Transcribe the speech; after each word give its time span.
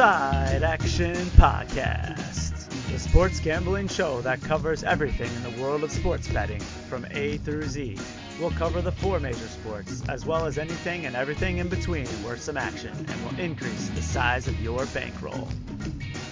Side 0.00 0.62
Action 0.62 1.14
Podcast, 1.36 2.70
the 2.90 2.98
sports 2.98 3.38
gambling 3.38 3.86
show 3.86 4.22
that 4.22 4.40
covers 4.40 4.82
everything 4.82 5.30
in 5.34 5.42
the 5.42 5.62
world 5.62 5.84
of 5.84 5.92
sports 5.92 6.26
betting 6.26 6.60
from 6.88 7.06
A 7.10 7.36
through 7.36 7.64
Z. 7.64 7.98
We'll 8.40 8.50
cover 8.52 8.80
the 8.80 8.92
four 8.92 9.20
major 9.20 9.46
sports, 9.46 10.02
as 10.08 10.24
well 10.24 10.46
as 10.46 10.56
anything 10.56 11.04
and 11.04 11.14
everything 11.14 11.58
in 11.58 11.68
between 11.68 12.06
worth 12.24 12.40
some 12.40 12.56
action, 12.56 12.92
and 12.96 13.24
will 13.26 13.38
increase 13.38 13.90
the 13.90 14.00
size 14.00 14.48
of 14.48 14.58
your 14.62 14.86
bankroll. 14.86 15.46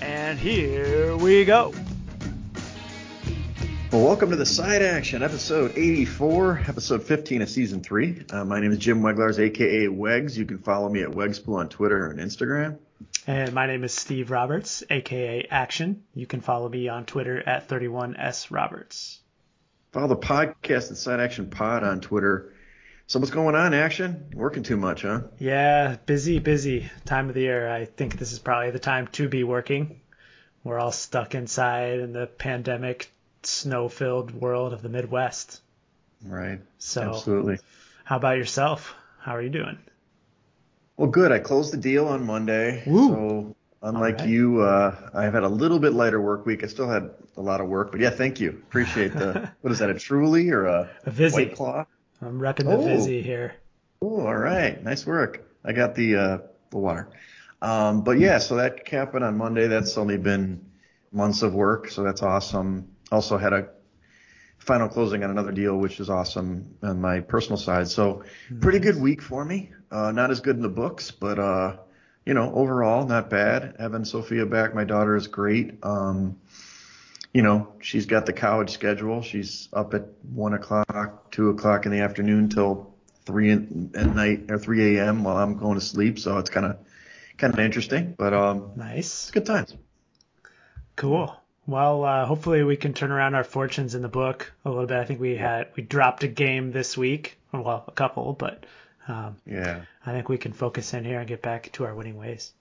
And 0.01 0.39
here 0.39 1.15
we 1.19 1.45
go. 1.45 1.75
Well, 3.93 4.03
welcome 4.03 4.31
to 4.31 4.37
the 4.37 4.47
Side 4.47 4.81
Action, 4.81 5.23
episode 5.23 5.77
84, 5.77 6.63
episode 6.69 7.03
15 7.03 7.43
of 7.43 7.51
season 7.51 7.83
three. 7.83 8.25
Uh, 8.31 8.47
my 8.47 8.61
name 8.61 8.73
is 8.73 8.79
Jim 8.79 9.03
Weglars, 9.03 9.39
aka 9.39 9.89
Wegs. 9.89 10.39
You 10.39 10.47
can 10.47 10.57
follow 10.57 10.89
me 10.89 11.03
at 11.03 11.11
Wegspool 11.11 11.59
on 11.59 11.69
Twitter 11.69 12.07
and 12.07 12.19
Instagram. 12.19 12.79
And 13.27 13.53
my 13.53 13.67
name 13.67 13.85
is 13.85 13.93
Steve 13.93 14.31
Roberts, 14.31 14.83
aka 14.89 15.47
Action. 15.51 16.05
You 16.15 16.27
can 16.27 16.41
follow 16.41 16.69
me 16.69 16.89
on 16.89 17.05
Twitter 17.05 17.47
at 17.47 17.69
31S 17.69 18.51
Roberts. 18.51 19.21
Follow 19.93 20.09
the 20.09 20.17
podcast 20.17 20.91
at 20.91 20.97
Side 20.97 21.21
Action 21.21 21.51
Pod 21.51 21.85
on 21.85 22.01
Twitter. 22.01 22.53
So 23.07 23.19
what's 23.19 23.31
going 23.31 23.55
on, 23.55 23.73
Action? 23.73 24.27
Working 24.35 24.63
too 24.63 24.77
much, 24.77 25.03
huh? 25.03 25.23
Yeah, 25.39 25.97
busy, 26.05 26.39
busy 26.41 26.91
time 27.07 27.29
of 27.29 27.35
the 27.35 27.41
year. 27.41 27.71
I 27.71 27.87
think 27.87 28.19
this 28.19 28.33
is 28.33 28.39
probably 28.39 28.71
the 28.71 28.79
time 28.79 29.07
to 29.13 29.29
be 29.29 29.45
working. 29.45 30.01
We're 30.63 30.79
all 30.79 30.93
stuck 30.93 31.35
inside 31.35 32.01
in 32.01 32.13
the 32.13 32.27
pandemic 32.27 33.11
snow-filled 33.43 34.35
world 34.35 34.75
of 34.75 34.83
the 34.83 34.91
Midwest. 34.91 35.63
Right. 36.23 36.61
So, 36.79 37.15
Absolutely. 37.15 37.59
how 38.05 38.17
about 38.17 38.37
yourself? 38.37 38.95
How 39.21 39.37
are 39.37 39.43
you 39.43 39.51
doing? 39.51 39.79
Well, 40.99 41.09
good. 41.09 41.31
I 41.31 41.39
closed 41.39 41.73
the 41.73 41.77
deal 41.77 42.09
on 42.09 42.27
Monday. 42.27 42.83
Woo. 42.85 43.09
So 43.09 43.57
unlike 43.83 44.19
right. 44.19 44.29
you, 44.29 44.61
uh, 44.63 45.11
I've 45.15 45.33
had 45.33 45.45
a 45.45 45.49
little 45.49 45.79
bit 45.79 45.93
lighter 45.93 46.21
work 46.21 46.45
week. 46.45 46.65
I 46.65 46.67
still 46.67 46.89
had 46.89 47.11
a 47.37 47.41
lot 47.41 47.61
of 47.61 47.69
work, 47.69 47.93
but 47.93 48.01
yeah, 48.01 48.11
thank 48.11 48.41
you. 48.41 48.51
Appreciate 48.51 49.13
the, 49.13 49.49
what 49.61 49.73
is 49.73 49.79
that, 49.79 49.91
a 49.91 49.95
Truly 49.95 50.51
or 50.51 50.67
a, 50.67 50.91
A 51.05 51.11
Vizzy. 51.11 51.47
White 51.47 51.55
Claw? 51.55 51.87
I'm 52.21 52.41
repping 52.41 52.65
the 52.65 52.73
Oh. 52.73 52.83
Vizzy 52.83 53.23
here. 53.23 53.55
Oh, 54.03 54.27
all 54.27 54.37
right. 54.37 54.83
Nice 54.83 55.07
work. 55.07 55.49
I 55.65 55.73
got 55.73 55.95
the 55.95 56.17
uh, 56.17 56.39
the 56.71 56.79
water. 56.79 57.09
Um, 57.63 58.03
but 58.03 58.19
yeah, 58.19 58.39
so 58.39 58.57
that 58.57 58.89
happened 58.89 59.25
on 59.25 59.37
Monday. 59.37 59.69
That's 59.69 59.97
only 59.97 60.19
been 60.19 60.67
months 61.13 61.43
of 61.43 61.55
work, 61.55 61.91
so 61.91 62.03
that's 62.03 62.23
awesome. 62.23 62.89
Also 63.13 63.39
had 63.39 63.53
a 63.53 63.69
final 64.59 64.89
closing 64.89 65.23
on 65.23 65.31
another 65.31 65.53
deal, 65.53 65.77
which 65.77 66.01
is 66.01 66.11
awesome 66.11 66.75
on 66.83 67.01
my 67.01 67.21
personal 67.21 67.57
side. 67.57 67.89
So 67.89 68.25
pretty 68.61 68.81
good 68.81 69.01
week 69.01 69.23
for 69.23 69.45
me. 69.45 69.71
Uh, 69.91 70.13
not 70.13 70.31
as 70.31 70.41
good 70.41 70.57
in 70.57 70.63
the 70.63 70.69
books, 70.69 71.11
but 71.11 71.39
uh, 71.39 71.77
you 72.27 72.35
know, 72.35 72.53
overall 72.55 73.07
not 73.07 73.31
bad. 73.31 73.77
Having 73.79 74.05
Sophia 74.05 74.47
back, 74.47 74.75
my 74.75 74.85
daughter 74.85 75.17
is 75.17 75.27
great. 75.27 75.79
Um, 75.83 76.39
you 77.33 77.43
know, 77.43 77.73
she's 77.81 78.07
got 78.07 78.27
the 78.27 78.33
college 78.33 78.71
schedule. 78.71 79.23
She's 79.23 79.69
up 79.73 79.95
at 79.95 80.05
one 80.33 80.55
o'clock, 80.55 81.31
two 81.31 81.51
o'clock 81.51 81.87
in 81.87 81.93
the 81.93 82.01
afternoon 82.01 82.49
till 82.49 82.93
three 83.25 83.51
in, 83.51 83.91
at 83.95 84.15
night 84.15 84.51
or 84.51 84.59
3 84.59 84.97
a.m. 84.97 85.25
while 85.25 85.37
I'm 85.37 85.57
going 85.59 85.79
to 85.79 85.85
sleep. 85.85 86.19
So 86.19 86.39
it's 86.39 86.51
kind 86.51 86.67
of 86.67 86.77
kind 87.37 87.53
of 87.53 87.61
interesting, 87.61 88.15
but 88.19 88.35
um, 88.35 88.73
Nice. 88.77 89.07
it's 89.07 89.31
good 89.31 89.47
times. 89.47 89.75
Cool. 90.97 91.35
Well, 91.67 92.05
uh, 92.05 92.25
hopefully 92.25 92.65
we 92.65 92.77
can 92.77 92.95
turn 92.95 93.11
around 93.13 93.35
our 93.35 93.45
fortunes 93.45 93.95
in 93.95 94.01
the 94.03 94.09
book 94.09 94.51
a 94.65 94.71
little 94.71 94.87
bit. 94.87 94.97
I 94.97 95.05
think 95.05 95.21
we 95.21 95.37
had 95.37 95.69
we 95.77 95.83
dropped 95.83 96.25
a 96.25 96.29
game 96.29 96.73
this 96.73 96.97
week, 96.97 97.39
well, 97.53 97.85
a 97.87 97.93
couple, 97.93 98.33
but 98.33 98.65
um, 99.09 99.37
Yeah. 99.47 99.83
I 100.07 100.13
think 100.13 100.29
we 100.29 100.39
can 100.39 100.53
focus 100.53 100.95
in 100.95 101.05
here 101.05 101.19
and 101.19 101.29
get 101.29 101.43
back 101.43 101.71
to 101.73 101.85
our 101.85 101.95
winning 101.95 102.17
ways. 102.17 102.53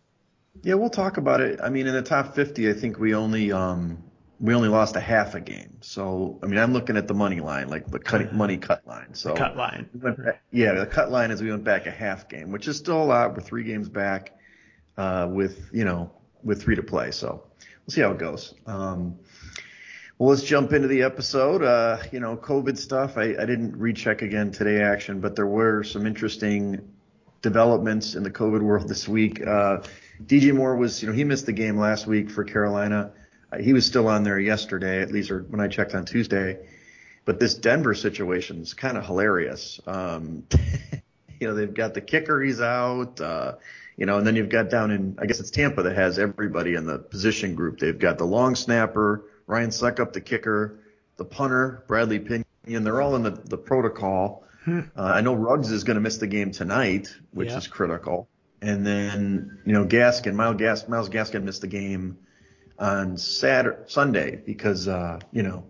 Yeah, 0.63 0.74
we'll 0.75 0.90
talk 0.90 1.18
about 1.18 1.41
it. 1.41 1.59
I 1.62 1.69
mean, 1.69 1.85
in 1.88 1.94
the 1.94 2.02
top 2.02 2.34
50, 2.34 2.69
I 2.69 2.74
think 2.74 2.97
we 2.97 3.13
only 3.13 3.52
um 3.52 4.03
we 4.40 4.53
only 4.53 4.69
lost 4.69 4.96
a 4.96 5.00
half 5.00 5.34
a 5.34 5.41
game. 5.41 5.78
So, 5.81 6.40
I 6.44 6.46
mean, 6.46 6.59
I'm 6.59 6.72
looking 6.72 6.96
at 6.96 7.07
the 7.07 7.13
money 7.16 7.40
line, 7.40 7.69
like 7.69 7.90
the 7.90 7.97
cut, 8.00 8.34
money 8.34 8.57
cut 8.57 8.86
line. 8.88 9.13
So 9.16 9.34
Cut 9.34 9.57
line. 9.57 9.90
we 9.94 10.12
back, 10.12 10.41
yeah, 10.52 10.74
the 10.74 10.86
cut 10.86 11.12
line 11.12 11.31
is 11.31 11.41
we 11.41 11.50
went 11.50 11.63
back 11.63 11.88
a 11.88 11.91
half 11.91 12.30
game, 12.30 12.52
which 12.52 12.68
is 12.68 12.78
still 12.78 13.02
a 13.02 13.06
lot. 13.06 13.36
We're 13.36 13.41
three 13.41 13.63
games 13.63 13.90
back 13.90 14.38
uh, 14.97 15.28
with 15.30 15.69
you 15.72 15.86
know 15.86 16.12
with 16.44 16.62
three 16.62 16.75
to 16.75 16.84
play. 16.84 17.12
So 17.12 17.44
we'll 17.59 17.94
see 17.94 18.02
how 18.02 18.12
it 18.12 18.19
goes. 18.19 18.53
Um, 18.68 19.18
well, 20.18 20.30
let's 20.30 20.42
jump 20.42 20.74
into 20.74 20.88
the 20.88 21.04
episode. 21.04 21.62
Uh, 21.62 21.98
you 22.12 22.20
know, 22.20 22.36
COVID 22.36 22.78
stuff. 22.78 23.18
I, 23.18 23.36
I 23.40 23.46
didn't 23.46 23.78
recheck 23.78 24.24
again 24.24 24.52
today, 24.52 24.82
action, 24.82 25.20
but 25.20 25.36
there 25.36 25.46
were 25.46 25.84
some 25.84 26.08
interesting 26.08 26.82
developments 27.44 28.16
in 28.16 28.24
the 28.24 28.32
COVID 28.32 28.62
world 28.62 28.90
this 28.90 29.08
week. 29.08 29.46
Uh, 29.46 29.84
DJ 30.26 30.56
Moore 30.56 30.76
was, 30.76 31.04
you 31.04 31.08
know, 31.08 31.14
he 31.14 31.24
missed 31.24 31.46
the 31.46 31.54
game 31.54 31.78
last 31.78 32.08
week 32.08 32.32
for 32.32 32.44
Carolina. 32.44 33.12
Uh, 33.52 33.60
he 33.60 33.74
was 33.74 33.86
still 33.86 34.08
on 34.08 34.24
there 34.24 34.40
yesterday, 34.40 35.02
at 35.04 35.12
least 35.12 35.30
or 35.30 35.44
when 35.44 35.62
I 35.62 35.68
checked 35.68 35.94
on 35.94 36.04
Tuesday. 36.04 36.66
But 37.26 37.40
this 37.40 37.54
Denver 37.54 37.94
situation 37.94 38.62
is 38.62 38.74
kind 38.74 38.98
of 38.98 39.06
hilarious. 39.06 39.80
Um, 39.86 40.46
you 41.40 41.48
know, 41.48 41.54
they've 41.54 41.74
got 41.74 41.94
the 41.94 42.02
kicker, 42.02 42.42
he's 42.42 42.60
out. 42.60 43.22
Uh, 43.22 43.56
you 43.98 44.08
know, 44.08 44.18
and 44.18 44.26
then 44.26 44.36
you've 44.36 44.50
got 44.50 44.72
down 44.72 44.90
in, 44.90 45.16
I 45.22 45.28
guess 45.28 45.40
it's 45.40 45.52
Tampa 45.52 45.84
that 45.84 45.96
has 45.96 46.18
everybody 46.18 46.74
in 46.74 46.88
the 46.88 46.98
position 46.98 47.54
group. 47.54 47.80
They've 47.80 47.98
got 47.98 48.18
the 48.18 48.26
long 48.26 48.56
snapper, 48.56 49.26
Ryan 49.47 49.69
Succop, 49.72 50.13
the 50.13 50.22
kicker, 50.22 50.80
the 51.16 51.25
punter, 51.25 51.84
Bradley 51.88 52.19
Pinion. 52.19 52.46
They're 52.84 53.02
all 53.02 53.16
in 53.16 53.24
the, 53.24 53.31
the 53.31 53.58
protocol. 53.58 54.44
Uh, 54.68 54.81
I 54.97 55.22
know 55.22 55.34
Ruggs 55.34 55.72
is 55.72 55.85
going 55.85 55.96
to 55.96 56.02
miss 56.02 56.18
the 56.18 56.28
game 56.28 56.52
tonight, 56.52 57.08
which 57.31 57.50
Yeah. 57.50 57.57
is 57.57 57.68
critical. 57.68 58.28
And 58.62 58.86
then, 58.86 59.59
you 59.66 59.72
know, 59.74 59.86
Gaskin, 59.86 60.34
Myles, 60.36 60.57
Gas, 60.57 60.88
Myles 60.90 61.09
Gaskin 61.09 61.44
missed 61.44 61.62
the 61.62 61.68
game 61.68 62.18
on 62.78 63.18
Saturday, 63.18 63.78
Sunday 63.88 64.36
because, 64.36 64.88
uh, 64.90 65.19
you 65.31 65.44
know, 65.44 65.63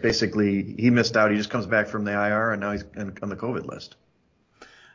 basically 0.00 0.74
he 0.78 0.88
missed 0.90 1.16
out. 1.16 1.30
He 1.30 1.36
just 1.36 1.50
comes 1.50 1.66
back 1.66 1.88
from 1.88 2.04
the 2.04 2.12
IR 2.12 2.52
and 2.52 2.60
now 2.60 2.72
he's 2.72 2.84
on 2.96 3.14
on 3.22 3.28
the 3.28 3.36
COVID 3.36 3.66
list. 3.66 3.96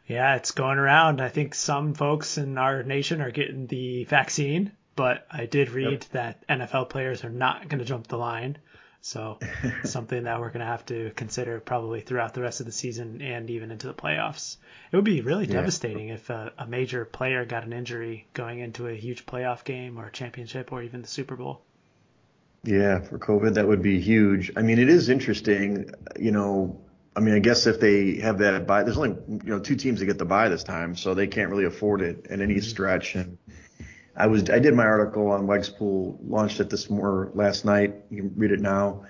Yeah, 0.08 0.36
it's 0.38 0.52
going 0.52 0.80
around. 0.80 1.22
I 1.22 1.30
think 1.30 1.54
some 1.54 1.94
folks 1.94 2.40
in 2.40 2.58
our 2.58 2.82
nation 2.82 3.22
are 3.22 3.30
getting 3.32 3.68
the 3.68 4.06
vaccine, 4.06 4.72
but 5.00 5.26
I 5.32 5.46
did 5.46 5.70
read 5.70 6.06
that 6.12 6.46
NFL 6.50 6.90
players 6.90 7.24
are 7.24 7.30
not 7.30 7.70
going 7.70 7.80
to 7.80 7.86
jump 7.86 8.08
the 8.08 8.18
line. 8.18 8.58
So 9.00 9.40
something 9.86 10.26
that 10.26 10.42
we're 10.42 10.50
going 10.50 10.60
to 10.60 10.66
have 10.66 10.86
to 10.88 11.12
consider 11.16 11.62
probably 11.62 12.02
throughout 12.02 12.34
the 12.34 12.42
rest 12.42 12.60
of 12.60 12.66
the 12.66 12.74
season 12.74 13.22
and 13.22 13.50
even 13.50 13.72
into 13.72 13.88
the 13.88 13.94
playoffs. 13.94 14.58
It 14.92 14.98
would 14.98 15.06
be 15.06 15.22
really 15.22 15.46
Yeah. 15.46 15.54
devastating 15.54 16.10
if 16.10 16.30
a, 16.30 16.52
a 16.58 16.68
major 16.68 17.06
player 17.06 17.46
got 17.46 17.64
an 17.64 17.72
injury 17.72 18.28
going 18.34 18.60
into 18.60 18.90
a 18.90 18.94
huge 18.94 19.26
playoff 19.26 19.64
game 19.64 19.98
or 19.98 20.08
a 20.08 20.12
championship 20.12 20.74
or 20.74 20.84
even 20.84 21.02
the 21.02 21.08
Super 21.08 21.38
Bowl. 21.38 21.62
Yeah, 22.66 23.00
for 23.00 23.18
COVID, 23.18 23.54
that 23.54 23.66
would 23.66 23.82
be 23.82 24.02
huge. 24.02 24.52
I 24.58 24.64
mean, 24.64 24.80
it 24.80 24.90
is 24.90 25.08
interesting, 25.08 25.92
you 26.20 26.32
know, 26.32 26.82
I 27.16 27.22
mean, 27.22 27.36
I 27.36 27.40
guess 27.40 27.68
if 27.68 27.80
they 27.80 28.18
have 28.18 28.40
that 28.40 28.68
buy, 28.68 28.84
there's 28.84 28.98
only, 28.98 29.16
you 29.46 29.50
know, 29.50 29.60
two 29.60 29.78
teams 29.78 30.02
that 30.02 30.08
get 30.08 30.18
the 30.18 30.26
buy 30.26 30.50
this 30.50 30.66
time, 30.66 30.98
so 30.98 31.14
they 31.14 31.28
can't 31.28 31.50
really 31.50 31.64
afford 31.64 32.02
it 32.02 32.28
in 32.30 32.42
any 32.42 32.56
mm-hmm. 32.56 32.64
stretch. 32.64 33.16
And 33.16 33.38
I 34.20 34.28
was, 34.28 34.50
I 34.50 34.60
did 34.60 34.74
my 34.74 34.86
article 34.86 35.32
on 35.32 35.48
Wegspool, 35.48 36.18
launched 36.28 36.60
it 36.60 36.70
this 36.70 36.90
more 36.90 37.32
last 37.34 37.66
night. 37.66 37.96
You 38.12 38.24
can 38.24 38.34
read 38.36 38.52
it 38.52 38.60
now. 38.60 39.06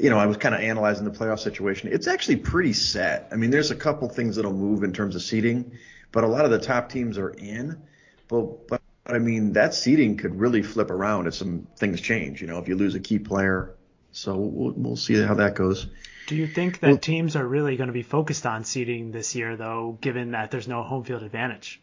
You 0.00 0.10
know, 0.10 0.18
I 0.18 0.26
was 0.26 0.36
kind 0.36 0.54
of 0.54 0.60
analyzing 0.60 1.04
the 1.04 1.10
playoff 1.10 1.38
situation. 1.38 1.90
It's 1.92 2.06
actually 2.06 2.36
pretty 2.36 2.72
set. 2.72 3.28
I 3.30 3.36
mean, 3.36 3.50
there's 3.50 3.70
a 3.70 3.76
couple 3.76 4.08
things 4.08 4.36
that'll 4.36 4.52
move 4.52 4.82
in 4.82 4.92
terms 4.92 5.14
of 5.14 5.22
seeding, 5.22 5.72
but 6.10 6.24
a 6.24 6.26
lot 6.26 6.44
of 6.44 6.50
the 6.50 6.58
top 6.58 6.88
teams 6.90 7.18
are 7.18 7.30
in. 7.30 7.80
But, 8.28 8.66
but 8.66 8.82
but 9.06 9.14
I 9.14 9.18
mean, 9.20 9.52
that 9.52 9.72
seeding 9.72 10.16
could 10.16 10.38
really 10.38 10.62
flip 10.62 10.90
around 10.90 11.28
if 11.28 11.34
some 11.34 11.68
things 11.76 12.00
change. 12.00 12.40
You 12.40 12.48
know, 12.48 12.58
if 12.58 12.66
you 12.66 12.74
lose 12.74 12.96
a 12.96 13.00
key 13.00 13.20
player. 13.20 13.74
So 14.10 14.36
we'll, 14.36 14.72
we'll 14.72 14.96
see 14.96 15.22
how 15.22 15.34
that 15.34 15.54
goes. 15.54 15.86
Do 16.26 16.34
you 16.34 16.48
think 16.48 16.80
that 16.80 16.88
Well- 16.88 16.98
teams 16.98 17.36
are 17.36 17.46
really 17.46 17.76
going 17.76 17.86
to 17.86 17.92
be 17.92 18.02
focused 18.02 18.46
on 18.46 18.64
seeding 18.64 19.12
this 19.12 19.36
year, 19.36 19.56
though, 19.56 19.96
given 20.00 20.32
that 20.32 20.50
there's 20.50 20.66
no 20.66 20.82
home 20.82 21.04
field 21.04 21.22
advantage? 21.22 21.80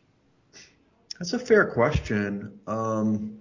That's 1.19 1.33
a 1.33 1.39
fair 1.39 1.65
question. 1.65 2.60
Um, 2.68 3.39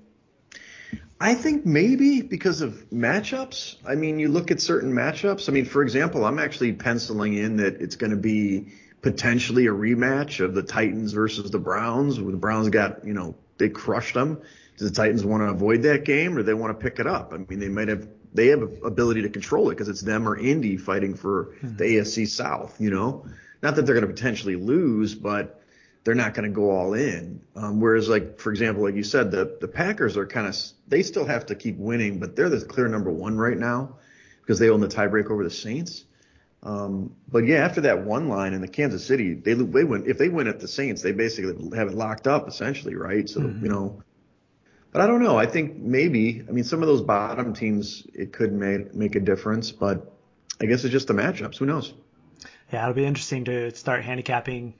I 1.20 1.34
think 1.34 1.64
maybe 1.64 2.20
because 2.20 2.62
of 2.62 2.90
matchups. 2.90 3.76
I 3.86 3.94
mean, 3.94 4.18
you 4.18 4.28
look 4.28 4.50
at 4.50 4.60
certain 4.60 4.92
matchups. 4.92 5.48
I 5.48 5.52
mean, 5.52 5.64
for 5.64 5.82
example, 5.82 6.24
I'm 6.24 6.40
actually 6.40 6.72
penciling 6.72 7.34
in 7.34 7.58
that 7.58 7.80
it's 7.80 7.96
going 7.96 8.10
to 8.10 8.16
be 8.16 8.72
potentially 9.02 9.66
a 9.66 9.70
rematch 9.70 10.44
of 10.44 10.54
the 10.54 10.62
Titans 10.62 11.12
versus 11.12 11.50
the 11.50 11.58
Browns. 11.58 12.16
The 12.16 12.22
Browns 12.22 12.68
got, 12.70 13.04
you 13.04 13.14
know, 13.14 13.36
they 13.58 13.68
crushed 13.68 14.14
them. 14.14 14.40
Do 14.78 14.84
the 14.84 14.90
Titans 14.90 15.24
want 15.24 15.42
to 15.42 15.50
avoid 15.50 15.82
that 15.82 16.04
game 16.04 16.36
or 16.36 16.42
they 16.42 16.54
want 16.54 16.76
to 16.76 16.82
pick 16.82 16.98
it 16.98 17.06
up? 17.06 17.32
I 17.32 17.38
mean, 17.38 17.60
they 17.60 17.68
might 17.68 17.88
have, 17.88 18.08
they 18.34 18.48
have 18.48 18.62
ability 18.84 19.22
to 19.22 19.28
control 19.28 19.70
it 19.70 19.74
because 19.74 19.88
it's 19.88 20.00
them 20.00 20.28
or 20.28 20.36
Indy 20.36 20.76
fighting 20.76 21.14
for 21.14 21.54
the 21.62 21.84
AFC 21.84 22.26
South, 22.26 22.80
you 22.80 22.90
know? 22.90 23.26
Not 23.62 23.76
that 23.76 23.86
they're 23.86 23.94
going 23.94 24.06
to 24.08 24.12
potentially 24.12 24.56
lose, 24.56 25.14
but 25.14 25.61
they're 26.04 26.14
not 26.14 26.34
going 26.34 26.48
to 26.48 26.54
go 26.54 26.70
all 26.70 26.94
in. 26.94 27.40
Um, 27.54 27.80
whereas, 27.80 28.08
like 28.08 28.38
for 28.38 28.50
example, 28.50 28.82
like 28.82 28.94
you 28.94 29.04
said, 29.04 29.30
the 29.30 29.56
the 29.60 29.68
Packers 29.68 30.16
are 30.16 30.26
kind 30.26 30.46
of 30.46 30.56
they 30.88 31.02
still 31.02 31.24
have 31.24 31.46
to 31.46 31.54
keep 31.54 31.76
winning, 31.78 32.18
but 32.18 32.36
they're 32.36 32.48
the 32.48 32.64
clear 32.64 32.88
number 32.88 33.10
one 33.10 33.36
right 33.36 33.56
now 33.56 33.96
because 34.40 34.58
they 34.58 34.70
own 34.70 34.80
the 34.80 34.88
tiebreak 34.88 35.30
over 35.30 35.44
the 35.44 35.50
Saints. 35.50 36.04
Um, 36.64 37.16
but 37.28 37.44
yeah, 37.44 37.64
after 37.64 37.82
that 37.82 38.04
one 38.04 38.28
line 38.28 38.52
in 38.52 38.60
the 38.60 38.68
Kansas 38.68 39.04
City, 39.04 39.34
they 39.34 39.54
they 39.54 39.84
win. 39.84 40.04
If 40.06 40.18
they 40.18 40.28
win 40.28 40.48
at 40.48 40.60
the 40.60 40.68
Saints, 40.68 41.02
they 41.02 41.12
basically 41.12 41.76
have 41.76 41.88
it 41.88 41.94
locked 41.94 42.26
up 42.26 42.48
essentially, 42.48 42.94
right? 42.94 43.28
So 43.28 43.40
mm-hmm. 43.40 43.64
you 43.64 43.70
know, 43.70 44.02
but 44.92 45.00
I 45.00 45.06
don't 45.06 45.22
know. 45.22 45.38
I 45.38 45.46
think 45.46 45.76
maybe. 45.76 46.44
I 46.48 46.52
mean, 46.52 46.64
some 46.64 46.82
of 46.82 46.88
those 46.88 47.02
bottom 47.02 47.54
teams, 47.54 48.06
it 48.14 48.32
could 48.32 48.52
make 48.52 48.94
make 48.94 49.14
a 49.16 49.20
difference, 49.20 49.72
but 49.72 50.12
I 50.60 50.66
guess 50.66 50.84
it's 50.84 50.92
just 50.92 51.08
the 51.08 51.14
matchups. 51.14 51.56
Who 51.56 51.66
knows? 51.66 51.94
Yeah, 52.72 52.84
it'll 52.84 52.94
be 52.94 53.04
interesting 53.04 53.44
to 53.44 53.74
start 53.74 54.02
handicapping 54.02 54.74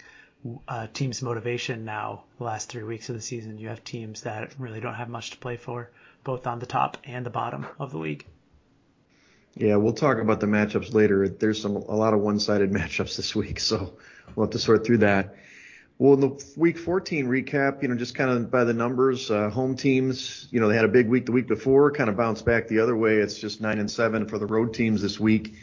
uh, 0.68 0.86
teams' 0.92 1.22
motivation 1.22 1.84
now. 1.84 2.24
The 2.38 2.44
last 2.44 2.68
three 2.68 2.82
weeks 2.82 3.08
of 3.08 3.14
the 3.14 3.20
season, 3.20 3.58
you 3.58 3.68
have 3.68 3.84
teams 3.84 4.22
that 4.22 4.52
really 4.58 4.80
don't 4.80 4.94
have 4.94 5.08
much 5.08 5.30
to 5.30 5.36
play 5.36 5.56
for, 5.56 5.90
both 6.24 6.46
on 6.46 6.58
the 6.58 6.66
top 6.66 6.98
and 7.04 7.24
the 7.24 7.30
bottom 7.30 7.66
of 7.78 7.92
the 7.92 7.98
league. 7.98 8.26
Yeah, 9.54 9.76
we'll 9.76 9.92
talk 9.92 10.18
about 10.18 10.40
the 10.40 10.46
matchups 10.46 10.94
later. 10.94 11.28
There's 11.28 11.60
some 11.60 11.76
a 11.76 11.94
lot 11.94 12.14
of 12.14 12.20
one-sided 12.20 12.70
matchups 12.72 13.16
this 13.16 13.34
week, 13.34 13.60
so 13.60 13.94
we'll 14.34 14.46
have 14.46 14.52
to 14.52 14.58
sort 14.58 14.86
through 14.86 14.98
that. 14.98 15.36
Well, 15.98 16.14
in 16.14 16.20
the 16.20 16.44
week 16.56 16.78
14 16.78 17.26
recap, 17.26 17.82
you 17.82 17.88
know, 17.88 17.94
just 17.94 18.14
kind 18.14 18.30
of 18.30 18.50
by 18.50 18.64
the 18.64 18.72
numbers, 18.72 19.30
uh, 19.30 19.50
home 19.50 19.76
teams, 19.76 20.48
you 20.50 20.58
know, 20.58 20.68
they 20.68 20.74
had 20.74 20.84
a 20.84 20.88
big 20.88 21.08
week 21.08 21.26
the 21.26 21.32
week 21.32 21.46
before, 21.46 21.92
kind 21.92 22.10
of 22.10 22.16
bounced 22.16 22.44
back 22.44 22.66
the 22.66 22.80
other 22.80 22.96
way. 22.96 23.18
It's 23.18 23.38
just 23.38 23.60
nine 23.60 23.78
and 23.78 23.90
seven 23.90 24.26
for 24.26 24.38
the 24.38 24.46
road 24.46 24.74
teams 24.74 25.02
this 25.02 25.20
week. 25.20 25.54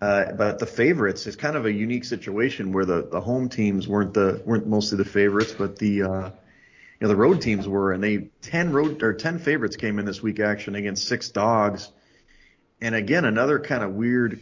Uh, 0.00 0.32
but 0.32 0.58
the 0.58 0.66
favorites 0.66 1.26
is 1.26 1.36
kind 1.36 1.56
of 1.56 1.64
a 1.64 1.72
unique 1.72 2.04
situation 2.04 2.72
where 2.72 2.84
the, 2.84 3.08
the 3.10 3.20
home 3.20 3.48
teams 3.48 3.88
weren't 3.88 4.12
the 4.12 4.42
weren't 4.44 4.66
mostly 4.66 4.98
the 4.98 5.04
favorites, 5.04 5.54
but 5.56 5.78
the 5.78 6.02
uh, 6.02 6.30
you 7.00 7.00
know 7.00 7.08
the 7.08 7.16
road 7.16 7.40
teams 7.40 7.66
were, 7.66 7.92
and 7.92 8.04
they 8.04 8.28
ten 8.42 8.72
road 8.72 9.02
or 9.02 9.14
ten 9.14 9.38
favorites 9.38 9.76
came 9.76 9.98
in 9.98 10.04
this 10.04 10.22
week 10.22 10.38
action 10.38 10.74
against 10.74 11.08
six 11.08 11.30
dogs. 11.30 11.90
And 12.80 12.94
again, 12.94 13.24
another 13.24 13.58
kind 13.58 13.82
of 13.82 13.92
weird 13.92 14.40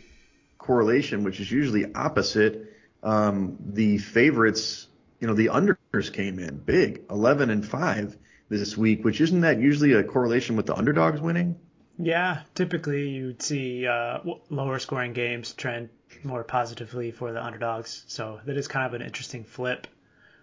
correlation, 0.59 1.23
which 1.23 1.39
is 1.39 1.51
usually 1.51 1.95
opposite. 1.95 2.73
Um, 3.03 3.59
the 3.61 3.99
favorites, 3.99 4.89
you 5.21 5.29
know, 5.29 5.35
the 5.35 5.47
unders 5.47 6.13
came 6.13 6.39
in 6.39 6.57
big, 6.57 7.03
11 7.11 7.51
and 7.51 7.65
5 7.65 8.17
this 8.49 8.77
week, 8.77 9.05
which 9.05 9.21
isn't 9.21 9.43
that 9.43 9.61
usually 9.61 9.93
a 9.93 10.03
correlation 10.03 10.57
with 10.57 10.67
the 10.67 10.75
underdogs 10.75 11.21
winning? 11.21 11.57
Yeah, 11.99 12.41
typically 12.55 13.09
you'd 13.09 13.43
see 13.43 13.87
uh, 13.87 14.19
lower 14.51 14.79
scoring 14.79 15.13
games 15.13 15.53
trend 15.55 15.91
more 16.25 16.43
positively 16.43 17.13
for 17.13 17.33
the 17.33 17.45
underdogs. 17.45 18.05
So 18.09 18.41
that 18.45 18.57
is 18.57 18.69
kind 18.69 18.87
of 18.87 18.95
an 18.95 19.07
interesting 19.07 19.45
flip 19.45 19.87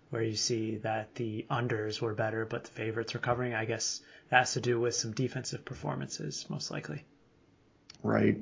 where 0.09 0.21
you 0.21 0.35
see 0.35 0.77
that 0.77 1.15
the 1.15 1.45
unders 1.49 2.01
were 2.01 2.13
better, 2.13 2.45
but 2.45 2.65
the 2.65 2.71
favorites 2.71 3.13
were 3.13 3.19
covering. 3.19 3.53
I 3.53 3.65
guess 3.65 4.01
that 4.29 4.39
has 4.39 4.53
to 4.53 4.61
do 4.61 4.79
with 4.79 4.95
some 4.95 5.11
defensive 5.11 5.65
performances, 5.65 6.45
most 6.49 6.71
likely. 6.71 7.03
Right. 8.03 8.37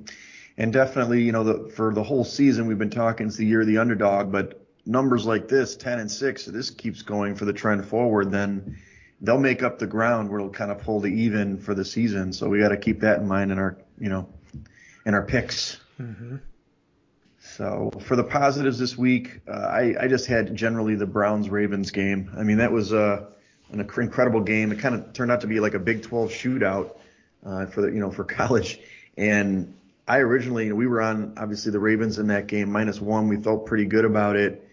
And 0.58 0.74
definitely, 0.74 1.24
you 1.24 1.32
know, 1.32 1.44
the, 1.44 1.70
for 1.70 1.94
the 1.94 2.04
whole 2.04 2.26
season, 2.26 2.68
we've 2.68 2.78
been 2.78 2.90
talking 2.90 3.28
it's 3.28 3.38
the 3.38 3.46
year 3.46 3.62
of 3.62 3.68
the 3.68 3.78
underdog, 3.78 4.32
but 4.32 4.66
numbers 4.86 5.26
like 5.26 5.48
this, 5.48 5.76
10 5.76 6.00
and 6.00 6.12
6, 6.12 6.48
if 6.48 6.54
this 6.54 6.70
keeps 6.70 7.02
going 7.02 7.36
for 7.36 7.46
the 7.46 7.54
trend 7.54 7.86
forward, 7.86 8.32
then 8.32 8.78
they'll 9.22 9.40
make 9.40 9.64
up 9.64 9.80
the 9.80 9.88
ground 9.88 10.30
where 10.30 10.40
it'll 10.40 10.52
kind 10.52 10.72
of 10.72 10.80
pull 10.80 11.00
the 11.00 11.10
even 11.10 11.58
for 11.58 11.74
the 11.74 11.86
season. 11.86 12.34
So 12.34 12.48
we 12.48 12.60
got 12.60 12.70
to 12.70 12.78
keep 12.78 13.02
that 13.02 13.20
in 13.20 13.28
mind 13.28 13.52
in 13.52 13.60
our, 13.60 13.78
you 14.00 14.10
know, 14.10 14.28
in 15.06 15.14
our 15.14 15.24
picks. 15.24 15.78
Mm-hmm. 16.00 16.38
So 17.40 17.92
for 18.02 18.16
the 18.16 18.24
positives 18.24 18.80
this 18.80 18.98
week, 18.98 19.42
uh, 19.48 19.52
I, 19.52 19.96
I 20.02 20.08
just 20.08 20.28
had 20.28 20.56
generally 20.56 20.96
the 20.96 21.06
Browns 21.06 21.50
Ravens 21.50 21.92
game. 21.92 22.32
I 22.38 22.44
mean, 22.44 22.58
that 22.58 22.72
was 22.72 22.94
uh, 22.94 23.26
an 23.72 23.80
incredible 23.80 24.42
game. 24.42 24.72
It 24.72 24.80
kind 24.80 24.96
of 24.96 25.14
turned 25.14 25.32
out 25.32 25.42
to 25.42 25.48
be 25.48 25.60
like 25.60 25.74
a 25.74 25.80
Big 25.80 26.04
12 26.04 26.32
shootout 26.32 26.96
uh, 27.46 27.66
for 27.68 27.82
the, 27.82 27.88
you 27.88 28.00
know, 28.00 28.12
for 28.12 28.24
college. 28.26 28.80
And 29.18 29.76
I 30.08 30.20
originally, 30.20 30.72
we 30.72 30.88
were 30.88 31.02
on 31.02 31.34
obviously 31.38 31.72
the 31.72 31.80
Ravens 31.80 32.20
in 32.20 32.28
that 32.28 32.48
game 32.48 32.72
minus 32.72 33.02
one. 33.02 33.28
We 33.28 33.38
felt 33.38 33.66
pretty 33.66 33.86
good 33.86 34.06
about 34.06 34.36
it. 34.36 34.66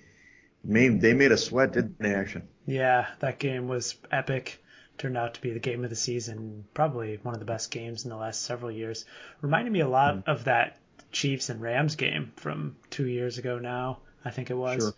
Made, 0.62 1.00
they 1.00 1.14
made 1.14 1.32
a 1.32 1.36
sweat, 1.36 1.72
didn't 1.72 1.98
they, 1.98 2.14
action? 2.14 2.48
Yeah, 2.66 3.06
that 3.20 3.38
game 3.38 3.68
was 3.68 3.96
epic. 4.10 4.62
Turned 4.98 5.16
out 5.16 5.34
to 5.34 5.40
be 5.40 5.52
the 5.52 5.60
game 5.60 5.84
of 5.84 5.90
the 5.90 5.96
season, 5.96 6.64
probably 6.72 7.18
one 7.22 7.34
of 7.34 7.40
the 7.40 7.46
best 7.46 7.70
games 7.70 8.04
in 8.04 8.10
the 8.10 8.16
last 8.16 8.42
several 8.42 8.70
years. 8.70 9.04
Reminded 9.42 9.72
me 9.72 9.80
a 9.80 9.88
lot 9.88 10.16
mm. 10.16 10.22
of 10.26 10.44
that 10.44 10.78
Chiefs 11.12 11.50
and 11.50 11.60
Rams 11.60 11.96
game 11.96 12.32
from 12.36 12.76
two 12.90 13.06
years 13.06 13.38
ago 13.38 13.58
now, 13.58 13.98
I 14.24 14.30
think 14.30 14.50
it 14.50 14.56
was. 14.56 14.82
Sure. 14.82 14.94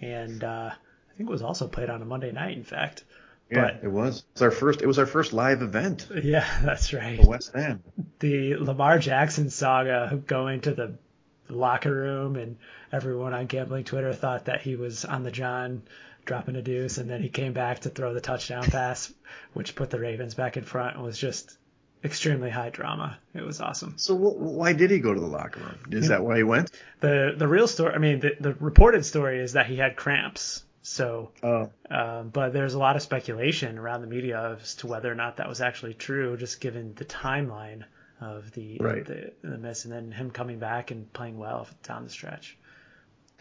And 0.00 0.42
uh, 0.42 0.70
I 0.72 1.16
think 1.16 1.28
it 1.28 1.32
was 1.32 1.42
also 1.42 1.68
played 1.68 1.90
on 1.90 2.02
a 2.02 2.04
Monday 2.04 2.32
night, 2.32 2.56
in 2.56 2.64
fact. 2.64 3.04
Yeah, 3.50 3.72
but, 3.72 3.84
it 3.84 3.90
was. 3.90 4.24
It's 4.32 4.42
our 4.42 4.50
first. 4.50 4.82
It 4.82 4.86
was 4.86 4.98
our 4.98 5.06
first 5.06 5.32
live 5.32 5.62
event. 5.62 6.08
Yeah, 6.22 6.46
that's 6.64 6.92
right. 6.92 7.20
The 7.20 7.28
West 7.28 7.54
End. 7.54 7.82
The 8.18 8.56
Lamar 8.56 8.98
Jackson 8.98 9.50
saga 9.50 10.20
going 10.26 10.62
to 10.62 10.74
the 10.74 10.98
locker 11.48 11.94
room, 11.94 12.36
and 12.36 12.56
everyone 12.92 13.32
on 13.32 13.46
gambling 13.46 13.84
Twitter 13.84 14.12
thought 14.12 14.46
that 14.46 14.62
he 14.62 14.74
was 14.74 15.04
on 15.04 15.22
the 15.22 15.30
John 15.30 15.82
dropping 16.26 16.56
a 16.56 16.62
deuce, 16.62 16.98
and 16.98 17.08
then 17.08 17.22
he 17.22 17.30
came 17.30 17.54
back 17.54 17.80
to 17.80 17.88
throw 17.88 18.12
the 18.12 18.20
touchdown 18.20 18.64
pass, 18.64 19.12
which 19.54 19.74
put 19.74 19.90
the 19.90 19.98
Ravens 19.98 20.34
back 20.34 20.56
in 20.56 20.64
front, 20.64 20.96
and 20.96 21.04
was 21.04 21.18
just 21.18 21.56
extremely 22.04 22.50
high 22.50 22.70
drama. 22.70 23.18
It 23.34 23.42
was 23.42 23.60
awesome. 23.60 23.94
So 23.96 24.14
why 24.14 24.74
did 24.74 24.90
he 24.90 24.98
go 24.98 25.14
to 25.14 25.20
the 25.20 25.26
locker 25.26 25.60
room? 25.60 25.78
Is 25.90 26.08
that 26.08 26.22
why 26.22 26.36
he 26.36 26.42
went? 26.42 26.70
The 27.00 27.34
the 27.36 27.48
real 27.48 27.66
story. 27.66 27.94
I 27.94 27.98
mean, 27.98 28.20
the, 28.20 28.36
the 28.38 28.54
reported 28.54 29.06
story 29.06 29.40
is 29.40 29.54
that 29.54 29.66
he 29.66 29.76
had 29.76 29.96
cramps 29.96 30.64
so, 30.86 31.32
oh. 31.42 31.68
um, 31.90 32.28
but 32.28 32.52
there's 32.52 32.74
a 32.74 32.78
lot 32.78 32.94
of 32.94 33.02
speculation 33.02 33.76
around 33.76 34.02
the 34.02 34.06
media 34.06 34.56
as 34.62 34.76
to 34.76 34.86
whether 34.86 35.10
or 35.10 35.16
not 35.16 35.38
that 35.38 35.48
was 35.48 35.60
actually 35.60 35.94
true, 35.94 36.36
just 36.36 36.60
given 36.60 36.94
the 36.94 37.04
timeline 37.04 37.82
of 38.20 38.52
the 38.52 38.78
right. 38.78 39.04
the, 39.04 39.32
the 39.42 39.58
miss, 39.58 39.84
and 39.84 39.92
then 39.92 40.12
him 40.12 40.30
coming 40.30 40.60
back 40.60 40.92
and 40.92 41.12
playing 41.12 41.38
well 41.38 41.66
down 41.82 42.04
the 42.04 42.10
stretch. 42.10 42.56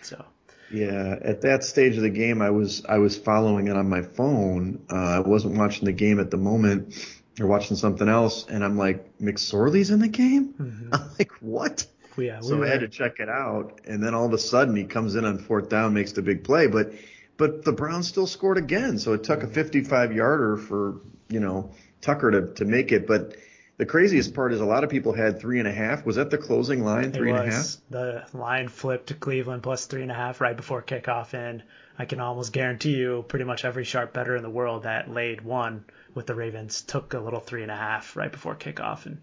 So. 0.02 0.26
Yeah, 0.72 1.18
at 1.22 1.42
that 1.42 1.64
stage 1.64 1.96
of 1.96 2.02
the 2.02 2.10
game, 2.10 2.42
I 2.42 2.50
was 2.50 2.84
I 2.86 2.98
was 2.98 3.18
following 3.18 3.68
it 3.68 3.76
on 3.76 3.88
my 3.88 4.02
phone. 4.02 4.86
Uh, 4.92 4.96
I 4.96 5.20
wasn't 5.20 5.58
watching 5.58 5.86
the 5.86 5.94
game 5.94 6.20
at 6.20 6.32
the 6.32 6.38
moment, 6.38 6.96
or 7.40 7.48
watching 7.48 7.78
something 7.78 8.10
else, 8.10 8.46
and 8.48 8.64
I'm 8.64 8.78
like, 8.78 9.18
McSorley's 9.20 9.92
in 9.92 10.00
the 10.00 10.08
game. 10.08 10.54
Mm-hmm. 10.54 10.90
I'm 10.94 11.10
like, 11.20 11.32
what? 11.40 11.86
Yeah, 12.18 12.40
so. 12.40 12.64
I 12.64 12.68
had 12.68 12.80
to 12.80 12.88
check 12.88 13.20
it 13.20 13.30
out, 13.30 13.82
and 13.86 14.02
then 14.02 14.16
all 14.16 14.26
of 14.26 14.34
a 14.34 14.38
sudden 14.38 14.76
he 14.76 14.86
comes 14.86 15.16
in 15.16 15.26
on 15.26 15.38
fourth 15.38 15.70
down, 15.70 15.94
makes 15.94 16.14
the 16.14 16.22
big 16.22 16.44
play, 16.44 16.68
but 16.68 16.94
but 17.38 17.64
the 17.64 17.74
Browns 17.74 18.08
still 18.08 18.28
scored 18.28 18.58
again. 18.58 18.98
So 18.98 19.14
it 19.14 19.24
took 19.24 19.44
a 19.44 19.48
55 19.48 20.14
yarder 20.14 20.58
for, 20.58 21.01
you 21.28 21.39
know, 21.39 21.72
Tucker 22.01 22.32
to, 22.32 22.54
to 22.54 22.66
make 22.66 22.92
it. 22.92 23.08
But 23.08 23.36
the 23.77 23.86
craziest 23.86 24.34
part 24.34 24.53
is 24.53 24.62
a 24.62 24.65
lot 24.65 24.84
of 24.84 24.89
people 24.89 25.13
had 25.13 25.39
three 25.39 25.60
and 25.60 25.67
a 25.67 25.72
half. 25.72 26.05
Was 26.05 26.15
that 26.15 26.29
the 26.29 26.38
closing 26.38 26.84
line, 26.84 27.12
three 27.12 27.29
and 27.29 27.39
a 27.39 27.51
half? 27.51 27.77
The 27.89 28.25
line 28.34 28.70
flipped 28.70 29.08
to 29.08 29.13
Cleveland 29.13 29.63
plus 29.63 29.86
three 29.86 30.01
and 30.01 30.12
a 30.12 30.15
half 30.15 30.39
right 30.39 30.55
before 30.55 30.82
kickoff. 30.82 31.34
And 31.34 31.63
I 32.00 32.05
can 32.05 32.20
almost 32.20 32.53
guarantee 32.53 32.96
you 32.96 33.25
pretty 33.27 33.46
much 33.46 33.65
every 33.65 33.84
sharp 33.84 34.13
better 34.13 34.36
in 34.36 34.44
the 34.44 34.50
world 34.50 34.84
that 34.84 35.12
laid 35.12 35.41
one 35.41 35.84
with 36.13 36.25
the 36.25 36.36
Ravens 36.36 36.82
took 36.82 37.13
a 37.13 37.20
little 37.20 37.41
three 37.41 37.63
and 37.63 37.72
a 37.72 37.75
half 37.75 38.15
right 38.15 38.32
before 38.32 38.55
kickoff. 38.55 39.05
And 39.05 39.20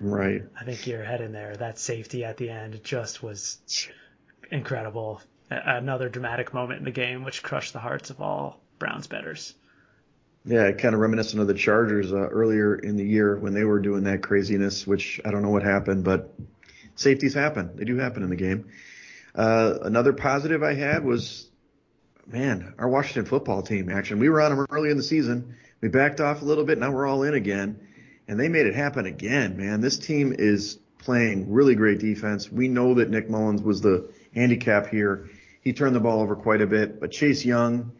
right. 0.00 0.42
I 0.58 0.64
think 0.64 0.86
you're 0.86 1.02
head 1.02 1.20
in 1.20 1.32
there. 1.32 1.56
That 1.56 1.78
safety 1.78 2.24
at 2.24 2.36
the 2.36 2.50
end 2.50 2.80
just 2.84 3.22
was 3.22 3.58
incredible 4.50 5.20
another 5.50 6.08
dramatic 6.08 6.52
moment 6.52 6.78
in 6.78 6.84
the 6.84 6.90
game, 6.90 7.24
which 7.24 7.42
crushed 7.42 7.72
the 7.72 7.78
hearts 7.78 8.10
of 8.10 8.20
all 8.20 8.60
Browns 8.78 9.06
betters. 9.06 9.54
Yeah, 10.48 10.72
kind 10.72 10.94
of 10.94 11.00
reminiscent 11.02 11.42
of 11.42 11.46
the 11.46 11.52
Chargers 11.52 12.10
uh, 12.10 12.16
earlier 12.16 12.74
in 12.74 12.96
the 12.96 13.04
year 13.04 13.36
when 13.36 13.52
they 13.52 13.64
were 13.64 13.80
doing 13.80 14.04
that 14.04 14.22
craziness, 14.22 14.86
which 14.86 15.20
I 15.22 15.30
don't 15.30 15.42
know 15.42 15.50
what 15.50 15.62
happened, 15.62 16.04
but 16.04 16.32
safeties 16.94 17.34
happen. 17.34 17.72
They 17.76 17.84
do 17.84 17.98
happen 17.98 18.22
in 18.22 18.30
the 18.30 18.36
game. 18.36 18.70
Uh, 19.34 19.74
another 19.82 20.14
positive 20.14 20.62
I 20.62 20.72
had 20.72 21.04
was, 21.04 21.50
man, 22.26 22.72
our 22.78 22.88
Washington 22.88 23.26
football 23.26 23.60
team 23.60 23.90
action. 23.90 24.20
We 24.20 24.30
were 24.30 24.40
on 24.40 24.56
them 24.56 24.66
early 24.70 24.90
in 24.90 24.96
the 24.96 25.02
season. 25.02 25.54
We 25.82 25.88
backed 25.88 26.22
off 26.22 26.40
a 26.40 26.46
little 26.46 26.64
bit. 26.64 26.78
Now 26.78 26.92
we're 26.92 27.06
all 27.06 27.24
in 27.24 27.34
again, 27.34 27.78
and 28.26 28.40
they 28.40 28.48
made 28.48 28.64
it 28.64 28.74
happen 28.74 29.04
again, 29.04 29.58
man. 29.58 29.82
This 29.82 29.98
team 29.98 30.34
is 30.38 30.78
playing 30.96 31.52
really 31.52 31.74
great 31.74 31.98
defense. 31.98 32.50
We 32.50 32.68
know 32.68 32.94
that 32.94 33.10
Nick 33.10 33.28
Mullens 33.28 33.60
was 33.60 33.82
the 33.82 34.08
handicap 34.34 34.86
here 34.86 35.28
he 35.68 35.74
turned 35.74 35.94
the 35.94 36.00
ball 36.00 36.22
over 36.22 36.34
quite 36.34 36.62
a 36.62 36.66
bit. 36.66 36.98
But 36.98 37.10
Chase 37.10 37.44
Young, 37.44 37.92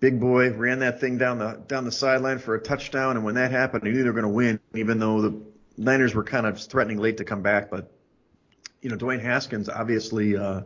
big 0.00 0.20
boy, 0.20 0.52
ran 0.52 0.80
that 0.80 1.00
thing 1.00 1.18
down 1.18 1.38
the 1.38 1.60
down 1.66 1.84
the 1.84 1.92
sideline 1.92 2.38
for 2.38 2.54
a 2.54 2.60
touchdown. 2.60 3.16
And 3.16 3.24
when 3.24 3.34
that 3.34 3.50
happened, 3.50 3.86
he 3.86 3.92
knew 3.92 4.02
they 4.02 4.10
were 4.10 4.20
going 4.20 4.22
to 4.22 4.28
win, 4.28 4.60
even 4.74 4.98
though 4.98 5.20
the 5.20 5.40
Niners 5.76 6.14
were 6.14 6.24
kind 6.24 6.46
of 6.46 6.60
threatening 6.60 6.98
late 6.98 7.18
to 7.18 7.24
come 7.24 7.42
back. 7.42 7.70
But 7.70 7.90
you 8.80 8.90
know, 8.90 8.96
Dwayne 8.96 9.22
Haskins 9.22 9.68
obviously 9.68 10.36
uh, 10.36 10.62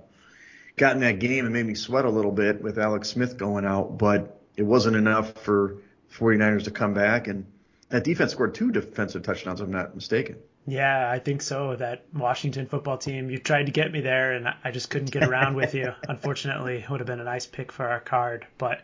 got 0.76 0.94
in 0.94 1.00
that 1.00 1.18
game 1.18 1.44
and 1.44 1.54
made 1.54 1.66
me 1.66 1.74
sweat 1.74 2.04
a 2.04 2.10
little 2.10 2.32
bit 2.32 2.62
with 2.62 2.78
Alex 2.78 3.08
Smith 3.08 3.36
going 3.36 3.64
out, 3.64 3.98
but 3.98 4.40
it 4.56 4.62
wasn't 4.62 4.96
enough 4.96 5.32
for 5.34 5.78
49ers 6.14 6.64
to 6.64 6.70
come 6.70 6.94
back. 6.94 7.28
And 7.28 7.46
that 7.88 8.04
defense 8.04 8.32
scored 8.32 8.54
two 8.54 8.70
defensive 8.70 9.22
touchdowns, 9.22 9.60
if 9.60 9.66
I'm 9.66 9.72
not 9.72 9.94
mistaken. 9.94 10.36
Yeah, 10.66 11.10
I 11.10 11.18
think 11.18 11.42
so. 11.42 11.74
That 11.74 12.04
Washington 12.14 12.66
football 12.66 12.96
team, 12.96 13.30
you 13.30 13.38
tried 13.38 13.66
to 13.66 13.72
get 13.72 13.90
me 13.90 14.00
there, 14.00 14.32
and 14.32 14.48
I 14.62 14.70
just 14.70 14.90
couldn't 14.90 15.10
get 15.10 15.24
around 15.24 15.56
with 15.56 15.74
you. 15.74 15.92
Unfortunately, 16.08 16.76
it 16.76 16.88
would 16.88 17.00
have 17.00 17.06
been 17.06 17.20
a 17.20 17.24
nice 17.24 17.46
pick 17.46 17.72
for 17.72 17.88
our 17.88 18.00
card, 18.00 18.46
but 18.58 18.82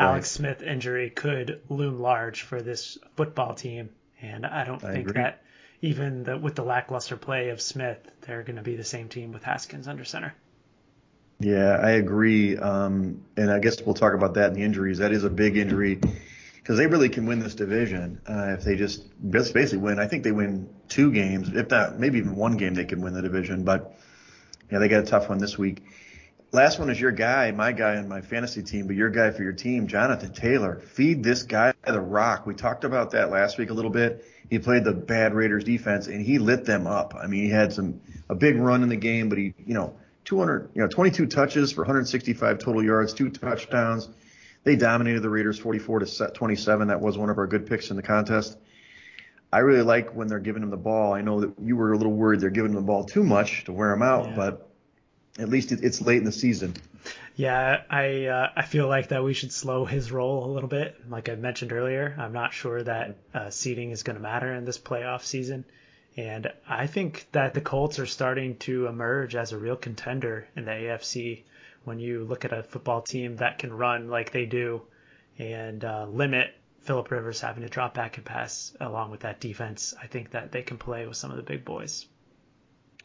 Alex 0.00 0.38
right. 0.40 0.56
Smith 0.56 0.62
injury 0.62 1.10
could 1.10 1.60
loom 1.68 2.00
large 2.00 2.42
for 2.42 2.62
this 2.62 2.96
football 3.16 3.54
team, 3.54 3.90
and 4.22 4.46
I 4.46 4.64
don't 4.64 4.82
I 4.82 4.92
think 4.92 5.08
agree. 5.08 5.22
that 5.22 5.42
even 5.82 6.24
the, 6.24 6.38
with 6.38 6.54
the 6.54 6.64
lackluster 6.64 7.16
play 7.16 7.50
of 7.50 7.60
Smith, 7.60 7.98
they're 8.22 8.42
going 8.42 8.56
to 8.56 8.62
be 8.62 8.76
the 8.76 8.84
same 8.84 9.08
team 9.08 9.32
with 9.32 9.42
Haskins 9.42 9.88
under 9.88 10.04
center. 10.04 10.34
Yeah, 11.38 11.78
I 11.82 11.92
agree. 11.92 12.56
Um, 12.56 13.24
and 13.36 13.50
I 13.50 13.58
guess 13.58 13.80
we'll 13.82 13.94
talk 13.94 14.14
about 14.14 14.34
that 14.34 14.48
in 14.48 14.54
the 14.54 14.62
injuries. 14.62 14.98
That 14.98 15.12
is 15.12 15.24
a 15.24 15.30
big 15.30 15.56
injury 15.56 16.00
because 16.56 16.76
they 16.76 16.86
really 16.86 17.08
can 17.08 17.26
win 17.26 17.38
this 17.38 17.54
division 17.54 18.20
uh, 18.26 18.54
if 18.58 18.64
they 18.64 18.76
just 18.76 19.04
basically 19.30 19.78
win. 19.78 19.98
I 19.98 20.06
think 20.06 20.22
they 20.22 20.32
win 20.32 20.68
two 20.88 21.12
games, 21.12 21.50
if 21.54 21.70
not 21.70 21.98
maybe 21.98 22.18
even 22.18 22.36
one 22.36 22.56
game, 22.56 22.74
they 22.74 22.84
can 22.84 23.00
win 23.00 23.14
the 23.14 23.22
division. 23.22 23.64
But 23.64 23.98
yeah, 24.70 24.78
they 24.78 24.88
got 24.88 25.02
a 25.02 25.06
tough 25.06 25.28
one 25.28 25.38
this 25.38 25.58
week. 25.58 25.82
Last 26.52 26.80
one 26.80 26.90
is 26.90 27.00
your 27.00 27.12
guy, 27.12 27.52
my 27.52 27.70
guy 27.70 27.96
on 27.96 28.08
my 28.08 28.22
fantasy 28.22 28.62
team, 28.62 28.88
but 28.88 28.96
your 28.96 29.08
guy 29.08 29.30
for 29.30 29.44
your 29.44 29.52
team, 29.52 29.86
Jonathan 29.86 30.32
Taylor. 30.32 30.80
Feed 30.80 31.22
this 31.22 31.44
guy 31.44 31.72
the 31.86 32.00
rock. 32.00 32.44
We 32.44 32.54
talked 32.54 32.82
about 32.82 33.12
that 33.12 33.30
last 33.30 33.56
week 33.56 33.70
a 33.70 33.72
little 33.72 33.90
bit. 33.90 34.24
He 34.48 34.58
played 34.58 34.82
the 34.82 34.92
bad 34.92 35.32
Raiders 35.32 35.62
defense 35.62 36.08
and 36.08 36.20
he 36.20 36.40
lit 36.40 36.64
them 36.64 36.88
up. 36.88 37.14
I 37.14 37.28
mean, 37.28 37.44
he 37.44 37.50
had 37.50 37.72
some 37.72 38.00
a 38.28 38.34
big 38.34 38.56
run 38.56 38.82
in 38.82 38.88
the 38.88 38.96
game, 38.96 39.28
but 39.28 39.38
he, 39.38 39.54
you 39.64 39.74
know, 39.74 39.94
200, 40.24 40.70
you 40.74 40.82
know, 40.82 40.88
22 40.88 41.26
touches 41.26 41.70
for 41.70 41.82
165 41.82 42.58
total 42.58 42.84
yards, 42.84 43.14
two 43.14 43.30
touchdowns. 43.30 44.08
They 44.64 44.74
dominated 44.74 45.20
the 45.20 45.30
Raiders 45.30 45.58
44 45.58 46.00
to 46.00 46.28
27. 46.34 46.88
That 46.88 47.00
was 47.00 47.16
one 47.16 47.30
of 47.30 47.38
our 47.38 47.46
good 47.46 47.66
picks 47.66 47.90
in 47.90 47.96
the 47.96 48.02
contest. 48.02 48.58
I 49.52 49.60
really 49.60 49.82
like 49.82 50.14
when 50.14 50.26
they're 50.26 50.40
giving 50.40 50.64
him 50.64 50.70
the 50.70 50.76
ball. 50.76 51.12
I 51.12 51.22
know 51.22 51.40
that 51.40 51.52
you 51.60 51.76
were 51.76 51.92
a 51.92 51.96
little 51.96 52.12
worried 52.12 52.40
they're 52.40 52.50
giving 52.50 52.72
him 52.72 52.76
the 52.76 52.82
ball 52.82 53.04
too 53.04 53.22
much 53.22 53.64
to 53.64 53.72
wear 53.72 53.92
him 53.92 54.02
out, 54.02 54.26
yeah. 54.26 54.36
but 54.36 54.69
at 55.40 55.48
least 55.48 55.72
it's 55.72 56.00
late 56.00 56.18
in 56.18 56.24
the 56.24 56.32
season. 56.32 56.74
Yeah, 57.34 57.82
I 57.88 58.26
uh, 58.26 58.50
I 58.54 58.62
feel 58.62 58.86
like 58.86 59.08
that 59.08 59.24
we 59.24 59.32
should 59.32 59.52
slow 59.52 59.86
his 59.86 60.12
role 60.12 60.44
a 60.44 60.52
little 60.52 60.68
bit. 60.68 60.96
Like 61.08 61.28
I 61.28 61.34
mentioned 61.34 61.72
earlier, 61.72 62.14
I'm 62.18 62.32
not 62.32 62.52
sure 62.52 62.82
that 62.82 63.16
uh, 63.32 63.50
seeding 63.50 63.90
is 63.90 64.02
going 64.02 64.16
to 64.16 64.22
matter 64.22 64.54
in 64.54 64.64
this 64.64 64.78
playoff 64.78 65.22
season, 65.22 65.64
and 66.16 66.52
I 66.68 66.86
think 66.86 67.26
that 67.32 67.54
the 67.54 67.62
Colts 67.62 67.98
are 67.98 68.06
starting 68.06 68.56
to 68.58 68.86
emerge 68.86 69.34
as 69.34 69.52
a 69.52 69.58
real 69.58 69.76
contender 69.76 70.46
in 70.54 70.66
the 70.66 70.72
AFC. 70.72 71.44
When 71.84 71.98
you 71.98 72.24
look 72.24 72.44
at 72.44 72.52
a 72.52 72.62
football 72.62 73.00
team 73.00 73.36
that 73.36 73.58
can 73.58 73.72
run 73.72 74.10
like 74.10 74.32
they 74.32 74.44
do, 74.44 74.82
and 75.38 75.82
uh, 75.82 76.06
limit 76.10 76.54
Philip 76.82 77.10
Rivers 77.10 77.40
having 77.40 77.62
to 77.62 77.70
drop 77.70 77.94
back 77.94 78.18
and 78.18 78.26
pass 78.26 78.76
along 78.80 79.10
with 79.10 79.20
that 79.20 79.40
defense, 79.40 79.94
I 80.00 80.06
think 80.06 80.32
that 80.32 80.52
they 80.52 80.62
can 80.62 80.76
play 80.76 81.06
with 81.06 81.16
some 81.16 81.30
of 81.30 81.38
the 81.38 81.42
big 81.42 81.64
boys. 81.64 82.06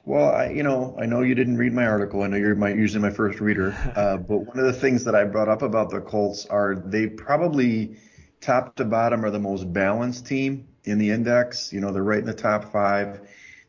Well, 0.05 0.29
I, 0.29 0.49
you 0.51 0.61
know, 0.61 0.95
I 1.01 1.07
know 1.07 1.21
you 1.21 1.33
didn't 1.33 1.57
read 1.57 1.73
my 1.73 1.87
article. 1.87 2.21
I 2.21 2.27
know 2.27 2.37
you're 2.37 2.53
my, 2.53 2.71
usually 2.71 3.01
my 3.01 3.09
first 3.09 3.39
reader. 3.39 3.75
Uh, 3.95 4.17
but 4.17 4.39
one 4.39 4.59
of 4.59 4.65
the 4.65 4.73
things 4.73 5.05
that 5.05 5.15
I 5.15 5.23
brought 5.23 5.47
up 5.47 5.61
about 5.61 5.89
the 5.89 6.01
Colts 6.01 6.45
are 6.45 6.75
they 6.75 7.07
probably 7.07 7.97
top 8.41 8.75
to 8.75 8.83
bottom 8.83 9.23
are 9.23 9.31
the 9.31 9.39
most 9.39 9.71
balanced 9.71 10.27
team 10.27 10.67
in 10.83 10.97
the 10.97 11.11
index. 11.11 11.71
You 11.71 11.79
know, 11.79 11.91
they're 11.91 12.03
right 12.03 12.19
in 12.19 12.25
the 12.25 12.33
top 12.33 12.71
five. 12.73 13.21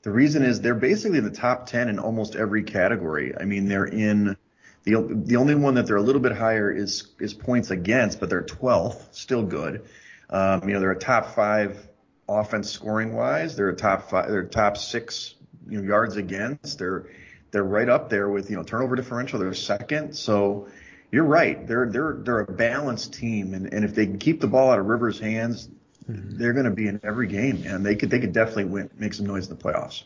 The 0.03 0.11
reason 0.11 0.43
is 0.43 0.61
they're 0.61 0.75
basically 0.75 1.19
in 1.19 1.25
the 1.25 1.31
top 1.31 1.67
10 1.67 1.89
in 1.89 1.99
almost 2.01 2.35
every 2.35 2.65
category. 2.65 3.35
I 3.39 3.45
mean, 3.45 3.69
they're 3.69 3.87
in 3.87 4.37
the, 4.83 5.07
the 5.09 5.37
only 5.37 5.55
one 5.55 5.75
that 5.75 5.87
they're 5.87 5.97
a 5.97 6.03
little 6.03 6.21
bit 6.21 6.33
higher 6.33 6.73
is, 6.73 7.09
is 7.21 7.33
points 7.33 7.71
against, 7.71 8.19
but 8.19 8.29
they're 8.29 8.43
12th, 8.43 9.15
still 9.15 9.45
good. 9.45 9.87
Um, 10.29 10.69
you 10.69 10.75
know, 10.75 10.81
they're 10.81 10.91
a 10.91 10.99
top 10.99 11.35
five 11.35 11.89
offense 12.29 12.71
scoring 12.71 13.15
wise. 13.15 13.55
They're 13.55 13.71
a 13.71 13.77
top 13.77 14.11
five, 14.11 14.29
they're 14.29 14.45
top 14.45 14.77
six 14.77 15.37
you 15.69 15.81
know, 15.81 15.87
yards 15.87 16.17
against. 16.17 16.79
They're 16.79 17.07
they're 17.51 17.65
right 17.65 17.89
up 17.89 18.11
there 18.11 18.29
with 18.29 18.51
you 18.51 18.57
know 18.57 18.63
turnover 18.63 18.97
differential. 18.97 19.39
They're 19.39 19.55
second. 19.55 20.15
So 20.15 20.69
you're 21.11 21.25
right. 21.25 21.67
They're 21.67 21.89
they're 21.89 22.19
they're 22.21 22.41
a 22.41 22.53
balanced 22.53 23.15
team, 23.15 23.55
and 23.55 23.73
and 23.73 23.85
if 23.85 23.95
they 23.95 24.07
can 24.07 24.19
keep 24.19 24.41
the 24.41 24.49
ball 24.49 24.71
out 24.71 24.79
of 24.79 24.87
Rivers' 24.87 25.19
hands, 25.19 25.69
mm-hmm. 26.09 26.39
they're 26.39 26.53
going 26.53 26.65
to 26.65 26.71
be 26.71 26.89
in 26.89 27.01
every 27.03 27.29
game, 27.29 27.65
and 27.67 27.85
they 27.85 27.97
could 27.97 28.11
they 28.11 28.21
could 28.21 28.33
definitely 28.33 28.65
win, 28.65 28.91
make 28.97 29.15
some 29.15 29.27
noise 29.27 29.49
in 29.49 29.57
the 29.57 29.63
playoffs. 29.63 30.05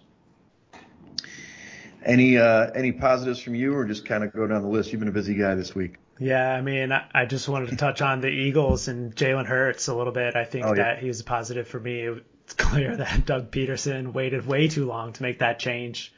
Any 2.04 2.38
uh, 2.38 2.70
any 2.74 2.92
positives 2.92 3.40
from 3.40 3.54
you, 3.54 3.74
or 3.74 3.84
just 3.84 4.06
kind 4.06 4.24
of 4.24 4.32
go 4.32 4.46
down 4.46 4.62
the 4.62 4.68
list? 4.68 4.92
You've 4.92 5.00
been 5.00 5.08
a 5.08 5.12
busy 5.12 5.34
guy 5.34 5.54
this 5.54 5.74
week. 5.74 5.96
Yeah, 6.18 6.54
I 6.54 6.60
mean, 6.60 6.92
I 6.92 7.24
just 7.24 7.48
wanted 7.48 7.70
to 7.70 7.76
touch 7.76 8.02
on 8.02 8.20
the 8.20 8.28
Eagles 8.28 8.88
and 8.88 9.16
Jalen 9.16 9.46
Hurts 9.46 9.88
a 9.88 9.94
little 9.94 10.12
bit. 10.12 10.36
I 10.36 10.44
think 10.44 10.66
oh, 10.66 10.74
yeah. 10.74 10.74
that 10.74 10.98
he 10.98 11.08
was 11.08 11.20
a 11.20 11.24
positive 11.24 11.66
for 11.66 11.80
me 11.80 12.10
it's 12.50 12.54
clear 12.68 12.96
that 12.96 13.26
Doug 13.26 13.50
Pederson 13.50 14.12
waited 14.12 14.46
way 14.46 14.68
too 14.68 14.86
long 14.86 15.12
to 15.12 15.22
make 15.22 15.38
that 15.38 15.58
change. 15.58 16.12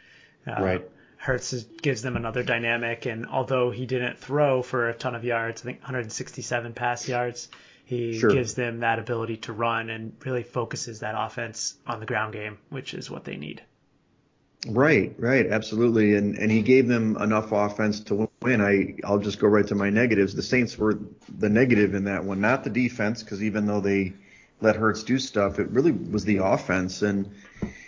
Uh, 0.46 0.62
right. 0.62 0.90
Hurts 1.16 1.52
gives 1.80 2.02
them 2.02 2.16
another 2.16 2.42
dynamic, 2.42 3.06
and 3.06 3.26
although 3.26 3.70
he 3.70 3.86
didn't 3.86 4.18
throw 4.18 4.60
for 4.60 4.88
a 4.88 4.94
ton 4.94 5.14
of 5.14 5.24
yards, 5.24 5.62
I 5.62 5.64
think 5.64 5.80
167 5.80 6.72
pass 6.72 7.08
yards, 7.08 7.48
he 7.84 8.18
sure. 8.18 8.30
gives 8.30 8.54
them 8.54 8.80
that 8.80 8.98
ability 8.98 9.36
to 9.38 9.52
run 9.52 9.88
and 9.88 10.14
really 10.24 10.42
focuses 10.42 11.00
that 11.00 11.14
offense 11.16 11.74
on 11.86 12.00
the 12.00 12.06
ground 12.06 12.32
game, 12.32 12.58
which 12.70 12.92
is 12.92 13.08
what 13.08 13.24
they 13.24 13.36
need. 13.36 13.62
Right, 14.66 15.14
right, 15.18 15.46
absolutely, 15.46 16.16
and 16.16 16.36
and 16.36 16.50
he 16.50 16.62
gave 16.62 16.88
them 16.88 17.16
enough 17.16 17.52
offense 17.52 18.00
to 18.00 18.28
win. 18.40 18.60
I 18.60 18.94
I'll 19.04 19.18
just 19.18 19.40
go 19.40 19.48
right 19.48 19.66
to 19.66 19.74
my 19.74 19.90
negatives. 19.90 20.34
The 20.34 20.42
Saints 20.42 20.78
were 20.78 20.98
the 21.28 21.48
negative 21.48 21.94
in 21.94 22.04
that 22.04 22.24
one, 22.24 22.40
not 22.40 22.64
the 22.64 22.70
defense, 22.70 23.22
because 23.22 23.42
even 23.42 23.66
though 23.66 23.80
they 23.80 24.14
let 24.62 24.76
Hurts 24.76 25.02
do 25.02 25.18
stuff. 25.18 25.58
It 25.58 25.70
really 25.70 25.92
was 25.92 26.24
the 26.24 26.38
offense. 26.38 27.02
And, 27.02 27.30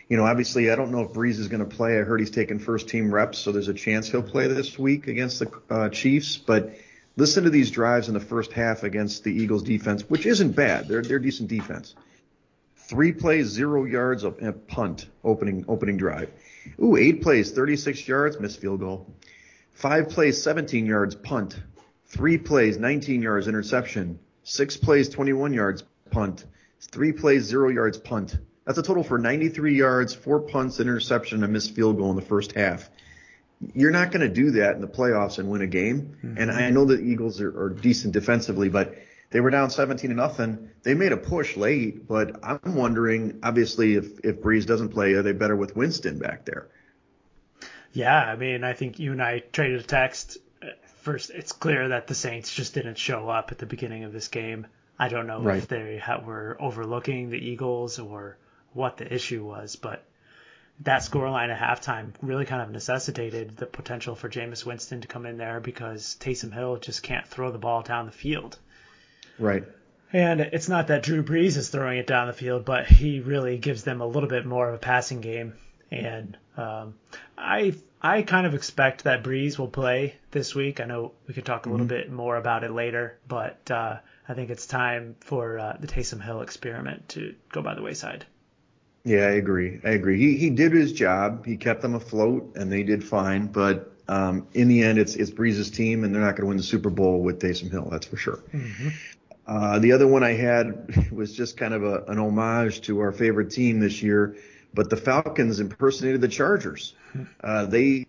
you 0.08 0.16
know, 0.16 0.24
obviously, 0.24 0.70
I 0.70 0.76
don't 0.76 0.90
know 0.90 1.02
if 1.02 1.12
Brees 1.12 1.38
is 1.38 1.48
going 1.48 1.66
to 1.66 1.76
play. 1.76 1.98
I 1.98 2.02
heard 2.02 2.20
he's 2.20 2.30
taking 2.30 2.58
first 2.58 2.88
team 2.88 3.12
reps, 3.12 3.38
so 3.38 3.52
there's 3.52 3.68
a 3.68 3.74
chance 3.74 4.08
he'll 4.08 4.22
play 4.22 4.48
this 4.48 4.78
week 4.78 5.06
against 5.06 5.38
the 5.38 5.50
uh, 5.70 5.88
Chiefs. 5.88 6.36
But 6.36 6.76
listen 7.16 7.44
to 7.44 7.50
these 7.50 7.70
drives 7.70 8.08
in 8.08 8.14
the 8.14 8.20
first 8.20 8.52
half 8.52 8.82
against 8.82 9.24
the 9.24 9.32
Eagles 9.32 9.62
defense, 9.62 10.02
which 10.08 10.26
isn't 10.26 10.52
bad. 10.52 10.88
They're, 10.88 11.02
they're 11.02 11.18
decent 11.18 11.48
defense. 11.48 11.94
Three 12.76 13.12
plays, 13.12 13.46
zero 13.46 13.84
yards 13.84 14.24
a 14.24 14.30
punt 14.30 15.08
opening 15.22 15.64
opening 15.68 15.96
drive. 15.96 16.30
Ooh, 16.82 16.96
eight 16.96 17.22
plays, 17.22 17.50
36 17.50 18.06
yards, 18.06 18.38
missed 18.38 18.60
field 18.60 18.80
goal. 18.80 19.06
Five 19.72 20.10
plays, 20.10 20.42
17 20.42 20.84
yards, 20.84 21.14
punt. 21.14 21.58
Three 22.06 22.36
plays, 22.36 22.76
19 22.76 23.22
yards, 23.22 23.48
interception. 23.48 24.18
Six 24.42 24.76
plays, 24.76 25.08
21 25.08 25.54
yards, 25.54 25.82
punt. 26.10 26.44
Three 26.90 27.12
plays, 27.12 27.44
zero 27.44 27.68
yards, 27.68 27.98
punt. 27.98 28.36
That's 28.64 28.78
a 28.78 28.82
total 28.82 29.02
for 29.02 29.18
93 29.18 29.76
yards, 29.76 30.14
four 30.14 30.40
punts, 30.40 30.80
interception, 30.80 31.36
and 31.38 31.44
a 31.44 31.48
missed 31.48 31.74
field 31.74 31.98
goal 31.98 32.10
in 32.10 32.16
the 32.16 32.22
first 32.22 32.52
half. 32.52 32.88
You're 33.74 33.90
not 33.90 34.10
going 34.10 34.26
to 34.26 34.34
do 34.34 34.52
that 34.52 34.74
in 34.74 34.80
the 34.80 34.88
playoffs 34.88 35.38
and 35.38 35.50
win 35.50 35.62
a 35.62 35.66
game. 35.66 36.16
Mm-hmm. 36.24 36.38
And 36.38 36.50
I 36.50 36.70
know 36.70 36.84
the 36.84 37.00
Eagles 37.00 37.40
are, 37.40 37.58
are 37.58 37.70
decent 37.70 38.12
defensively, 38.12 38.68
but 38.68 38.96
they 39.30 39.40
were 39.40 39.50
down 39.50 39.70
17 39.70 40.10
to 40.10 40.16
nothing. 40.16 40.70
They 40.82 40.94
made 40.94 41.12
a 41.12 41.16
push 41.16 41.56
late, 41.56 42.06
but 42.06 42.38
I'm 42.44 42.76
wondering, 42.76 43.40
obviously, 43.42 43.94
if 43.94 44.20
if 44.24 44.40
Brees 44.40 44.64
doesn't 44.64 44.90
play, 44.90 45.14
are 45.14 45.22
they 45.22 45.32
better 45.32 45.56
with 45.56 45.74
Winston 45.74 46.18
back 46.18 46.44
there? 46.44 46.68
Yeah, 47.92 48.16
I 48.16 48.36
mean, 48.36 48.64
I 48.64 48.74
think 48.74 48.98
you 48.98 49.12
and 49.12 49.22
I 49.22 49.40
traded 49.40 49.80
a 49.80 49.84
text. 49.84 50.38
First, 51.02 51.30
it's 51.30 51.52
clear 51.52 51.88
that 51.88 52.06
the 52.06 52.14
Saints 52.14 52.52
just 52.52 52.74
didn't 52.74 52.96
show 52.96 53.28
up 53.28 53.52
at 53.52 53.58
the 53.58 53.66
beginning 53.66 54.04
of 54.04 54.12
this 54.12 54.28
game. 54.28 54.66
I 54.98 55.08
don't 55.08 55.26
know 55.26 55.42
right. 55.42 55.58
if 55.58 55.68
they 55.68 56.00
were 56.24 56.56
overlooking 56.60 57.30
the 57.30 57.38
Eagles 57.38 57.98
or 57.98 58.36
what 58.72 58.96
the 58.96 59.12
issue 59.12 59.44
was, 59.44 59.76
but 59.76 60.04
that 60.80 61.02
scoreline 61.02 61.50
at 61.50 61.60
halftime 61.60 62.12
really 62.20 62.44
kind 62.44 62.62
of 62.62 62.70
necessitated 62.70 63.56
the 63.56 63.66
potential 63.66 64.14
for 64.14 64.28
Jameis 64.28 64.66
Winston 64.66 65.00
to 65.02 65.08
come 65.08 65.26
in 65.26 65.38
there 65.38 65.60
because 65.60 66.16
Taysom 66.20 66.52
Hill 66.52 66.76
just 66.78 67.02
can't 67.02 67.26
throw 67.26 67.52
the 67.52 67.58
ball 67.58 67.82
down 67.82 68.06
the 68.06 68.12
field. 68.12 68.58
Right. 69.38 69.64
And 70.12 70.40
it's 70.40 70.68
not 70.68 70.88
that 70.88 71.02
Drew 71.02 71.24
Brees 71.24 71.56
is 71.56 71.68
throwing 71.68 71.98
it 71.98 72.06
down 72.06 72.28
the 72.28 72.32
field, 72.32 72.64
but 72.64 72.86
he 72.86 73.20
really 73.20 73.58
gives 73.58 73.82
them 73.82 74.00
a 74.00 74.06
little 74.06 74.28
bit 74.28 74.46
more 74.46 74.68
of 74.68 74.74
a 74.74 74.78
passing 74.78 75.20
game. 75.20 75.54
And 75.90 76.36
um, 76.56 76.94
I 77.36 77.74
I 78.00 78.22
kind 78.22 78.46
of 78.46 78.54
expect 78.54 79.04
that 79.04 79.24
Brees 79.24 79.58
will 79.58 79.68
play 79.68 80.14
this 80.30 80.54
week. 80.54 80.80
I 80.80 80.84
know 80.84 81.12
we 81.26 81.34
could 81.34 81.44
talk 81.44 81.66
a 81.66 81.70
little 81.70 81.86
mm-hmm. 81.86 81.96
bit 81.96 82.12
more 82.12 82.36
about 82.36 82.62
it 82.62 82.70
later, 82.70 83.18
but 83.26 83.70
uh, 83.70 83.96
I 84.28 84.34
think 84.34 84.50
it's 84.50 84.66
time 84.66 85.16
for 85.20 85.58
uh, 85.58 85.76
the 85.78 85.86
Taysom 85.86 86.22
Hill 86.22 86.40
experiment 86.40 87.08
to 87.10 87.34
go 87.50 87.62
by 87.62 87.74
the 87.74 87.82
wayside. 87.82 88.24
Yeah, 89.04 89.26
I 89.26 89.32
agree. 89.32 89.80
I 89.84 89.90
agree. 89.90 90.18
He 90.18 90.38
he 90.38 90.50
did 90.50 90.72
his 90.72 90.92
job. 90.92 91.44
He 91.44 91.58
kept 91.58 91.82
them 91.82 91.94
afloat, 91.94 92.52
and 92.56 92.72
they 92.72 92.82
did 92.82 93.04
fine. 93.04 93.48
But 93.48 93.92
um, 94.08 94.46
in 94.54 94.68
the 94.68 94.82
end, 94.82 94.98
it's 94.98 95.14
it's 95.14 95.30
Brees's 95.30 95.70
team, 95.70 96.04
and 96.04 96.14
they're 96.14 96.22
not 96.22 96.36
going 96.36 96.42
to 96.42 96.46
win 96.46 96.56
the 96.56 96.62
Super 96.62 96.88
Bowl 96.88 97.20
with 97.20 97.38
Taysom 97.38 97.70
Hill. 97.70 97.88
That's 97.90 98.06
for 98.06 98.16
sure. 98.16 98.42
Mm-hmm. 98.52 98.88
Uh, 99.46 99.78
the 99.78 99.92
other 99.92 100.06
one 100.06 100.22
I 100.22 100.32
had 100.32 101.10
was 101.12 101.34
just 101.34 101.58
kind 101.58 101.74
of 101.74 101.84
a, 101.84 102.04
an 102.04 102.18
homage 102.18 102.80
to 102.82 103.00
our 103.00 103.12
favorite 103.12 103.50
team 103.50 103.78
this 103.78 104.02
year, 104.02 104.36
but 104.72 104.88
the 104.88 104.96
Falcons 104.96 105.60
impersonated 105.60 106.22
the 106.22 106.28
Chargers. 106.28 106.94
Uh, 107.42 107.66
they, 107.66 108.03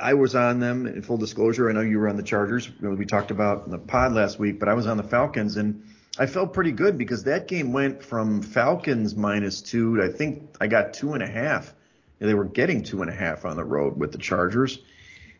I 0.00 0.14
was 0.14 0.34
on 0.34 0.60
them 0.60 0.86
in 0.86 1.02
full 1.02 1.16
disclosure. 1.16 1.68
I 1.68 1.72
know 1.72 1.80
you 1.80 1.98
were 1.98 2.08
on 2.08 2.16
the 2.16 2.22
Chargers. 2.22 2.70
We 2.80 3.06
talked 3.06 3.30
about 3.30 3.66
in 3.66 3.72
the 3.72 3.78
pod 3.78 4.12
last 4.12 4.38
week, 4.38 4.60
but 4.60 4.68
I 4.68 4.74
was 4.74 4.86
on 4.86 4.96
the 4.96 5.02
Falcons 5.02 5.56
and 5.56 5.82
I 6.18 6.26
felt 6.26 6.52
pretty 6.52 6.72
good 6.72 6.98
because 6.98 7.24
that 7.24 7.46
game 7.46 7.72
went 7.72 8.02
from 8.02 8.42
Falcons 8.42 9.14
minus 9.14 9.62
two. 9.62 10.02
I 10.02 10.08
think 10.08 10.56
I 10.60 10.66
got 10.66 10.92
two 10.92 11.12
and 11.14 11.22
a 11.22 11.28
half. 11.28 11.74
They 12.18 12.34
were 12.34 12.44
getting 12.44 12.82
two 12.82 13.02
and 13.02 13.10
a 13.10 13.14
half 13.14 13.44
on 13.44 13.56
the 13.56 13.64
road 13.64 13.96
with 13.96 14.10
the 14.10 14.18
Chargers, 14.18 14.80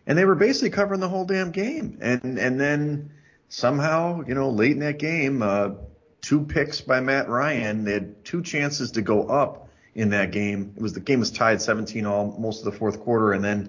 and 0.07 0.17
they 0.17 0.25
were 0.25 0.37
basically 0.37 0.71
covering 0.71 1.01
the 1.01 1.09
whole 1.09 1.25
damn 1.25 1.51
game. 1.51 1.99
And 2.01 2.39
and 2.39 2.61
then 2.61 3.11
somehow, 3.49 4.23
you 4.25 4.35
know, 4.35 4.51
late 4.51 4.73
in 4.73 4.79
that 4.81 5.01
game, 5.01 5.43
uh, 5.43 5.71
two 6.21 6.43
picks 6.43 6.81
by 6.81 7.01
Matt 7.01 7.29
Ryan. 7.29 7.85
They 7.85 7.95
had 7.95 8.25
two 8.25 8.43
chances 8.43 8.93
to 8.93 9.03
go 9.03 9.25
up 9.25 9.69
in 9.97 10.11
that 10.11 10.31
game. 10.31 10.75
It 10.77 10.83
was 10.83 10.93
the 10.93 11.01
game 11.01 11.19
was 11.19 11.33
tied 11.33 11.61
17 11.61 12.07
all 12.07 12.37
most 12.39 12.65
of 12.65 12.73
the 12.73 12.79
fourth 12.79 13.01
quarter, 13.01 13.33
and 13.33 13.43
then 13.43 13.69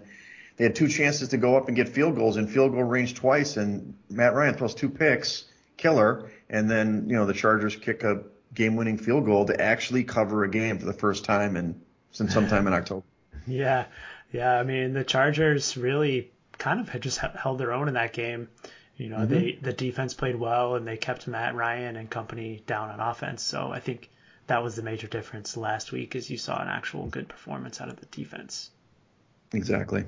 they 0.59 0.65
had 0.65 0.75
two 0.75 0.89
chances 0.89 1.29
to 1.29 1.37
go 1.37 1.55
up 1.55 1.69
and 1.69 1.75
get 1.77 1.87
field 1.87 2.17
goals 2.17 2.35
in 2.35 2.45
field 2.45 2.73
goal 2.73 2.83
range 2.83 3.15
twice, 3.15 3.55
and 3.55 3.97
Matt 4.09 4.33
Ryan 4.33 4.55
throws 4.55 4.75
two 4.75 4.89
picks, 4.89 5.45
killer, 5.77 6.29
and 6.49 6.69
then 6.69 7.05
you 7.07 7.15
know 7.15 7.25
the 7.25 7.33
Chargers 7.33 7.77
kick 7.77 8.03
a 8.03 8.23
game-winning 8.53 8.97
field 8.97 9.23
goal 9.25 9.45
to 9.45 9.59
actually 9.59 10.03
cover 10.03 10.43
a 10.43 10.49
game 10.49 10.77
for 10.77 10.85
the 10.85 10.93
first 10.93 11.23
time 11.23 11.55
in 11.55 11.79
since 12.11 12.33
sometime 12.33 12.67
in 12.67 12.73
October. 12.73 13.05
Yeah, 13.47 13.85
yeah. 14.31 14.59
I 14.59 14.63
mean 14.63 14.93
the 14.93 15.03
Chargers 15.03 15.75
really 15.75 16.29
kind 16.59 16.79
of 16.81 16.89
had 16.89 17.01
just 17.01 17.17
held 17.17 17.57
their 17.57 17.71
own 17.71 17.87
in 17.87 17.95
that 17.95 18.13
game. 18.13 18.49
You 18.97 19.09
know, 19.09 19.19
mm-hmm. 19.19 19.33
they 19.33 19.57
the 19.59 19.73
defense 19.73 20.13
played 20.13 20.35
well 20.35 20.75
and 20.75 20.85
they 20.85 20.97
kept 20.97 21.25
Matt 21.25 21.55
Ryan 21.55 21.95
and 21.95 22.09
company 22.09 22.61
down 22.67 22.89
on 22.89 22.99
offense. 22.99 23.41
So 23.41 23.71
I 23.71 23.79
think 23.79 24.11
that 24.47 24.61
was 24.61 24.75
the 24.75 24.83
major 24.83 25.07
difference 25.07 25.55
last 25.55 25.91
week, 25.93 26.15
is 26.15 26.29
you 26.29 26.37
saw 26.37 26.61
an 26.61 26.67
actual 26.67 27.07
good 27.07 27.29
performance 27.29 27.79
out 27.81 27.89
of 27.89 27.95
the 27.95 28.05
defense. 28.07 28.69
Exactly. 29.53 30.03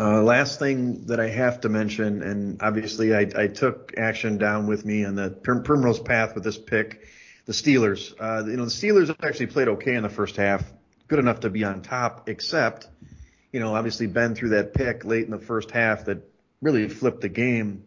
Uh, 0.00 0.22
last 0.22 0.58
thing 0.58 1.06
that 1.06 1.20
I 1.20 1.28
have 1.28 1.60
to 1.62 1.68
mention, 1.68 2.22
and 2.22 2.62
obviously 2.62 3.14
I, 3.14 3.28
I 3.36 3.46
took 3.46 3.92
action 3.98 4.38
down 4.38 4.66
with 4.66 4.86
me 4.86 5.04
on 5.04 5.16
the 5.16 5.30
prim- 5.30 5.62
primrose 5.62 6.00
path 6.00 6.34
with 6.34 6.44
this 6.44 6.56
pick, 6.56 7.06
the 7.44 7.52
Steelers. 7.52 8.14
Uh, 8.18 8.48
you 8.48 8.56
know, 8.56 8.64
the 8.64 8.70
Steelers 8.70 9.14
actually 9.22 9.46
played 9.46 9.68
okay 9.68 9.94
in 9.94 10.02
the 10.02 10.08
first 10.08 10.36
half, 10.36 10.64
good 11.08 11.18
enough 11.18 11.40
to 11.40 11.50
be 11.50 11.64
on 11.64 11.82
top, 11.82 12.28
except, 12.30 12.88
you 13.52 13.60
know, 13.60 13.74
obviously 13.74 14.06
Ben 14.06 14.34
threw 14.34 14.50
that 14.50 14.72
pick 14.72 15.04
late 15.04 15.26
in 15.26 15.30
the 15.30 15.38
first 15.38 15.70
half 15.70 16.06
that 16.06 16.26
really 16.62 16.88
flipped 16.88 17.20
the 17.20 17.28
game. 17.28 17.84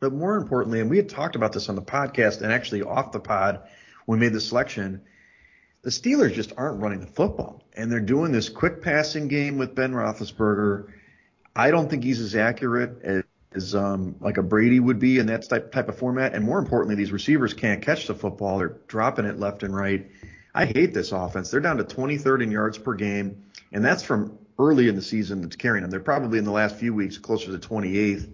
But 0.00 0.14
more 0.14 0.36
importantly, 0.36 0.80
and 0.80 0.88
we 0.88 0.96
had 0.96 1.10
talked 1.10 1.36
about 1.36 1.52
this 1.52 1.68
on 1.68 1.74
the 1.74 1.82
podcast 1.82 2.40
and 2.40 2.50
actually 2.50 2.82
off 2.82 3.12
the 3.12 3.20
pod 3.20 3.60
we 4.06 4.16
made 4.16 4.32
the 4.32 4.40
selection, 4.40 5.02
the 5.82 5.90
Steelers 5.90 6.32
just 6.32 6.54
aren't 6.56 6.80
running 6.80 7.00
the 7.00 7.06
football, 7.06 7.62
and 7.74 7.92
they're 7.92 8.00
doing 8.00 8.32
this 8.32 8.48
quick 8.48 8.80
passing 8.80 9.28
game 9.28 9.58
with 9.58 9.74
Ben 9.74 9.92
Roethlisberger 9.92 10.92
I 11.60 11.70
don't 11.70 11.90
think 11.90 12.04
he's 12.04 12.20
as 12.20 12.34
accurate 12.34 13.02
as, 13.02 13.22
as 13.52 13.74
um, 13.74 14.16
like 14.18 14.38
a 14.38 14.42
Brady 14.42 14.80
would 14.80 14.98
be 14.98 15.18
in 15.18 15.26
that 15.26 15.46
type 15.46 15.72
type 15.72 15.90
of 15.90 15.98
format. 15.98 16.34
And 16.34 16.42
more 16.42 16.58
importantly, 16.58 16.94
these 16.94 17.12
receivers 17.12 17.52
can't 17.52 17.82
catch 17.82 18.06
the 18.06 18.14
football; 18.14 18.56
they're 18.58 18.78
dropping 18.88 19.26
it 19.26 19.38
left 19.38 19.62
and 19.62 19.76
right. 19.76 20.10
I 20.54 20.64
hate 20.64 20.94
this 20.94 21.12
offense. 21.12 21.50
They're 21.50 21.60
down 21.60 21.76
to 21.76 21.84
23rd 21.84 22.44
in 22.44 22.50
yards 22.50 22.78
per 22.78 22.94
game, 22.94 23.44
and 23.72 23.84
that's 23.84 24.02
from 24.02 24.38
early 24.58 24.88
in 24.88 24.96
the 24.96 25.02
season 25.02 25.42
that's 25.42 25.56
carrying 25.56 25.82
them. 25.82 25.90
They're 25.90 26.00
probably 26.00 26.38
in 26.38 26.46
the 26.46 26.50
last 26.50 26.76
few 26.76 26.94
weeks 26.94 27.18
closer 27.18 27.52
to 27.56 27.68
28th. 27.68 28.32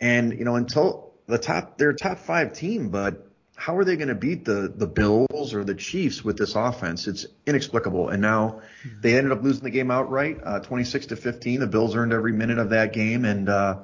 And 0.00 0.36
you 0.36 0.44
know, 0.44 0.56
until 0.56 1.12
the 1.28 1.38
top, 1.38 1.78
they're 1.78 1.90
a 1.90 1.96
top 1.96 2.18
five 2.18 2.52
team, 2.52 2.88
but 2.88 3.29
how 3.60 3.76
are 3.76 3.84
they 3.84 3.96
going 3.96 4.08
to 4.08 4.14
beat 4.14 4.46
the 4.46 4.72
the 4.74 4.86
Bills 4.86 5.52
or 5.52 5.64
the 5.64 5.74
Chiefs 5.74 6.24
with 6.24 6.38
this 6.38 6.54
offense? 6.54 7.06
It's 7.06 7.26
inexplicable. 7.44 8.08
And 8.08 8.22
now 8.22 8.62
mm-hmm. 8.82 9.02
they 9.02 9.18
ended 9.18 9.32
up 9.32 9.42
losing 9.42 9.64
the 9.64 9.70
game 9.70 9.90
outright, 9.90 10.38
uh, 10.42 10.60
26 10.60 11.06
to 11.06 11.16
15. 11.16 11.60
The 11.60 11.66
Bills 11.66 11.94
earned 11.94 12.14
every 12.14 12.32
minute 12.32 12.58
of 12.58 12.70
that 12.70 12.94
game, 12.94 13.26
and 13.26 13.50
uh, 13.50 13.80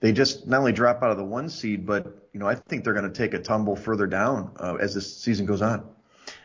they 0.00 0.12
just 0.12 0.46
not 0.46 0.60
only 0.60 0.72
drop 0.72 1.02
out 1.02 1.10
of 1.10 1.18
the 1.18 1.24
one 1.24 1.50
seed, 1.50 1.84
but 1.84 2.06
you 2.32 2.40
know 2.40 2.46
I 2.46 2.54
think 2.54 2.84
they're 2.84 2.94
going 2.94 3.04
to 3.04 3.12
take 3.12 3.34
a 3.34 3.38
tumble 3.38 3.76
further 3.76 4.06
down 4.06 4.52
uh, 4.58 4.76
as 4.76 4.94
this 4.94 5.14
season 5.14 5.44
goes 5.44 5.60
on. 5.60 5.86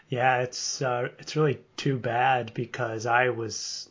Yeah, 0.10 0.42
it's 0.42 0.82
uh, 0.82 1.08
it's 1.20 1.38
really 1.38 1.62
too 1.78 1.98
bad 1.98 2.54
because 2.54 3.06
I 3.06 3.30
was 3.30 3.88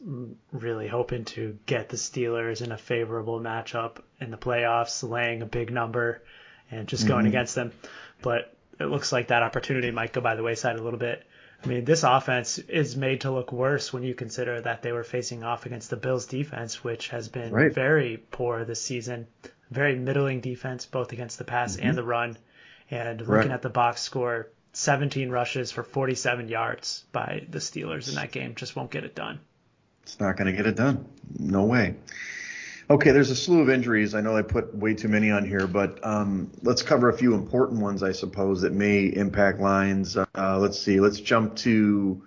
really 0.52 0.86
hoping 0.86 1.24
to 1.36 1.58
get 1.64 1.88
the 1.88 1.96
Steelers 1.96 2.60
in 2.60 2.72
a 2.72 2.78
favorable 2.78 3.40
matchup 3.40 4.02
in 4.20 4.30
the 4.30 4.36
playoffs, 4.36 5.08
laying 5.08 5.40
a 5.40 5.46
big 5.46 5.72
number 5.72 6.22
and 6.70 6.86
just 6.86 7.06
going 7.06 7.20
mm-hmm. 7.20 7.28
against 7.28 7.54
them. 7.54 7.72
But 8.20 8.55
it 8.78 8.86
looks 8.86 9.12
like 9.12 9.28
that 9.28 9.42
opportunity 9.42 9.90
might 9.90 10.12
go 10.12 10.20
by 10.20 10.34
the 10.34 10.42
wayside 10.42 10.76
a 10.76 10.82
little 10.82 10.98
bit. 10.98 11.24
I 11.64 11.68
mean, 11.68 11.84
this 11.84 12.02
offense 12.02 12.58
is 12.58 12.96
made 12.96 13.22
to 13.22 13.30
look 13.30 13.50
worse 13.50 13.92
when 13.92 14.02
you 14.02 14.14
consider 14.14 14.60
that 14.60 14.82
they 14.82 14.92
were 14.92 15.04
facing 15.04 15.42
off 15.42 15.66
against 15.66 15.90
the 15.90 15.96
Bills 15.96 16.26
defense, 16.26 16.84
which 16.84 17.08
has 17.08 17.28
been 17.28 17.52
right. 17.52 17.72
very 17.72 18.18
poor 18.30 18.64
this 18.64 18.82
season. 18.82 19.26
Very 19.70 19.96
middling 19.96 20.40
defense, 20.40 20.86
both 20.86 21.12
against 21.12 21.38
the 21.38 21.44
pass 21.44 21.76
mm-hmm. 21.76 21.88
and 21.88 21.98
the 21.98 22.04
run. 22.04 22.38
And 22.90 23.20
looking 23.20 23.34
right. 23.34 23.50
at 23.50 23.62
the 23.62 23.70
box 23.70 24.02
score, 24.02 24.50
17 24.74 25.30
rushes 25.30 25.72
for 25.72 25.82
47 25.82 26.48
yards 26.48 27.04
by 27.10 27.46
the 27.48 27.58
Steelers 27.58 28.08
in 28.08 28.14
that 28.16 28.30
game 28.30 28.54
just 28.54 28.76
won't 28.76 28.90
get 28.90 29.04
it 29.04 29.14
done. 29.14 29.40
It's 30.02 30.20
not 30.20 30.36
going 30.36 30.46
to 30.46 30.52
get 30.52 30.66
it 30.66 30.76
done. 30.76 31.06
No 31.36 31.64
way. 31.64 31.96
Okay, 32.88 33.10
there's 33.10 33.30
a 33.30 33.36
slew 33.36 33.60
of 33.60 33.68
injuries. 33.68 34.14
I 34.14 34.20
know 34.20 34.36
I 34.36 34.42
put 34.42 34.72
way 34.72 34.94
too 34.94 35.08
many 35.08 35.32
on 35.32 35.44
here, 35.44 35.66
but 35.66 36.04
um, 36.06 36.52
let's 36.62 36.82
cover 36.82 37.08
a 37.08 37.12
few 37.18 37.34
important 37.34 37.80
ones, 37.80 38.04
I 38.04 38.12
suppose, 38.12 38.60
that 38.60 38.72
may 38.72 39.06
impact 39.06 39.58
lines. 39.58 40.16
Uh, 40.16 40.58
let's 40.58 40.78
see. 40.78 41.00
Let's 41.00 41.18
jump 41.18 41.56
to. 41.56 42.22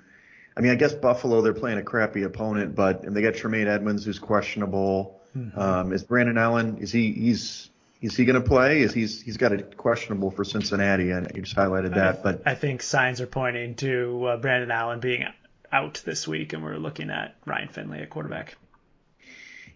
I 0.57 0.61
mean, 0.61 0.71
I 0.71 0.75
guess 0.75 0.93
Buffalo. 0.93 1.41
They're 1.41 1.53
playing 1.53 1.77
a 1.77 1.83
crappy 1.83 2.23
opponent, 2.23 2.75
but 2.75 3.03
and 3.03 3.15
they 3.15 3.21
got 3.21 3.35
Tremaine 3.35 3.67
Edmunds, 3.67 4.03
who's 4.03 4.19
questionable. 4.19 5.21
Mm-hmm. 5.37 5.57
Um, 5.57 5.93
is 5.93 6.03
Brandon 6.03 6.37
Allen? 6.37 6.79
Is 6.79 6.91
he? 6.91 7.13
He's. 7.13 7.69
Is 8.01 8.15
he 8.15 8.23
going 8.23 8.41
to 8.41 8.47
play? 8.47 8.81
Is 8.81 8.93
he's 8.93 9.21
he's 9.21 9.35
got 9.35 9.51
it 9.51 9.75
questionable 9.75 10.31
for 10.31 10.45
Cincinnati, 10.45 11.11
and 11.11 11.31
you 11.35 11.41
just 11.41 11.55
highlighted 11.55 11.95
that. 11.95 12.19
I, 12.19 12.21
but 12.21 12.41
I 12.45 12.55
think 12.55 12.81
signs 12.81 13.19
are 13.19 13.27
pointing 13.27 13.75
to 13.75 14.25
uh, 14.25 14.37
Brandon 14.37 14.71
Allen 14.71 15.01
being 15.01 15.25
out 15.71 16.01
this 16.05 16.27
week, 16.27 16.53
and 16.53 16.63
we're 16.63 16.77
looking 16.77 17.09
at 17.09 17.35
Ryan 17.45 17.67
Finley 17.67 17.99
at 17.99 18.09
quarterback. 18.09 18.55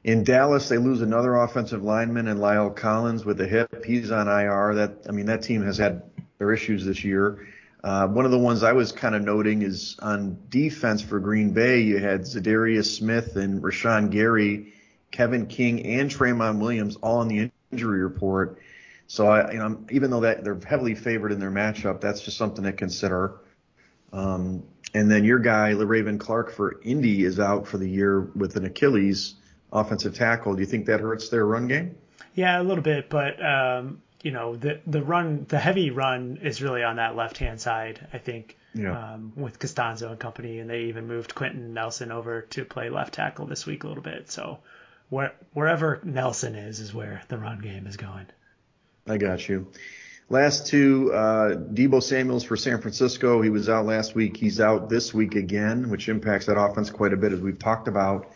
In 0.03 0.25
Dallas, 0.25 0.67
they 0.67 0.77
lose 0.77 1.01
another 1.01 1.35
offensive 1.35 1.81
lineman 1.81 2.27
and 2.27 2.39
La'el 2.39 2.75
Collins 2.75 3.23
with 3.23 3.39
a 3.39 3.47
hip. 3.47 3.85
He's 3.85 4.11
on 4.11 4.27
IR. 4.27 4.75
That 4.75 5.05
I 5.07 5.11
mean, 5.11 5.27
that 5.27 5.43
team 5.43 5.63
has 5.63 5.77
had 5.77 6.03
their 6.39 6.51
issues 6.51 6.85
this 6.85 7.05
year. 7.05 7.47
Uh, 7.83 8.07
one 8.07 8.25
of 8.25 8.31
the 8.31 8.39
ones 8.39 8.63
I 8.63 8.73
was 8.73 8.91
kind 8.91 9.15
of 9.15 9.23
noting 9.23 9.61
is 9.61 9.97
on 9.99 10.37
defense 10.49 11.01
for 11.01 11.19
Green 11.19 11.51
Bay. 11.51 11.81
You 11.81 11.99
had 11.99 12.21
Za'Darius 12.21 12.97
Smith 12.97 13.35
and 13.35 13.61
Rashan 13.61 14.09
Gary, 14.09 14.73
Kevin 15.11 15.47
King, 15.47 15.85
and 15.85 16.09
Tramon 16.09 16.59
Williams 16.59 16.97
all 16.97 17.19
on 17.19 17.27
the 17.27 17.51
injury 17.71 18.01
report. 18.01 18.59
So 19.07 19.27
I, 19.27 19.51
you 19.51 19.59
know, 19.59 19.85
even 19.89 20.11
though 20.11 20.21
that 20.21 20.43
they're 20.43 20.59
heavily 20.65 20.95
favored 20.95 21.31
in 21.31 21.39
their 21.39 21.51
matchup, 21.51 22.01
that's 22.01 22.21
just 22.21 22.37
something 22.37 22.63
to 22.63 22.73
consider. 22.73 23.35
Um, 24.11 24.63
and 24.93 25.09
then 25.09 25.23
your 25.23 25.39
guy, 25.39 25.73
Le'Raven 25.73 26.19
Clark 26.19 26.53
for 26.53 26.81
Indy, 26.83 27.23
is 27.23 27.39
out 27.39 27.67
for 27.67 27.77
the 27.77 27.89
year 27.89 28.21
with 28.35 28.55
an 28.55 28.65
Achilles 28.65 29.35
offensive 29.73 30.15
tackle. 30.15 30.53
Do 30.53 30.61
you 30.61 30.67
think 30.67 30.85
that 30.85 31.01
hurts 31.01 31.27
their 31.27 31.45
run 31.45 31.67
game? 31.67 31.95
Yeah, 32.35 32.61
a 32.61 32.63
little 32.63 32.83
bit, 32.83 33.09
but 33.09 33.43
um, 33.43 34.01
you 34.21 34.31
know 34.31 34.55
the 34.55 34.79
the 34.87 35.03
run, 35.03 35.45
the 35.49 35.59
heavy 35.59 35.91
run 35.91 36.39
is 36.41 36.61
really 36.61 36.83
on 36.83 36.95
that 36.95 37.15
left 37.15 37.37
hand 37.37 37.59
side. 37.59 38.07
I 38.13 38.19
think 38.19 38.57
yeah. 38.73 39.13
um, 39.13 39.33
with 39.35 39.59
Castonzo 39.59 40.09
and 40.09 40.19
company, 40.19 40.59
and 40.59 40.69
they 40.69 40.83
even 40.83 41.07
moved 41.07 41.35
Quenton 41.35 41.73
Nelson 41.73 42.11
over 42.11 42.41
to 42.41 42.65
play 42.65 42.89
left 42.89 43.13
tackle 43.13 43.45
this 43.45 43.65
week 43.65 43.83
a 43.83 43.87
little 43.87 44.03
bit. 44.03 44.31
So 44.31 44.59
where, 45.09 45.33
wherever 45.53 45.99
Nelson 46.03 46.55
is, 46.55 46.79
is 46.79 46.93
where 46.93 47.21
the 47.27 47.37
run 47.37 47.59
game 47.59 47.87
is 47.87 47.97
going. 47.97 48.25
I 49.07 49.17
got 49.17 49.47
you. 49.47 49.67
Last 50.29 50.67
two, 50.67 51.11
uh, 51.13 51.55
Deebo 51.55 52.01
Samuels 52.01 52.43
for 52.43 52.55
San 52.55 52.81
Francisco. 52.81 53.41
He 53.41 53.49
was 53.49 53.69
out 53.69 53.85
last 53.85 54.15
week. 54.15 54.37
He's 54.37 54.59
out 54.59 54.89
this 54.89 55.13
week 55.13 55.35
again, 55.35 55.89
which 55.89 56.09
impacts 56.09 56.45
that 56.47 56.57
offense 56.57 56.89
quite 56.89 57.13
a 57.13 57.17
bit, 57.17 57.33
as 57.33 57.41
we've 57.41 57.59
talked 57.59 57.87
about. 57.87 58.31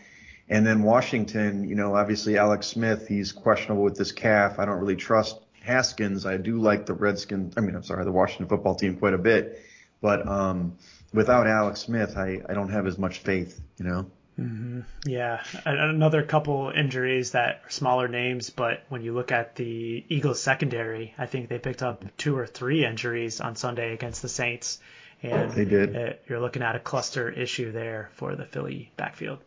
And 0.50 0.66
then 0.66 0.82
Washington, 0.82 1.68
you 1.68 1.74
know, 1.74 1.94
obviously 1.94 2.38
Alex 2.38 2.66
Smith, 2.66 3.06
he's 3.06 3.32
questionable 3.32 3.82
with 3.84 3.96
this 3.96 4.12
calf. 4.12 4.58
I 4.58 4.64
don't 4.64 4.78
really 4.78 4.96
trust 4.96 5.38
Haskins. 5.60 6.24
I 6.24 6.38
do 6.38 6.58
like 6.58 6.86
the 6.86 6.94
Redskins. 6.94 7.54
I 7.56 7.60
mean, 7.60 7.74
I'm 7.74 7.82
sorry, 7.82 8.04
the 8.04 8.12
Washington 8.12 8.48
football 8.48 8.74
team 8.74 8.96
quite 8.96 9.14
a 9.14 9.18
bit, 9.18 9.62
but 10.00 10.26
um, 10.26 10.78
without 11.12 11.46
Alex 11.46 11.80
Smith, 11.80 12.16
I, 12.16 12.40
I 12.48 12.54
don't 12.54 12.70
have 12.70 12.86
as 12.86 12.98
much 12.98 13.18
faith, 13.18 13.60
you 13.78 13.84
know. 13.84 14.10
Mm-hmm. 14.38 14.80
Yeah, 15.04 15.42
another 15.64 16.22
couple 16.22 16.72
injuries 16.74 17.32
that 17.32 17.62
are 17.64 17.70
smaller 17.70 18.06
names, 18.06 18.50
but 18.50 18.84
when 18.88 19.02
you 19.02 19.12
look 19.12 19.32
at 19.32 19.56
the 19.56 20.04
Eagles 20.08 20.40
secondary, 20.40 21.12
I 21.18 21.26
think 21.26 21.48
they 21.48 21.58
picked 21.58 21.82
up 21.82 22.04
two 22.16 22.36
or 22.36 22.46
three 22.46 22.86
injuries 22.86 23.40
on 23.40 23.56
Sunday 23.56 23.92
against 23.92 24.22
the 24.22 24.28
Saints, 24.28 24.78
and 25.22 25.50
they 25.50 25.64
did. 25.64 25.96
It, 25.96 26.22
you're 26.28 26.40
looking 26.40 26.62
at 26.62 26.76
a 26.76 26.80
cluster 26.80 27.28
issue 27.28 27.72
there 27.72 28.10
for 28.12 28.36
the 28.36 28.44
Philly 28.44 28.92
backfield. 28.96 29.40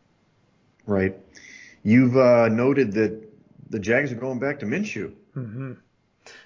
Right. 0.86 1.17
You've 1.84 2.17
uh, 2.17 2.48
noted 2.50 2.94
that 2.94 3.30
the 3.70 3.80
Jags 3.80 4.12
are 4.12 4.15
going 4.15 4.39
back 4.39 4.60
to 4.60 4.65
Minshew. 4.65 5.13
Mm-hmm. 5.36 5.74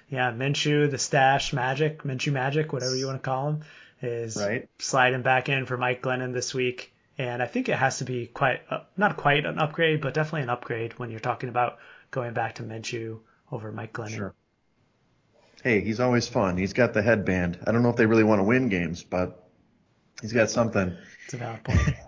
Yeah, 0.08 0.32
Minshew, 0.32 0.90
the 0.90 0.98
stash 0.98 1.52
magic, 1.52 2.02
Minshew 2.04 2.32
magic, 2.32 2.72
whatever 2.72 2.94
you 2.94 3.06
want 3.06 3.22
to 3.22 3.24
call 3.28 3.48
him, 3.48 3.60
is 4.00 4.36
right. 4.36 4.68
sliding 4.78 5.22
back 5.22 5.48
in 5.48 5.66
for 5.66 5.76
Mike 5.76 6.02
Glennon 6.02 6.32
this 6.32 6.54
week. 6.54 6.92
And 7.18 7.42
I 7.42 7.46
think 7.46 7.68
it 7.68 7.76
has 7.76 7.98
to 7.98 8.04
be 8.04 8.26
quite, 8.26 8.60
uh, 8.70 8.80
not 8.96 9.16
quite 9.16 9.46
an 9.46 9.58
upgrade, 9.58 10.00
but 10.00 10.14
definitely 10.14 10.42
an 10.42 10.50
upgrade 10.50 10.98
when 10.98 11.10
you're 11.10 11.20
talking 11.20 11.48
about 11.48 11.78
going 12.10 12.34
back 12.34 12.56
to 12.56 12.62
Minshew 12.62 13.20
over 13.50 13.72
Mike 13.72 13.92
Glennon. 13.92 14.16
Sure. 14.16 14.34
Hey, 15.62 15.80
he's 15.80 15.98
always 15.98 16.28
fun. 16.28 16.56
He's 16.56 16.74
got 16.74 16.92
the 16.92 17.02
headband. 17.02 17.58
I 17.66 17.72
don't 17.72 17.82
know 17.82 17.90
if 17.90 17.96
they 17.96 18.06
really 18.06 18.22
want 18.22 18.40
to 18.40 18.44
win 18.44 18.68
games, 18.68 19.02
but 19.02 19.48
he's 20.20 20.32
got 20.32 20.50
something. 20.50 20.96
It's 21.24 21.34
a 21.34 21.38
valid 21.38 21.64
point. 21.64 21.96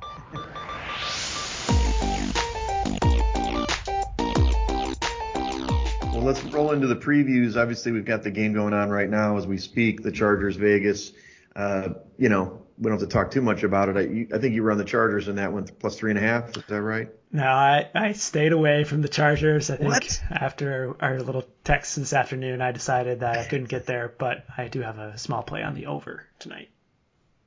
let's 6.28 6.42
roll 6.44 6.72
into 6.72 6.86
the 6.86 6.96
previews. 6.96 7.56
Obviously, 7.56 7.90
we've 7.90 8.04
got 8.04 8.22
the 8.22 8.30
game 8.30 8.52
going 8.52 8.74
on 8.74 8.90
right 8.90 9.08
now 9.08 9.38
as 9.38 9.46
we 9.46 9.56
speak. 9.56 10.02
The 10.02 10.12
Chargers 10.12 10.56
Vegas. 10.56 11.12
Uh, 11.56 11.94
you 12.18 12.28
know, 12.28 12.62
we 12.76 12.84
don't 12.90 13.00
have 13.00 13.08
to 13.08 13.12
talk 13.12 13.30
too 13.30 13.40
much 13.40 13.62
about 13.62 13.88
it. 13.88 13.96
I, 13.96 14.00
you, 14.02 14.28
I 14.32 14.38
think 14.38 14.54
you 14.54 14.62
were 14.62 14.70
on 14.70 14.78
the 14.78 14.84
Chargers 14.84 15.26
in 15.26 15.36
that 15.36 15.52
one, 15.52 15.66
plus 15.80 15.96
three 15.96 16.10
and 16.10 16.18
a 16.18 16.22
half. 16.22 16.56
Is 16.56 16.64
that 16.68 16.82
right? 16.82 17.08
No, 17.32 17.44
I, 17.44 17.88
I 17.94 18.12
stayed 18.12 18.52
away 18.52 18.84
from 18.84 19.00
the 19.02 19.08
Chargers. 19.08 19.70
I 19.70 19.76
think 19.76 19.90
What? 19.90 20.22
after 20.30 20.94
our 21.00 21.20
little 21.20 21.44
text 21.64 21.96
this 21.96 22.12
afternoon, 22.12 22.60
I 22.60 22.72
decided 22.72 23.20
that 23.20 23.38
I 23.38 23.44
couldn't 23.46 23.68
get 23.68 23.86
there, 23.86 24.14
but 24.18 24.44
I 24.56 24.68
do 24.68 24.80
have 24.82 24.98
a 24.98 25.16
small 25.18 25.42
play 25.42 25.62
on 25.62 25.74
the 25.74 25.86
over 25.86 26.24
tonight. 26.38 26.68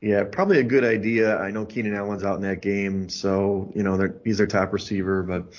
Yeah, 0.01 0.23
probably 0.23 0.59
a 0.59 0.63
good 0.63 0.83
idea. 0.83 1.37
I 1.37 1.51
know 1.51 1.65
Keenan 1.65 1.93
Allen's 1.95 2.23
out 2.23 2.35
in 2.35 2.41
that 2.41 2.63
game, 2.63 3.09
so 3.09 3.71
you 3.75 3.83
know 3.83 4.11
he's 4.23 4.39
their 4.39 4.47
top 4.47 4.73
receiver, 4.73 5.21
but 5.21 5.53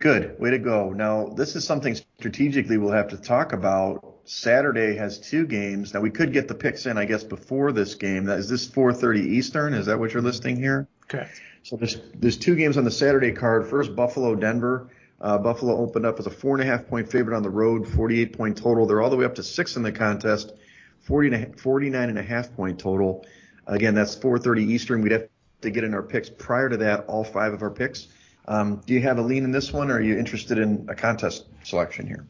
good, 0.00 0.38
way 0.40 0.50
to 0.50 0.58
go. 0.58 0.90
Now 0.90 1.26
this 1.28 1.54
is 1.54 1.64
something 1.64 1.94
strategically 1.94 2.78
we'll 2.78 2.92
have 2.92 3.08
to 3.08 3.16
talk 3.16 3.52
about. 3.52 4.16
Saturday 4.24 4.96
has 4.96 5.18
two 5.18 5.46
games. 5.46 5.94
Now 5.94 6.00
we 6.00 6.10
could 6.10 6.32
get 6.32 6.48
the 6.48 6.54
picks 6.54 6.86
in, 6.86 6.98
I 6.98 7.04
guess, 7.04 7.22
before 7.22 7.72
this 7.72 7.94
game. 7.94 8.24
That 8.24 8.38
is 8.38 8.48
this 8.48 8.66
4:30 8.68 9.20
Eastern? 9.20 9.74
Is 9.74 9.86
that 9.86 9.98
what 9.98 10.12
you're 10.12 10.22
listing 10.22 10.56
here? 10.56 10.88
Correct. 11.06 11.40
So 11.62 11.76
there's 11.76 11.98
there's 12.14 12.36
two 12.36 12.56
games 12.56 12.76
on 12.76 12.84
the 12.84 12.90
Saturday 12.90 13.32
card. 13.32 13.68
First, 13.68 13.94
Buffalo 13.94 14.34
Denver. 14.34 14.88
Uh, 15.20 15.36
Buffalo 15.36 15.76
opened 15.76 16.06
up 16.06 16.18
as 16.18 16.26
a 16.26 16.30
four 16.30 16.58
and 16.58 16.66
a 16.66 16.70
half 16.70 16.86
point 16.86 17.10
favorite 17.10 17.36
on 17.36 17.42
the 17.42 17.50
road, 17.50 17.86
48 17.86 18.36
point 18.36 18.56
total. 18.56 18.86
They're 18.86 19.02
all 19.02 19.10
the 19.10 19.16
way 19.16 19.26
up 19.26 19.34
to 19.34 19.42
six 19.42 19.76
in 19.76 19.82
the 19.82 19.92
contest, 19.92 20.54
40 21.00 21.34
and 21.34 21.54
a, 21.54 21.58
49 21.58 22.08
and 22.08 22.18
a 22.18 22.22
half 22.22 22.54
point 22.56 22.78
total. 22.78 23.26
Again, 23.66 23.94
that's 23.94 24.16
4:30 24.16 24.62
Eastern. 24.62 25.02
We'd 25.02 25.12
have 25.12 25.28
to 25.60 25.70
get 25.70 25.84
in 25.84 25.92
our 25.92 26.02
picks 26.02 26.30
prior 26.30 26.70
to 26.70 26.78
that, 26.78 27.04
all 27.06 27.22
five 27.22 27.52
of 27.52 27.62
our 27.62 27.70
picks. 27.70 28.08
Um, 28.50 28.82
do 28.84 28.94
you 28.94 29.02
have 29.02 29.18
a 29.18 29.22
lean 29.22 29.44
in 29.44 29.52
this 29.52 29.72
one, 29.72 29.92
or 29.92 29.98
are 29.98 30.00
you 30.00 30.18
interested 30.18 30.58
in 30.58 30.88
a 30.88 30.96
contest 30.96 31.46
selection 31.62 32.08
here? 32.08 32.26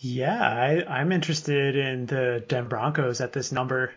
Yeah, 0.00 0.36
I, 0.36 0.84
I'm 0.84 1.12
interested 1.12 1.76
in 1.76 2.06
the 2.06 2.44
Denver 2.48 2.70
Broncos 2.70 3.20
at 3.20 3.32
this 3.32 3.52
number. 3.52 3.92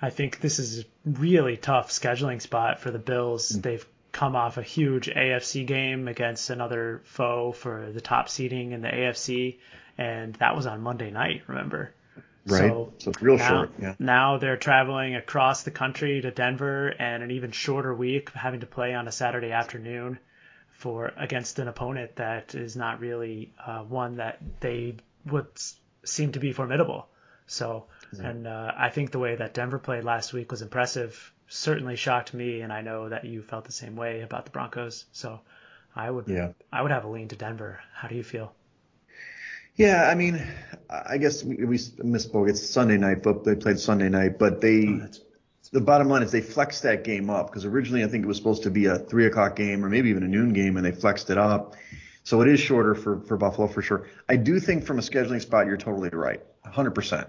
I 0.00 0.10
think 0.10 0.40
this 0.40 0.60
is 0.60 0.80
a 0.80 0.84
really 1.04 1.56
tough 1.56 1.90
scheduling 1.90 2.40
spot 2.40 2.78
for 2.78 2.92
the 2.92 3.00
Bills. 3.00 3.48
They've 3.48 3.84
come 4.12 4.36
off 4.36 4.56
a 4.56 4.62
huge 4.62 5.08
AFC 5.08 5.66
game 5.66 6.06
against 6.06 6.48
another 6.50 7.02
foe 7.06 7.50
for 7.50 7.90
the 7.90 8.00
top 8.00 8.28
seeding 8.28 8.70
in 8.70 8.80
the 8.80 8.88
AFC, 8.88 9.58
and 9.98 10.36
that 10.36 10.54
was 10.54 10.66
on 10.66 10.80
Monday 10.80 11.10
night, 11.10 11.42
remember? 11.48 11.92
Right. 12.46 12.70
So 12.70 12.92
So 12.98 13.10
it's 13.10 13.20
real 13.20 13.36
now, 13.36 13.48
short. 13.48 13.70
Yeah. 13.80 13.94
now 13.98 14.38
they're 14.38 14.58
traveling 14.58 15.16
across 15.16 15.64
the 15.64 15.72
country 15.72 16.20
to 16.20 16.30
Denver 16.30 16.86
and 16.86 17.24
an 17.24 17.32
even 17.32 17.50
shorter 17.50 17.92
week, 17.92 18.30
having 18.30 18.60
to 18.60 18.66
play 18.66 18.94
on 18.94 19.08
a 19.08 19.12
Saturday 19.12 19.50
afternoon 19.50 20.20
for 20.84 21.12
against 21.16 21.58
an 21.58 21.66
opponent 21.66 22.16
that 22.16 22.54
is 22.54 22.76
not 22.76 23.00
really 23.00 23.54
uh, 23.66 23.78
one 24.02 24.16
that 24.16 24.38
they 24.60 24.94
would 25.24 25.46
seem 26.04 26.32
to 26.32 26.38
be 26.40 26.52
formidable. 26.52 27.08
So, 27.46 27.86
and 28.12 28.46
uh, 28.46 28.70
I 28.76 28.90
think 28.90 29.10
the 29.10 29.18
way 29.18 29.34
that 29.36 29.54
Denver 29.54 29.78
played 29.78 30.04
last 30.04 30.34
week 30.34 30.50
was 30.50 30.60
impressive. 30.60 31.32
Certainly 31.48 31.96
shocked 31.96 32.34
me, 32.34 32.60
and 32.60 32.70
I 32.70 32.82
know 32.82 33.08
that 33.08 33.24
you 33.24 33.40
felt 33.42 33.64
the 33.64 33.72
same 33.72 33.96
way 33.96 34.20
about 34.20 34.44
the 34.44 34.50
Broncos. 34.50 35.06
So, 35.12 35.40
I 35.96 36.10
would 36.10 36.28
Yeah. 36.28 36.50
I 36.70 36.82
would 36.82 36.90
have 36.90 37.04
a 37.04 37.08
lean 37.08 37.28
to 37.28 37.36
Denver. 37.36 37.80
How 37.94 38.08
do 38.08 38.14
you 38.14 38.22
feel? 38.24 38.52
Yeah, 39.76 40.08
I 40.10 40.14
mean, 40.14 40.46
I 40.90 41.16
guess 41.18 41.42
we, 41.42 41.64
we 41.64 41.78
misspoke. 41.78 42.50
It's 42.50 42.68
Sunday 42.68 42.98
night, 42.98 43.22
but 43.22 43.42
they 43.44 43.54
played 43.56 43.78
Sunday 43.78 44.10
night, 44.10 44.38
but 44.38 44.60
they, 44.60 44.84
that's- 44.84 45.20
the 45.74 45.80
bottom 45.80 46.08
line 46.08 46.22
is 46.22 46.30
they 46.30 46.40
flexed 46.40 46.84
that 46.84 47.02
game 47.02 47.28
up 47.28 47.48
because 47.48 47.64
originally 47.64 48.04
I 48.04 48.06
think 48.06 48.24
it 48.24 48.28
was 48.28 48.36
supposed 48.36 48.62
to 48.62 48.70
be 48.70 48.86
a 48.86 48.96
three 48.96 49.26
o'clock 49.26 49.56
game 49.56 49.84
or 49.84 49.90
maybe 49.90 50.08
even 50.08 50.22
a 50.22 50.28
noon 50.28 50.52
game 50.52 50.76
and 50.76 50.86
they 50.86 50.92
flexed 50.92 51.30
it 51.30 51.36
up. 51.36 51.74
So 52.22 52.40
it 52.42 52.48
is 52.48 52.60
shorter 52.60 52.94
for, 52.94 53.20
for 53.22 53.36
Buffalo 53.36 53.66
for 53.66 53.82
sure. 53.82 54.06
I 54.28 54.36
do 54.36 54.60
think 54.60 54.86
from 54.86 55.00
a 55.00 55.02
scheduling 55.02 55.42
spot, 55.42 55.66
you're 55.66 55.76
totally 55.76 56.10
right. 56.10 56.40
100%. 56.64 57.26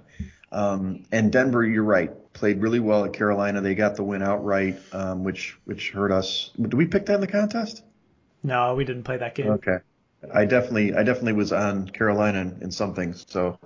Um, 0.52 1.06
and 1.12 1.32
Denver, 1.32 1.66
you're 1.66 1.84
right, 1.84 2.12
played 2.34 2.62
really 2.62 2.80
well 2.80 3.04
at 3.04 3.14
Carolina. 3.14 3.62
They 3.62 3.74
got 3.74 3.96
the 3.96 4.04
win 4.04 4.22
outright, 4.22 4.78
um, 4.94 5.24
which, 5.24 5.58
which 5.66 5.90
hurt 5.90 6.12
us. 6.12 6.52
Did 6.62 6.76
we 6.76 6.86
pick 6.86 7.08
that 7.08 7.16
in 7.16 7.22
the 7.22 7.28
contest? 7.28 7.82
No, 8.44 8.76
we 8.76 8.86
didn't 8.86 9.04
play 9.04 9.18
that 9.18 9.34
game. 9.34 9.48
Okay. 9.48 9.80
I 10.32 10.46
definitely, 10.46 10.94
I 10.94 11.02
definitely 11.02 11.34
was 11.34 11.52
on 11.52 11.90
Carolina 11.90 12.42
in, 12.42 12.60
in 12.62 12.72
something. 12.72 13.16
So, 13.16 13.58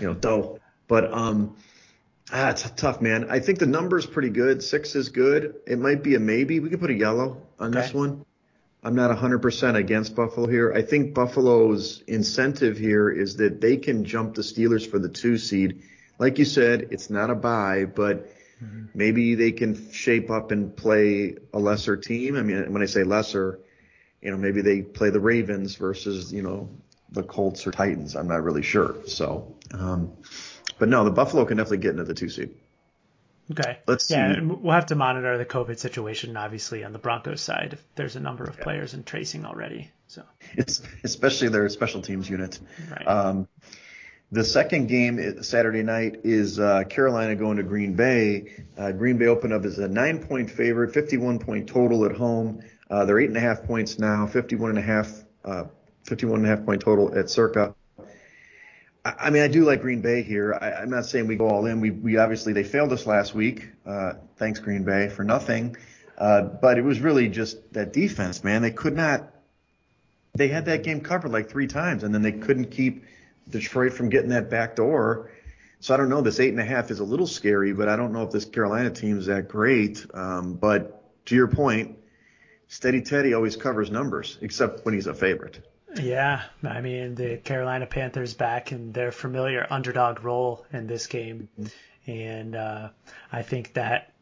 you 0.00 0.06
know, 0.06 0.14
dough. 0.14 0.60
But, 0.86 1.12
um, 1.12 1.56
ah, 2.32 2.50
it's 2.50 2.68
tough, 2.76 3.00
man. 3.00 3.30
I 3.30 3.40
think 3.40 3.58
the 3.58 3.66
number's 3.66 4.06
pretty 4.06 4.30
good. 4.30 4.62
Six 4.62 4.94
is 4.94 5.08
good. 5.08 5.56
It 5.66 5.78
might 5.78 6.02
be 6.02 6.14
a 6.14 6.20
maybe. 6.20 6.60
We 6.60 6.70
could 6.70 6.80
put 6.80 6.90
a 6.90 6.94
yellow 6.94 7.42
on 7.58 7.70
this 7.70 7.92
one. 7.92 8.24
I'm 8.82 8.94
not 8.94 9.16
100% 9.16 9.74
against 9.74 10.14
Buffalo 10.14 10.46
here. 10.46 10.72
I 10.72 10.82
think 10.82 11.12
Buffalo's 11.12 12.02
incentive 12.06 12.78
here 12.78 13.10
is 13.10 13.36
that 13.36 13.60
they 13.60 13.76
can 13.76 14.04
jump 14.04 14.34
the 14.34 14.42
Steelers 14.42 14.88
for 14.88 14.98
the 15.00 15.08
two 15.08 15.36
seed. 15.36 15.82
Like 16.18 16.38
you 16.38 16.44
said, 16.44 16.88
it's 16.92 17.10
not 17.10 17.30
a 17.30 17.34
buy, 17.34 17.86
but 17.86 18.30
maybe 18.94 19.34
they 19.34 19.52
can 19.52 19.90
shape 19.90 20.30
up 20.30 20.52
and 20.52 20.76
play 20.76 21.36
a 21.52 21.58
lesser 21.58 21.96
team. 21.96 22.36
I 22.36 22.42
mean, 22.42 22.72
when 22.72 22.82
I 22.82 22.86
say 22.86 23.02
lesser, 23.02 23.60
you 24.20 24.30
know, 24.30 24.36
maybe 24.36 24.62
they 24.62 24.82
play 24.82 25.10
the 25.10 25.20
Ravens 25.20 25.76
versus, 25.76 26.32
you 26.32 26.42
know, 26.42 26.68
the 27.10 27.22
Colts 27.22 27.66
or 27.66 27.70
Titans. 27.70 28.16
I'm 28.16 28.28
not 28.28 28.42
really 28.42 28.62
sure. 28.62 28.96
So, 29.06 29.56
um, 29.72 30.12
but 30.78 30.88
no, 30.88 31.04
the 31.04 31.10
Buffalo 31.10 31.44
can 31.44 31.56
definitely 31.56 31.78
get 31.78 31.92
into 31.92 32.04
the 32.04 32.14
two 32.14 32.28
seed. 32.28 32.50
Okay. 33.50 33.78
Let's 33.86 34.10
yeah, 34.10 34.34
see. 34.34 34.40
we'll 34.42 34.74
have 34.74 34.86
to 34.86 34.94
monitor 34.94 35.38
the 35.38 35.46
COVID 35.46 35.78
situation, 35.78 36.36
obviously, 36.36 36.84
on 36.84 36.92
the 36.92 36.98
Broncos 36.98 37.40
side. 37.40 37.70
If 37.72 37.84
there's 37.94 38.16
a 38.16 38.20
number 38.20 38.44
of 38.44 38.60
players 38.60 38.92
in 38.92 39.04
tracing 39.04 39.46
already. 39.46 39.90
So, 40.06 40.22
It's 40.54 40.82
especially 41.04 41.48
their 41.48 41.68
special 41.68 42.02
teams 42.02 42.28
unit. 42.28 42.58
right. 42.90 43.06
Um, 43.06 43.48
the 44.30 44.44
second 44.44 44.88
game 44.88 45.42
Saturday 45.42 45.82
night 45.82 46.20
is 46.24 46.58
uh, 46.58 46.84
Carolina 46.84 47.34
going 47.34 47.56
to 47.56 47.62
Green 47.62 47.94
Bay. 47.94 48.64
Uh, 48.76 48.92
Green 48.92 49.16
Bay 49.16 49.26
opened 49.26 49.54
up 49.54 49.64
as 49.64 49.78
a 49.78 49.88
nine 49.88 50.18
point 50.18 50.50
favorite, 50.50 50.92
51 50.92 51.38
point 51.38 51.66
total 51.66 52.04
at 52.04 52.12
home. 52.12 52.60
Uh, 52.90 53.06
they're 53.06 53.20
eight 53.20 53.28
and 53.28 53.36
a 53.38 53.40
half 53.40 53.62
points 53.64 53.98
now, 53.98 54.26
51 54.26 54.70
and 54.70 54.78
a 54.78 54.82
half, 54.82 55.10
uh, 55.46 55.64
51 56.04 56.40
and 56.40 56.46
a 56.46 56.48
half 56.50 56.64
point 56.66 56.82
total 56.82 57.18
at 57.18 57.30
Circa. 57.30 57.74
I, 59.04 59.30
mean, 59.30 59.42
I 59.42 59.48
do 59.48 59.64
like 59.64 59.80
Green 59.80 60.00
Bay 60.00 60.22
here. 60.22 60.58
I, 60.60 60.72
I'm 60.72 60.90
not 60.90 61.06
saying 61.06 61.26
we 61.26 61.36
go 61.36 61.48
all 61.48 61.66
in. 61.66 61.80
We, 61.80 61.90
we 61.90 62.16
obviously 62.18 62.52
they 62.52 62.64
failed 62.64 62.92
us 62.92 63.06
last 63.06 63.34
week. 63.34 63.68
Uh, 63.86 64.14
thanks 64.36 64.58
Green 64.58 64.84
Bay 64.84 65.08
for 65.08 65.24
nothing. 65.24 65.76
Uh, 66.18 66.42
but 66.42 66.78
it 66.78 66.82
was 66.82 67.00
really 67.00 67.28
just 67.28 67.72
that 67.72 67.92
defense, 67.92 68.42
man. 68.42 68.60
They 68.62 68.72
could 68.72 68.96
not 68.96 69.32
they 70.38 70.48
had 70.48 70.66
that 70.66 70.82
game 70.82 71.00
covered 71.00 71.32
like 71.32 71.50
three 71.50 71.66
times, 71.66 72.04
and 72.04 72.14
then 72.14 72.22
they 72.22 72.32
couldn't 72.32 72.70
keep 72.70 73.04
Detroit 73.50 73.92
from 73.92 74.08
getting 74.08 74.30
that 74.30 74.48
back 74.48 74.76
door. 74.76 75.30
So 75.80 75.94
I 75.94 75.96
don't 75.96 76.08
know. 76.08 76.20
This 76.20 76.40
eight 76.40 76.50
and 76.50 76.60
a 76.60 76.64
half 76.64 76.90
is 76.90 77.00
a 77.00 77.04
little 77.04 77.26
scary, 77.26 77.72
but 77.72 77.88
I 77.88 77.96
don't 77.96 78.12
know 78.12 78.22
if 78.22 78.30
this 78.30 78.44
Carolina 78.44 78.90
team 78.90 79.18
is 79.18 79.26
that 79.26 79.48
great. 79.48 80.04
Um, 80.14 80.54
but 80.54 81.24
to 81.26 81.34
your 81.34 81.48
point, 81.48 81.98
Steady 82.68 83.02
Teddy 83.02 83.34
always 83.34 83.56
covers 83.56 83.90
numbers, 83.90 84.38
except 84.40 84.84
when 84.84 84.94
he's 84.94 85.06
a 85.06 85.14
favorite. 85.14 85.66
Yeah, 85.98 86.42
I 86.62 86.80
mean 86.80 87.14
the 87.14 87.36
Carolina 87.38 87.86
Panthers 87.86 88.34
back 88.34 88.72
in 88.72 88.92
their 88.92 89.12
familiar 89.12 89.66
underdog 89.68 90.24
role 90.24 90.64
in 90.72 90.86
this 90.86 91.06
game, 91.06 91.48
and 92.06 92.54
uh, 92.54 92.88
I 93.32 93.42
think 93.42 93.74
that 93.74 94.12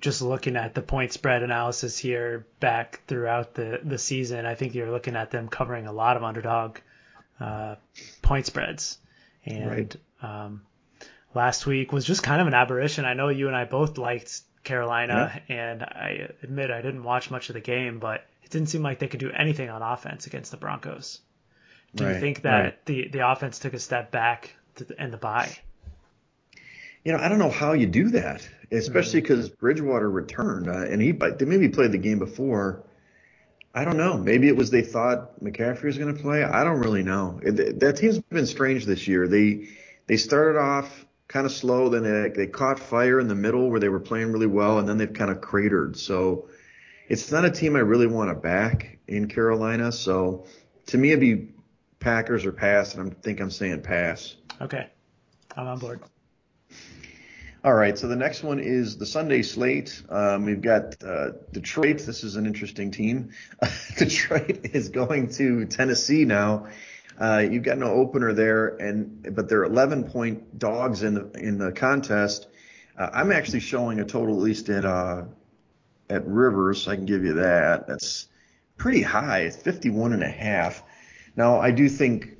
just 0.00 0.22
looking 0.22 0.56
at 0.56 0.74
the 0.74 0.82
point 0.82 1.12
spread 1.12 1.42
analysis 1.42 1.98
here 1.98 2.46
back 2.60 3.00
throughout 3.06 3.54
the 3.54 3.80
the 3.82 3.98
season, 3.98 4.46
I 4.46 4.54
think 4.54 4.74
you're 4.74 4.90
looking 4.90 5.16
at 5.16 5.30
them 5.30 5.48
covering 5.48 5.86
a 5.86 5.92
lot 5.92 6.16
of 6.16 6.22
underdog 6.22 6.78
uh, 7.40 7.76
point 8.22 8.46
spreads, 8.46 8.98
and 9.44 9.96
um, 10.22 10.62
last 11.34 11.66
week 11.66 11.92
was 11.92 12.04
just 12.04 12.22
kind 12.22 12.40
of 12.40 12.46
an 12.46 12.54
aberration. 12.54 13.04
I 13.04 13.14
know 13.14 13.28
you 13.28 13.48
and 13.48 13.56
I 13.56 13.64
both 13.64 13.98
liked 13.98 14.42
Carolina, 14.64 15.40
and 15.48 15.82
I 15.82 16.28
admit 16.42 16.70
I 16.70 16.82
didn't 16.82 17.02
watch 17.02 17.30
much 17.30 17.48
of 17.48 17.54
the 17.54 17.60
game, 17.60 17.98
but 17.98 18.24
didn't 18.52 18.68
seem 18.68 18.82
like 18.82 19.00
they 19.00 19.08
could 19.08 19.20
do 19.20 19.30
anything 19.30 19.68
on 19.68 19.82
offense 19.82 20.26
against 20.26 20.50
the 20.50 20.56
Broncos. 20.56 21.20
Do 21.94 22.06
you 22.08 22.20
think 22.20 22.42
that 22.42 22.60
right. 22.60 22.86
the 22.86 23.08
the 23.08 23.28
offense 23.28 23.58
took 23.58 23.74
a 23.74 23.78
step 23.78 24.10
back 24.10 24.54
to 24.76 24.84
the, 24.84 25.02
in 25.02 25.10
the 25.10 25.18
bye? 25.18 25.54
You 27.04 27.12
know, 27.12 27.18
I 27.18 27.28
don't 27.28 27.38
know 27.38 27.50
how 27.50 27.72
you 27.72 27.86
do 27.86 28.10
that, 28.10 28.48
especially 28.70 29.20
because 29.20 29.48
Bridgewater 29.48 30.08
returned 30.08 30.68
uh, 30.68 30.84
and 30.84 31.02
he 31.02 31.12
they 31.12 31.44
maybe 31.44 31.68
played 31.68 31.92
the 31.92 31.98
game 31.98 32.18
before. 32.18 32.84
I 33.74 33.84
don't 33.84 33.96
know. 33.96 34.16
Maybe 34.16 34.48
it 34.48 34.56
was 34.56 34.70
they 34.70 34.82
thought 34.82 35.40
McCaffrey 35.42 35.84
was 35.84 35.98
going 35.98 36.14
to 36.14 36.22
play. 36.22 36.44
I 36.44 36.62
don't 36.62 36.80
really 36.80 37.02
know. 37.02 37.40
It, 37.42 37.80
that 37.80 37.96
team's 37.96 38.18
been 38.20 38.46
strange 38.46 38.84
this 38.84 39.08
year. 39.08 39.28
They 39.28 39.68
they 40.06 40.16
started 40.16 40.58
off 40.58 41.06
kind 41.28 41.46
of 41.46 41.52
slow, 41.52 41.88
then 41.88 42.02
they, 42.02 42.28
they 42.28 42.46
caught 42.46 42.78
fire 42.78 43.18
in 43.18 43.28
the 43.28 43.34
middle 43.34 43.70
where 43.70 43.80
they 43.80 43.88
were 43.88 44.00
playing 44.00 44.32
really 44.32 44.46
well, 44.46 44.78
and 44.78 44.88
then 44.88 44.98
they've 44.98 45.12
kind 45.12 45.30
of 45.30 45.40
cratered. 45.40 45.96
So 45.96 46.48
it's 47.12 47.30
not 47.30 47.44
a 47.44 47.50
team 47.50 47.76
I 47.76 47.80
really 47.80 48.06
want 48.06 48.30
to 48.30 48.34
back 48.34 48.96
in 49.06 49.28
Carolina. 49.28 49.92
So 49.92 50.46
to 50.86 50.96
me, 50.96 51.10
it'd 51.10 51.20
be 51.20 51.50
Packers 52.00 52.46
or 52.46 52.52
pass, 52.52 52.94
and 52.94 53.12
I 53.12 53.14
think 53.20 53.38
I'm 53.38 53.50
saying 53.50 53.82
pass. 53.82 54.34
Okay, 54.62 54.88
I'm 55.54 55.66
on 55.66 55.78
board. 55.78 56.00
All 57.62 57.74
right, 57.74 57.98
so 57.98 58.08
the 58.08 58.16
next 58.16 58.42
one 58.42 58.58
is 58.58 58.96
the 58.96 59.04
Sunday 59.04 59.42
slate. 59.42 60.02
Um, 60.08 60.46
we've 60.46 60.62
got 60.62 61.04
uh, 61.04 61.32
Detroit. 61.52 61.98
This 61.98 62.24
is 62.24 62.36
an 62.36 62.46
interesting 62.46 62.90
team. 62.90 63.32
Detroit 63.98 64.70
is 64.72 64.88
going 64.88 65.28
to 65.34 65.66
Tennessee 65.66 66.24
now. 66.24 66.68
Uh, 67.20 67.44
you've 67.48 67.62
got 67.62 67.76
no 67.76 67.88
opener 67.88 68.32
there, 68.32 68.68
and 68.68 69.36
but 69.36 69.50
they're 69.50 69.64
11 69.64 70.04
point 70.04 70.58
dogs 70.58 71.02
in 71.02 71.12
the 71.12 71.30
in 71.32 71.58
the 71.58 71.72
contest. 71.72 72.48
Uh, 72.98 73.10
I'm 73.12 73.30
actually 73.32 73.60
showing 73.60 74.00
a 74.00 74.04
total 74.06 74.34
at 74.34 74.40
least 74.40 74.70
at 74.70 74.86
uh, 74.86 75.24
at 76.12 76.26
Rivers. 76.26 76.86
I 76.86 76.96
can 76.96 77.06
give 77.06 77.24
you 77.24 77.34
that. 77.34 77.86
That's 77.86 78.28
pretty 78.76 79.02
high. 79.02 79.40
It's 79.40 79.56
51 79.56 80.12
and 80.12 80.22
a 80.22 80.28
half. 80.28 80.82
Now 81.36 81.60
I 81.60 81.70
do 81.70 81.88
think 81.88 82.36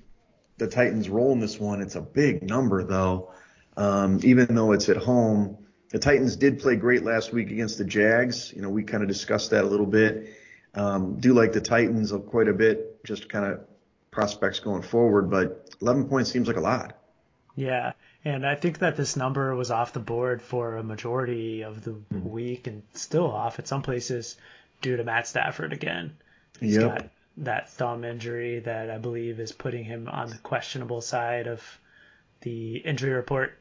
the 0.58 0.66
Titans 0.66 1.08
roll 1.08 1.32
in 1.32 1.40
this 1.40 1.58
one. 1.58 1.80
It's 1.80 1.96
a 1.96 2.00
big 2.00 2.42
number 2.42 2.84
though. 2.84 3.32
Um, 3.76 4.20
even 4.22 4.54
though 4.54 4.72
it's 4.72 4.88
at 4.88 4.98
home, 4.98 5.56
the 5.90 5.98
Titans 5.98 6.36
did 6.36 6.58
play 6.58 6.76
great 6.76 7.04
last 7.04 7.32
week 7.32 7.50
against 7.50 7.78
the 7.78 7.84
Jags. 7.84 8.52
You 8.54 8.62
know, 8.62 8.68
we 8.68 8.82
kind 8.82 9.02
of 9.02 9.08
discussed 9.08 9.50
that 9.50 9.64
a 9.64 9.66
little 9.66 9.86
bit. 9.86 10.36
Um, 10.74 11.18
do 11.20 11.32
like 11.32 11.52
the 11.52 11.60
Titans 11.60 12.12
quite 12.28 12.48
a 12.48 12.52
bit, 12.52 13.02
just 13.04 13.28
kind 13.28 13.46
of 13.46 13.60
prospects 14.10 14.60
going 14.60 14.82
forward, 14.82 15.30
but 15.30 15.74
11 15.80 16.08
points 16.08 16.30
seems 16.30 16.48
like 16.48 16.56
a 16.56 16.60
lot. 16.60 16.98
Yeah, 17.56 17.92
and 18.24 18.46
I 18.46 18.54
think 18.54 18.78
that 18.78 18.96
this 18.96 19.16
number 19.16 19.54
was 19.54 19.70
off 19.70 19.92
the 19.92 20.00
board 20.00 20.42
for 20.42 20.76
a 20.76 20.82
majority 20.82 21.62
of 21.62 21.82
the 21.84 21.92
mm-hmm. 21.92 22.28
week 22.28 22.66
and 22.66 22.82
still 22.94 23.30
off 23.30 23.58
at 23.58 23.66
some 23.66 23.82
places 23.82 24.36
due 24.80 24.96
to 24.96 25.04
Matt 25.04 25.26
Stafford 25.26 25.72
again. 25.72 26.16
He's 26.60 26.76
yep. 26.76 26.98
got 26.98 27.08
that 27.38 27.70
thumb 27.70 28.04
injury 28.04 28.60
that 28.60 28.90
I 28.90 28.98
believe 28.98 29.40
is 29.40 29.52
putting 29.52 29.84
him 29.84 30.08
on 30.08 30.28
the 30.28 30.38
questionable 30.38 31.00
side 31.00 31.46
of 31.46 31.62
the 32.42 32.76
injury 32.76 33.12
report. 33.12 33.58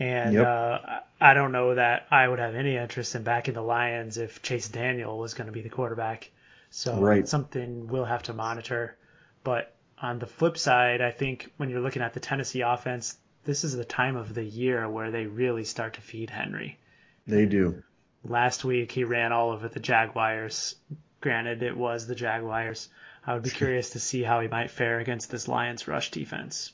And 0.00 0.34
yep. 0.34 0.46
uh, 0.46 0.78
I 1.20 1.34
don't 1.34 1.52
know 1.52 1.74
that 1.74 2.06
I 2.10 2.26
would 2.26 2.38
have 2.38 2.54
any 2.54 2.76
interest 2.76 3.14
in 3.14 3.22
backing 3.22 3.54
the 3.54 3.62
Lions 3.62 4.16
if 4.16 4.40
Chase 4.42 4.68
Daniel 4.68 5.18
was 5.18 5.34
going 5.34 5.46
to 5.46 5.52
be 5.52 5.60
the 5.60 5.68
quarterback. 5.68 6.30
So 6.70 6.98
right. 6.98 7.28
something 7.28 7.88
we'll 7.88 8.06
have 8.06 8.22
to 8.24 8.32
monitor. 8.32 8.96
But 9.44 9.74
on 10.00 10.18
the 10.18 10.26
flip 10.26 10.56
side, 10.56 11.00
I 11.00 11.10
think 11.10 11.52
when 11.58 11.68
you're 11.68 11.80
looking 11.80 12.02
at 12.02 12.14
the 12.14 12.20
Tennessee 12.20 12.62
offense, 12.62 13.16
this 13.44 13.64
is 13.64 13.74
the 13.74 13.84
time 13.84 14.16
of 14.16 14.34
the 14.34 14.44
year 14.44 14.88
where 14.88 15.10
they 15.10 15.26
really 15.26 15.64
start 15.64 15.94
to 15.94 16.00
feed 16.00 16.30
Henry. 16.30 16.78
They 17.26 17.46
do. 17.46 17.82
Last 18.24 18.64
week 18.64 18.92
he 18.92 19.04
ran 19.04 19.32
all 19.32 19.50
over 19.50 19.68
the 19.68 19.80
Jaguars. 19.80 20.76
Granted, 21.20 21.62
it 21.62 21.76
was 21.76 22.06
the 22.06 22.14
Jaguars. 22.14 22.88
I 23.26 23.34
would 23.34 23.42
be 23.42 23.50
curious 23.50 23.90
to 23.90 24.00
see 24.00 24.22
how 24.22 24.40
he 24.40 24.48
might 24.48 24.70
fare 24.70 24.98
against 24.98 25.30
this 25.30 25.48
Lions 25.48 25.86
rush 25.86 26.10
defense. 26.10 26.72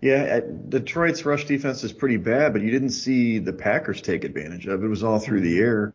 Yeah, 0.00 0.40
Detroit's 0.68 1.24
rush 1.24 1.44
defense 1.46 1.82
is 1.82 1.92
pretty 1.92 2.18
bad, 2.18 2.52
but 2.52 2.62
you 2.62 2.70
didn't 2.70 2.90
see 2.90 3.38
the 3.38 3.52
Packers 3.52 4.00
take 4.00 4.22
advantage 4.22 4.66
of 4.66 4.82
it. 4.82 4.86
It 4.86 4.88
was 4.88 5.02
all 5.02 5.18
through 5.18 5.40
the 5.40 5.58
air. 5.58 5.92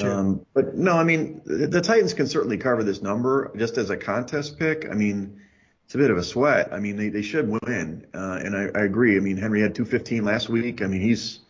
Um, 0.00 0.44
but 0.54 0.76
no, 0.76 0.96
I 0.96 1.04
mean, 1.04 1.40
the, 1.44 1.66
the 1.66 1.80
Titans 1.80 2.14
can 2.14 2.26
certainly 2.26 2.58
cover 2.58 2.82
this 2.82 3.02
number 3.02 3.52
just 3.56 3.78
as 3.78 3.90
a 3.90 3.96
contest 3.96 4.58
pick. 4.58 4.88
I 4.90 4.94
mean, 4.94 5.40
it's 5.84 5.94
a 5.94 5.98
bit 5.98 6.10
of 6.10 6.16
a 6.16 6.22
sweat. 6.22 6.72
I 6.72 6.80
mean, 6.80 6.96
they, 6.96 7.08
they 7.08 7.22
should 7.22 7.48
win. 7.48 8.06
Uh, 8.14 8.40
and 8.42 8.56
I, 8.56 8.80
I 8.80 8.84
agree. 8.84 9.16
I 9.16 9.20
mean, 9.20 9.36
Henry 9.36 9.60
had 9.60 9.74
215 9.74 10.24
last 10.24 10.48
week. 10.48 10.82
I 10.82 10.86
mean, 10.86 11.00
he's, 11.00 11.40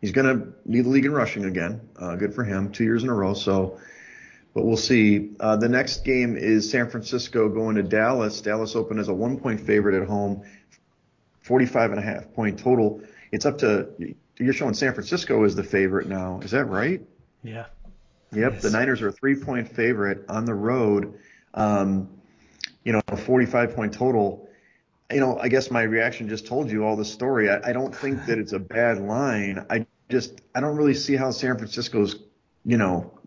he's 0.00 0.12
going 0.12 0.26
to 0.26 0.52
lead 0.66 0.84
the 0.84 0.88
league 0.88 1.04
in 1.04 1.12
rushing 1.12 1.44
again. 1.44 1.80
Uh, 1.96 2.16
good 2.16 2.34
for 2.34 2.44
him. 2.44 2.72
Two 2.72 2.84
years 2.84 3.02
in 3.02 3.08
a 3.08 3.14
row. 3.14 3.34
So, 3.34 3.78
but 4.52 4.64
we'll 4.64 4.76
see. 4.76 5.30
Uh, 5.38 5.56
the 5.56 5.68
next 5.68 6.04
game 6.04 6.36
is 6.36 6.68
San 6.68 6.90
Francisco 6.90 7.48
going 7.48 7.76
to 7.76 7.82
Dallas. 7.82 8.40
Dallas 8.40 8.74
open 8.74 8.98
as 8.98 9.08
a 9.08 9.14
one 9.14 9.38
point 9.38 9.60
favorite 9.60 10.00
at 10.00 10.08
home, 10.08 10.42
45 11.42 11.92
and 11.92 12.00
a 12.00 12.02
half 12.02 12.32
point 12.34 12.58
total. 12.58 13.00
It's 13.30 13.46
up 13.46 13.58
to, 13.58 13.88
you're 14.38 14.52
showing 14.52 14.74
San 14.74 14.92
Francisco 14.92 15.44
is 15.44 15.54
the 15.54 15.64
favorite 15.64 16.08
now. 16.08 16.40
Is 16.42 16.50
that 16.50 16.66
right? 16.66 17.00
Yeah. 17.42 17.66
Yep. 18.32 18.52
Yes. 18.54 18.62
The 18.62 18.70
Niners 18.70 19.02
are 19.02 19.08
a 19.08 19.12
three 19.12 19.36
point 19.36 19.68
favorite 19.68 20.24
on 20.28 20.44
the 20.44 20.54
road. 20.54 21.14
Um, 21.52 22.08
you 22.84 22.92
know, 22.92 23.00
a 23.08 23.16
45 23.16 23.74
point 23.74 23.92
total. 23.92 24.48
You 25.10 25.20
know, 25.20 25.38
I 25.38 25.48
guess 25.48 25.70
my 25.70 25.82
reaction 25.82 26.28
just 26.28 26.46
told 26.46 26.70
you 26.70 26.84
all 26.84 26.96
the 26.96 27.04
story. 27.04 27.50
I, 27.50 27.70
I 27.70 27.72
don't 27.72 27.94
think 27.94 28.24
that 28.26 28.38
it's 28.38 28.52
a 28.52 28.58
bad 28.58 28.98
line. 28.98 29.64
I 29.68 29.86
just, 30.08 30.40
I 30.54 30.60
don't 30.60 30.76
really 30.76 30.94
see 30.94 31.16
how 31.16 31.30
San 31.30 31.56
Francisco's, 31.56 32.16
you 32.64 32.76
know, 32.76 33.18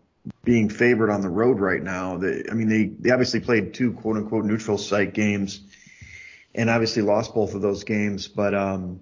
being 0.44 0.68
favored 0.68 1.10
on 1.10 1.20
the 1.20 1.28
road 1.28 1.60
right 1.60 1.82
now. 1.82 2.16
I 2.16 2.54
mean, 2.54 2.68
they, 2.68 2.86
they 2.86 3.10
obviously 3.10 3.40
played 3.40 3.74
two 3.74 3.92
quote 3.92 4.16
unquote 4.16 4.44
neutral 4.44 4.78
site 4.78 5.14
games 5.14 5.60
and 6.54 6.68
obviously 6.68 7.02
lost 7.02 7.34
both 7.34 7.54
of 7.54 7.62
those 7.62 7.84
games, 7.84 8.28
but, 8.28 8.54
um, 8.54 9.00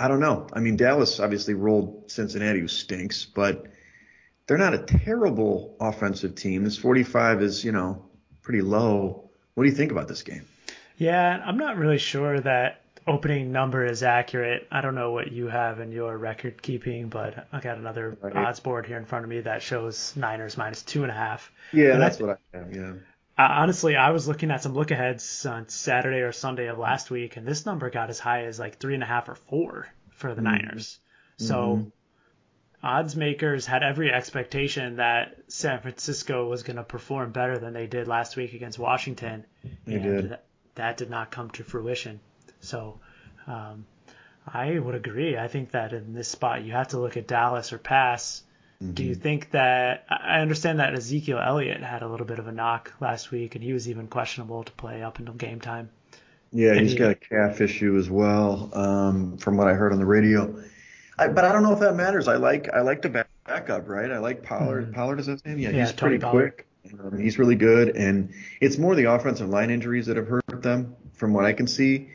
I 0.00 0.08
don't 0.08 0.20
know. 0.20 0.46
I 0.54 0.60
mean, 0.60 0.76
Dallas 0.76 1.20
obviously 1.20 1.52
rolled 1.52 2.10
Cincinnati, 2.10 2.60
who 2.60 2.68
stinks, 2.68 3.26
but 3.26 3.66
they're 4.46 4.56
not 4.56 4.72
a 4.72 4.78
terrible 4.78 5.76
offensive 5.78 6.34
team. 6.34 6.64
This 6.64 6.78
45 6.78 7.42
is, 7.42 7.62
you 7.62 7.72
know, 7.72 8.06
pretty 8.40 8.62
low. 8.62 9.29
What 9.60 9.64
do 9.64 9.70
you 9.72 9.76
think 9.76 9.92
about 9.92 10.08
this 10.08 10.22
game? 10.22 10.46
Yeah, 10.96 11.42
I'm 11.44 11.58
not 11.58 11.76
really 11.76 11.98
sure 11.98 12.40
that 12.40 12.80
opening 13.06 13.52
number 13.52 13.84
is 13.84 14.02
accurate. 14.02 14.66
I 14.72 14.80
don't 14.80 14.94
know 14.94 15.12
what 15.12 15.32
you 15.32 15.48
have 15.48 15.80
in 15.80 15.92
your 15.92 16.16
record 16.16 16.62
keeping, 16.62 17.10
but 17.10 17.46
I 17.52 17.60
got 17.60 17.76
another 17.76 18.16
right. 18.22 18.34
odds 18.34 18.58
board 18.58 18.86
here 18.86 18.96
in 18.96 19.04
front 19.04 19.26
of 19.26 19.28
me 19.28 19.40
that 19.40 19.60
shows 19.60 20.14
Niners 20.16 20.56
minus 20.56 20.80
two 20.80 21.02
and 21.02 21.10
a 21.10 21.14
half. 21.14 21.52
Yeah, 21.74 21.92
and 21.92 22.00
that's 22.00 22.18
I, 22.18 22.24
what 22.24 22.40
I 22.54 22.56
have. 22.56 22.74
Yeah. 22.74 22.92
Uh, 23.36 23.48
honestly, 23.50 23.96
I 23.96 24.12
was 24.12 24.26
looking 24.26 24.50
at 24.50 24.62
some 24.62 24.72
look 24.72 24.92
aheads 24.92 25.44
on 25.44 25.68
Saturday 25.68 26.20
or 26.20 26.32
Sunday 26.32 26.68
of 26.68 26.78
last 26.78 27.10
week, 27.10 27.36
and 27.36 27.46
this 27.46 27.66
number 27.66 27.90
got 27.90 28.08
as 28.08 28.18
high 28.18 28.46
as 28.46 28.58
like 28.58 28.78
three 28.78 28.94
and 28.94 29.02
a 29.02 29.06
half 29.06 29.28
or 29.28 29.34
four 29.34 29.88
for 30.08 30.34
the 30.34 30.40
mm-hmm. 30.40 30.54
Niners. 30.54 31.00
So 31.36 31.54
mm-hmm 31.54 31.88
odds 32.82 33.16
makers 33.16 33.66
had 33.66 33.82
every 33.82 34.12
expectation 34.12 34.96
that 34.96 35.36
San 35.48 35.80
Francisco 35.80 36.48
was 36.48 36.62
going 36.62 36.76
to 36.76 36.82
perform 36.82 37.32
better 37.32 37.58
than 37.58 37.72
they 37.72 37.86
did 37.86 38.08
last 38.08 38.36
week 38.36 38.54
against 38.54 38.78
Washington. 38.78 39.44
They 39.86 39.94
and 39.94 40.02
did. 40.02 40.30
That, 40.30 40.44
that 40.76 40.96
did 40.96 41.10
not 41.10 41.30
come 41.30 41.50
to 41.50 41.64
fruition. 41.64 42.20
So 42.60 43.00
um, 43.46 43.86
I 44.46 44.78
would 44.78 44.94
agree. 44.94 45.36
I 45.36 45.48
think 45.48 45.72
that 45.72 45.92
in 45.92 46.14
this 46.14 46.28
spot 46.28 46.64
you 46.64 46.72
have 46.72 46.88
to 46.88 46.98
look 46.98 47.16
at 47.16 47.26
Dallas 47.26 47.72
or 47.72 47.78
pass. 47.78 48.42
Mm-hmm. 48.82 48.94
Do 48.94 49.04
you 49.04 49.14
think 49.14 49.50
that 49.50 50.06
I 50.08 50.40
understand 50.40 50.80
that 50.80 50.94
Ezekiel 50.94 51.38
Elliott 51.38 51.82
had 51.82 52.02
a 52.02 52.08
little 52.08 52.26
bit 52.26 52.38
of 52.38 52.46
a 52.46 52.52
knock 52.52 52.92
last 52.98 53.30
week 53.30 53.54
and 53.54 53.62
he 53.62 53.74
was 53.74 53.88
even 53.90 54.06
questionable 54.06 54.64
to 54.64 54.72
play 54.72 55.02
up 55.02 55.18
until 55.18 55.34
game 55.34 55.60
time? 55.60 55.90
Yeah, 56.52 56.74
he's 56.74 56.92
he, 56.92 56.98
got 56.98 57.10
a 57.10 57.14
calf 57.14 57.60
issue 57.60 57.96
as 57.96 58.10
well, 58.10 58.70
um, 58.72 59.36
from 59.36 59.56
what 59.56 59.68
I 59.68 59.74
heard 59.74 59.92
on 59.92 59.98
the 59.98 60.06
radio. 60.06 60.62
I, 61.20 61.28
but 61.28 61.44
I 61.44 61.52
don't 61.52 61.62
know 61.62 61.72
if 61.72 61.80
that 61.80 61.94
matters. 61.94 62.28
I 62.28 62.36
like 62.36 62.68
I 62.72 62.80
like 62.80 63.02
the 63.02 63.26
backup, 63.44 63.88
right? 63.88 64.10
I 64.10 64.18
like 64.18 64.42
Pollard. 64.42 64.84
Mm-hmm. 64.84 64.94
Pollard 64.94 65.20
is 65.20 65.26
his 65.26 65.44
name. 65.44 65.58
Yeah, 65.58 65.70
yeah 65.70 65.84
he's 65.84 65.92
pretty 65.92 66.18
Pollard. 66.18 66.64
quick. 66.82 66.98
Um, 66.98 67.18
he's 67.18 67.38
really 67.38 67.56
good, 67.56 67.94
and 67.94 68.32
it's 68.60 68.78
more 68.78 68.94
the 68.94 69.04
offensive 69.04 69.48
line 69.48 69.70
injuries 69.70 70.06
that 70.06 70.16
have 70.16 70.26
hurt 70.26 70.62
them, 70.62 70.96
from 71.12 71.34
what 71.34 71.44
I 71.44 71.52
can 71.52 71.66
see. 71.66 72.08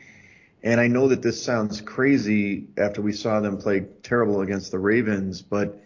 And 0.62 0.80
I 0.80 0.88
know 0.88 1.08
that 1.08 1.22
this 1.22 1.42
sounds 1.42 1.80
crazy 1.80 2.66
after 2.76 3.00
we 3.00 3.12
saw 3.12 3.40
them 3.40 3.58
play 3.58 3.86
terrible 4.02 4.40
against 4.40 4.72
the 4.72 4.80
Ravens, 4.80 5.40
but 5.40 5.80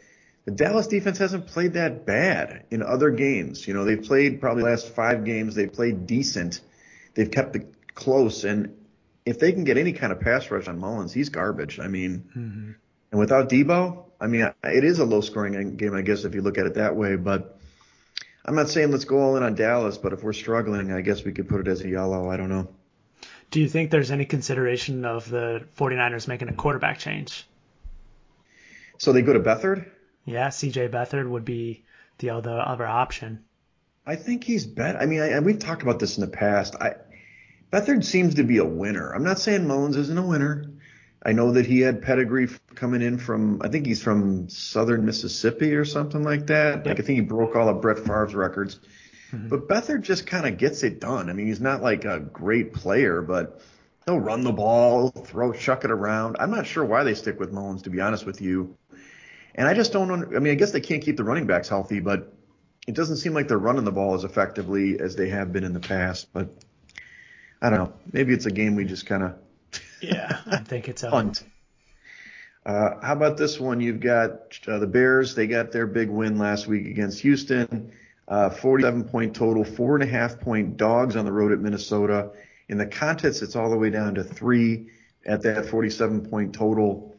the 0.47 0.53
Dallas 0.53 0.87
defense 0.87 1.19
hasn't 1.19 1.47
played 1.47 1.75
that 1.75 2.07
bad 2.07 2.65
in 2.71 2.83
other 2.83 3.11
games. 3.11 3.69
You 3.69 3.75
know, 3.75 3.85
they've 3.85 4.03
played 4.03 4.41
probably 4.41 4.63
the 4.63 4.71
last 4.71 4.89
five 4.89 5.25
games. 5.25 5.55
They've 5.55 5.71
played 5.71 6.07
decent. 6.07 6.63
They've 7.15 7.31
kept 7.31 7.57
it 7.57 7.75
close. 7.95 8.45
And 8.45 8.75
if 9.27 9.39
they 9.39 9.53
can 9.53 9.65
get 9.65 9.77
any 9.77 9.93
kind 9.93 10.13
of 10.13 10.21
pass 10.21 10.51
rush 10.51 10.67
on 10.67 10.79
Mullens, 10.79 11.13
he's 11.13 11.29
garbage. 11.29 11.79
I 11.79 11.89
mean, 11.89 12.25
mm-hmm. 12.35 12.73
And 13.11 13.19
without 13.19 13.49
Deebo, 13.49 14.05
I 14.21 14.27
mean, 14.27 14.53
it 14.63 14.85
is 14.85 14.99
a 14.99 15.05
low 15.05 15.21
scoring 15.21 15.77
game, 15.77 15.95
I 15.95 16.03
guess, 16.03 16.25
if 16.25 16.35
you 16.35 16.43
look 16.43 16.59
at 16.59 16.67
it 16.67 16.75
that 16.75 16.95
way. 16.95 17.17
But 17.17 17.59
I'm 18.45 18.55
not 18.55 18.69
saying 18.69 18.91
let's 18.91 19.05
go 19.05 19.19
all 19.19 19.37
in 19.37 19.43
on 19.43 19.55
Dallas, 19.55 19.99
but 19.99 20.13
if 20.13 20.23
we're 20.23 20.33
struggling, 20.33 20.93
I 20.93 21.01
guess 21.01 21.25
we 21.25 21.33
could 21.33 21.49
put 21.49 21.61
it 21.61 21.69
as 21.69 21.81
a 21.83 21.89
yellow. 21.89 22.31
I 22.31 22.37
don't 22.37 22.49
know. 22.49 22.69
Do 23.51 23.61
you 23.61 23.69
think 23.69 23.91
there's 23.91 24.13
any 24.13 24.27
consideration 24.27 25.05
of 25.05 25.29
the 25.29 25.67
49ers 25.77 26.29
making 26.29 26.49
a 26.49 26.53
quarterback 26.53 26.99
change? 26.99 27.47
So 28.99 29.13
they 29.13 29.23
go 29.23 29.33
to 29.33 29.41
Beathard? 29.41 29.91
Yeah, 30.25 30.49
CJ 30.49 30.91
Beathard 30.91 31.29
would 31.29 31.45
be 31.45 31.85
the 32.19 32.31
other 32.31 32.61
other 32.61 32.87
option. 32.87 33.45
I 34.07 34.17
think 34.17 34.45
he's 34.45 34.67
better. 34.67 34.99
I 34.99 35.07
mean, 35.07 35.21
I, 35.21 35.41
we've 35.41 35.59
talked 35.59 35.83
about 35.83 35.99
this 35.99 36.17
in 36.17 36.21
the 36.21 36.31
past. 36.31 36.77
I 36.77 36.95
Beathard 37.73 38.05
seems 38.05 38.35
to 38.37 38.43
be 38.45 38.59
a 38.59 38.65
winner. 38.65 39.13
I'm 39.13 39.25
not 39.25 39.39
saying 39.39 39.67
Mullens 39.67 39.97
isn't 39.97 40.19
a 40.19 40.27
winner. 40.27 40.71
I 41.23 41.33
know 41.33 41.53
that 41.53 41.67
he 41.67 41.81
had 41.81 42.01
pedigree 42.01 42.49
coming 42.75 43.03
in 43.03 43.19
from, 43.19 43.61
I 43.63 43.69
think 43.69 43.87
he's 43.87 44.03
from 44.03 44.49
southern 44.49 45.05
Mississippi 45.05 45.75
or 45.75 45.85
something 45.85 46.23
like 46.23 46.47
that. 46.47 46.77
Yep. 46.77 46.87
Like 46.87 47.01
I 47.01 47.03
think 47.03 47.19
he 47.19 47.21
broke 47.21 47.57
all 47.57 47.69
of 47.69 47.83
Brett 47.83 47.99
Favre's 47.99 48.35
records. 48.35 48.81
Mm-hmm. 49.33 49.49
But 49.49 49.69
Beathard 49.69 50.03
just 50.03 50.27
kind 50.27 50.47
of 50.47 50.57
gets 50.57 50.83
it 50.83 50.99
done. 50.99 51.29
I 51.29 51.35
mean, 51.35 51.47
he's 51.47 51.61
not 51.61 51.83
like 51.83 52.05
a 52.05 52.21
great 52.21 52.73
player, 52.73 53.21
but 53.21 53.61
he'll 54.07 54.19
run 54.19 54.43
the 54.43 54.53
ball, 54.53 55.11
throw, 55.11 55.53
chuck 55.53 55.85
it 55.85 55.91
around. 55.91 56.37
I'm 56.41 56.51
not 56.51 56.67
sure 56.67 56.85
why 56.85 57.05
they 57.05 57.15
stick 57.15 57.39
with 57.39 57.53
Mullens, 57.53 57.83
to 57.83 57.91
be 57.91 58.01
honest 58.01 58.25
with 58.25 58.41
you. 58.41 58.77
And 59.55 59.69
I 59.69 59.75
just 59.75 59.93
don't. 59.93 60.11
I 60.35 60.39
mean, 60.39 60.53
I 60.53 60.57
guess 60.57 60.73
they 60.73 60.81
can't 60.81 61.03
keep 61.03 61.17
the 61.17 61.25
running 61.25 61.47
backs 61.47 61.69
healthy, 61.69 62.01
but 62.01 62.33
it 62.87 62.95
doesn't 62.95 63.17
seem 63.17 63.35
like 63.35 63.47
they're 63.47 63.59
running 63.59 63.85
the 63.85 63.93
ball 63.93 64.15
as 64.15 64.25
effectively 64.25 64.99
as 64.99 65.17
they 65.17 65.29
have 65.29 65.53
been 65.53 65.65
in 65.65 65.75
the 65.75 65.81
past. 65.81 66.33
But 66.33 66.49
I 67.61 67.69
don't 67.69 67.79
know. 67.79 67.93
Maybe 68.13 68.33
it's 68.33 68.47
a 68.47 68.51
game 68.51 68.75
we 68.75 68.85
just 68.85 69.07
kind 69.07 69.23
of 69.23 69.35
yeah, 70.01 70.41
I 70.47 70.59
think 70.59 70.89
it's 70.89 71.03
a 71.03 71.11
punt. 71.11 71.43
Uh, 72.65 73.01
how 73.01 73.15
about 73.15 73.37
this 73.37 73.59
one? 73.59 73.81
You've 73.81 74.01
got 74.01 74.59
uh, 74.69 74.79
the 74.79 74.87
Bears. 74.87 75.35
They 75.35 75.47
got 75.47 75.73
their 75.73 75.87
big 75.87 76.11
win 76.11 76.39
last 76.39 76.67
week 76.67 76.87
against 76.87 77.21
Houston. 77.21 77.93
Uh, 78.29 78.51
47 78.51 79.05
point 79.05 79.35
total, 79.35 79.65
four 79.65 79.97
and 79.97 80.05
a 80.05 80.07
half 80.07 80.39
point 80.39 80.77
dogs 80.77 81.17
on 81.17 81.25
the 81.25 81.33
road 81.33 81.53
at 81.53 81.59
Minnesota. 81.59 82.31
In 82.69 82.79
the 82.79 82.87
contest, 82.87 83.43
it's 83.43 83.57
all 83.57 83.71
the 83.71 83.77
way 83.77 83.91
down 83.91 84.15
to 84.15 84.25
three 84.25 84.91
at 85.27 85.43
that 85.43 85.67
47 85.67 86.29
point 86.29 86.55
total. 86.55 87.17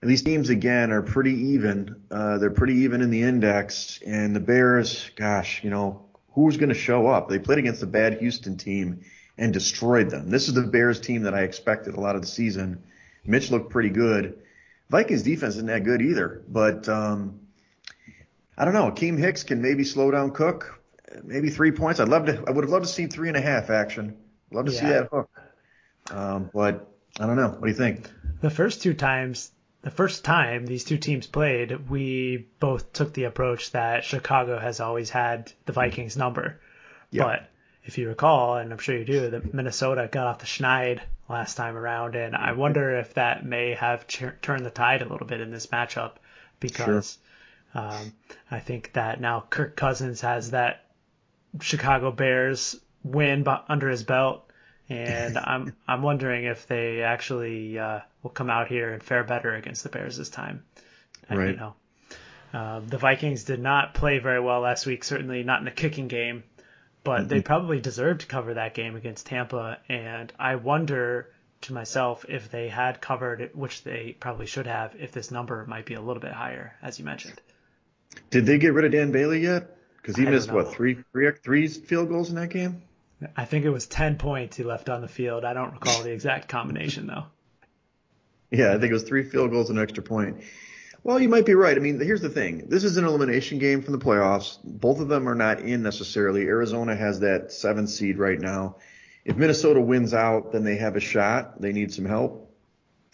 And 0.00 0.10
these 0.10 0.22
teams 0.22 0.50
again 0.50 0.92
are 0.92 1.02
pretty 1.02 1.32
even. 1.32 2.02
Uh, 2.10 2.38
they're 2.38 2.50
pretty 2.50 2.80
even 2.80 3.00
in 3.00 3.10
the 3.10 3.22
index. 3.22 4.00
And 4.06 4.36
the 4.36 4.40
Bears, 4.40 5.10
gosh, 5.16 5.64
you 5.64 5.70
know, 5.70 6.04
who's 6.34 6.56
going 6.56 6.68
to 6.68 6.74
show 6.74 7.06
up? 7.06 7.28
They 7.28 7.38
played 7.38 7.58
against 7.58 7.82
a 7.82 7.86
bad 7.86 8.18
Houston 8.18 8.56
team 8.56 9.00
and 9.36 9.52
destroyed 9.52 10.10
them. 10.10 10.30
This 10.30 10.48
is 10.48 10.54
the 10.54 10.62
Bears 10.62 11.00
team 11.00 11.22
that 11.22 11.34
I 11.34 11.42
expected 11.42 11.94
a 11.94 12.00
lot 12.00 12.14
of 12.14 12.22
the 12.22 12.28
season. 12.28 12.82
Mitch 13.24 13.50
looked 13.50 13.70
pretty 13.70 13.90
good. 13.90 14.38
Vikings 14.90 15.22
defense 15.22 15.54
isn't 15.54 15.66
that 15.66 15.84
good 15.84 16.02
either, 16.02 16.42
but 16.48 16.88
um, 16.88 17.40
I 18.56 18.64
don't 18.64 18.74
know. 18.74 18.90
Akiem 18.90 19.18
Hicks 19.18 19.42
can 19.42 19.62
maybe 19.62 19.82
slow 19.82 20.10
down 20.10 20.30
Cook, 20.30 20.80
maybe 21.22 21.50
three 21.50 21.72
points. 21.72 22.00
I'd 22.00 22.08
love 22.08 22.26
to. 22.26 22.44
I 22.46 22.50
would 22.50 22.64
have 22.64 22.70
loved 22.70 22.86
to 22.86 22.92
see 22.92 23.06
three 23.06 23.28
and 23.28 23.36
a 23.36 23.40
half 23.40 23.70
action. 23.70 24.16
Love 24.52 24.66
to 24.66 24.72
yeah. 24.72 24.80
see 24.80 24.86
that 24.86 25.08
hook. 25.10 25.30
Um, 26.10 26.50
but 26.52 26.86
I 27.18 27.26
don't 27.26 27.36
know. 27.36 27.48
What 27.48 27.62
do 27.62 27.68
you 27.68 27.74
think? 27.74 28.08
The 28.40 28.50
first 28.50 28.82
two 28.82 28.94
times, 28.94 29.50
the 29.82 29.90
first 29.90 30.24
time 30.24 30.66
these 30.66 30.84
two 30.84 30.98
teams 30.98 31.26
played, 31.26 31.88
we 31.88 32.48
both 32.60 32.92
took 32.92 33.14
the 33.14 33.24
approach 33.24 33.72
that 33.72 34.04
Chicago 34.04 34.58
has 34.58 34.80
always 34.80 35.10
had 35.10 35.50
the 35.64 35.72
Vikings 35.72 36.16
number. 36.16 36.60
But 37.12 37.48
if 37.84 37.98
you 37.98 38.08
recall, 38.08 38.56
and 38.56 38.72
I'm 38.72 38.78
sure 38.78 38.96
you 38.96 39.04
do, 39.04 39.30
that 39.30 39.52
Minnesota 39.52 40.08
got 40.10 40.26
off 40.26 40.38
the 40.38 40.46
schneid 40.46 41.00
last 41.28 41.56
time 41.56 41.76
around, 41.76 42.16
and 42.16 42.34
I 42.34 42.52
wonder 42.52 42.98
if 42.98 43.14
that 43.14 43.44
may 43.44 43.74
have 43.74 44.06
ch- 44.06 44.24
turned 44.40 44.64
the 44.64 44.70
tide 44.70 45.02
a 45.02 45.08
little 45.08 45.26
bit 45.26 45.40
in 45.40 45.50
this 45.50 45.66
matchup 45.66 46.12
because 46.60 47.18
sure. 47.72 47.82
um, 47.82 48.12
I 48.50 48.60
think 48.60 48.94
that 48.94 49.20
now 49.20 49.44
Kirk 49.50 49.76
Cousins 49.76 50.22
has 50.22 50.52
that 50.52 50.86
Chicago 51.60 52.10
Bears 52.10 52.76
win 53.02 53.46
under 53.68 53.90
his 53.90 54.02
belt, 54.02 54.50
and 54.88 55.36
I'm 55.44 55.76
I'm 55.86 56.02
wondering 56.02 56.44
if 56.44 56.66
they 56.66 57.02
actually 57.02 57.78
uh, 57.78 58.00
will 58.22 58.30
come 58.30 58.48
out 58.48 58.68
here 58.68 58.94
and 58.94 59.02
fare 59.02 59.24
better 59.24 59.54
against 59.54 59.82
the 59.82 59.90
Bears 59.90 60.16
this 60.16 60.30
time. 60.30 60.64
And, 61.28 61.38
right. 61.38 61.50
You 61.50 61.56
know, 61.56 61.74
uh, 62.54 62.80
the 62.80 62.98
Vikings 62.98 63.44
did 63.44 63.60
not 63.60 63.92
play 63.92 64.20
very 64.20 64.40
well 64.40 64.60
last 64.60 64.86
week. 64.86 65.04
Certainly 65.04 65.42
not 65.42 65.58
in 65.58 65.66
the 65.66 65.70
kicking 65.70 66.08
game 66.08 66.44
but 67.04 67.20
mm-hmm. 67.20 67.28
they 67.28 67.42
probably 67.42 67.80
deserved 67.80 68.22
to 68.22 68.26
cover 68.26 68.54
that 68.54 68.74
game 68.74 68.96
against 68.96 69.26
Tampa. 69.26 69.78
And 69.88 70.32
I 70.38 70.56
wonder 70.56 71.28
to 71.62 71.72
myself 71.72 72.24
if 72.28 72.50
they 72.50 72.68
had 72.68 73.00
covered 73.00 73.40
it, 73.40 73.54
which 73.54 73.84
they 73.84 74.16
probably 74.18 74.46
should 74.46 74.66
have, 74.66 74.94
if 74.98 75.12
this 75.12 75.30
number 75.30 75.64
might 75.66 75.86
be 75.86 75.94
a 75.94 76.00
little 76.00 76.20
bit 76.20 76.32
higher, 76.32 76.74
as 76.82 76.98
you 76.98 77.04
mentioned. 77.04 77.40
Did 78.30 78.46
they 78.46 78.58
get 78.58 78.72
rid 78.72 78.84
of 78.84 78.92
Dan 78.92 79.12
Bailey 79.12 79.40
yet? 79.40 79.76
Because 79.96 80.16
he 80.16 80.26
I 80.26 80.30
missed 80.30 80.50
what 80.50 80.72
three, 80.72 80.98
three 81.12 81.30
three 81.42 81.68
field 81.68 82.08
goals 82.08 82.28
in 82.28 82.36
that 82.36 82.50
game. 82.50 82.82
I 83.36 83.44
think 83.44 83.64
it 83.64 83.70
was 83.70 83.86
ten 83.86 84.16
points 84.16 84.56
he 84.56 84.64
left 84.64 84.90
on 84.90 85.00
the 85.00 85.08
field. 85.08 85.44
I 85.44 85.54
don't 85.54 85.72
recall 85.72 86.02
the 86.02 86.12
exact 86.12 86.48
combination 86.48 87.06
though. 87.06 87.24
Yeah, 88.50 88.68
I 88.68 88.78
think 88.78 88.90
it 88.90 88.92
was 88.92 89.02
three 89.02 89.24
field 89.24 89.50
goals 89.50 89.68
and 89.68 89.78
an 89.78 89.82
extra 89.82 90.04
point. 90.04 90.44
Well, 91.04 91.20
you 91.20 91.28
might 91.28 91.44
be 91.44 91.54
right. 91.54 91.76
I 91.76 91.80
mean, 91.80 92.00
here's 92.00 92.22
the 92.22 92.30
thing. 92.30 92.66
This 92.68 92.82
is 92.82 92.96
an 92.96 93.04
elimination 93.04 93.58
game 93.58 93.82
from 93.82 93.92
the 93.92 94.02
playoffs. 94.02 94.56
Both 94.64 95.00
of 95.00 95.08
them 95.08 95.28
are 95.28 95.34
not 95.34 95.60
in 95.60 95.82
necessarily. 95.82 96.46
Arizona 96.46 96.96
has 96.96 97.20
that 97.20 97.52
seven 97.52 97.86
seed 97.86 98.16
right 98.18 98.40
now. 98.40 98.76
If 99.22 99.36
Minnesota 99.36 99.82
wins 99.82 100.14
out, 100.14 100.52
then 100.52 100.64
they 100.64 100.76
have 100.76 100.96
a 100.96 101.00
shot. 101.00 101.60
They 101.60 101.72
need 101.72 101.92
some 101.92 102.06
help. 102.06 102.50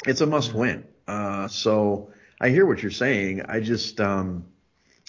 It's 0.06 0.20
a 0.20 0.26
must 0.26 0.54
win. 0.54 0.86
Uh, 1.08 1.48
so 1.48 2.12
I 2.40 2.50
hear 2.50 2.64
what 2.64 2.80
you're 2.80 2.92
saying. 2.92 3.42
I 3.48 3.58
just, 3.58 4.00
um, 4.00 4.44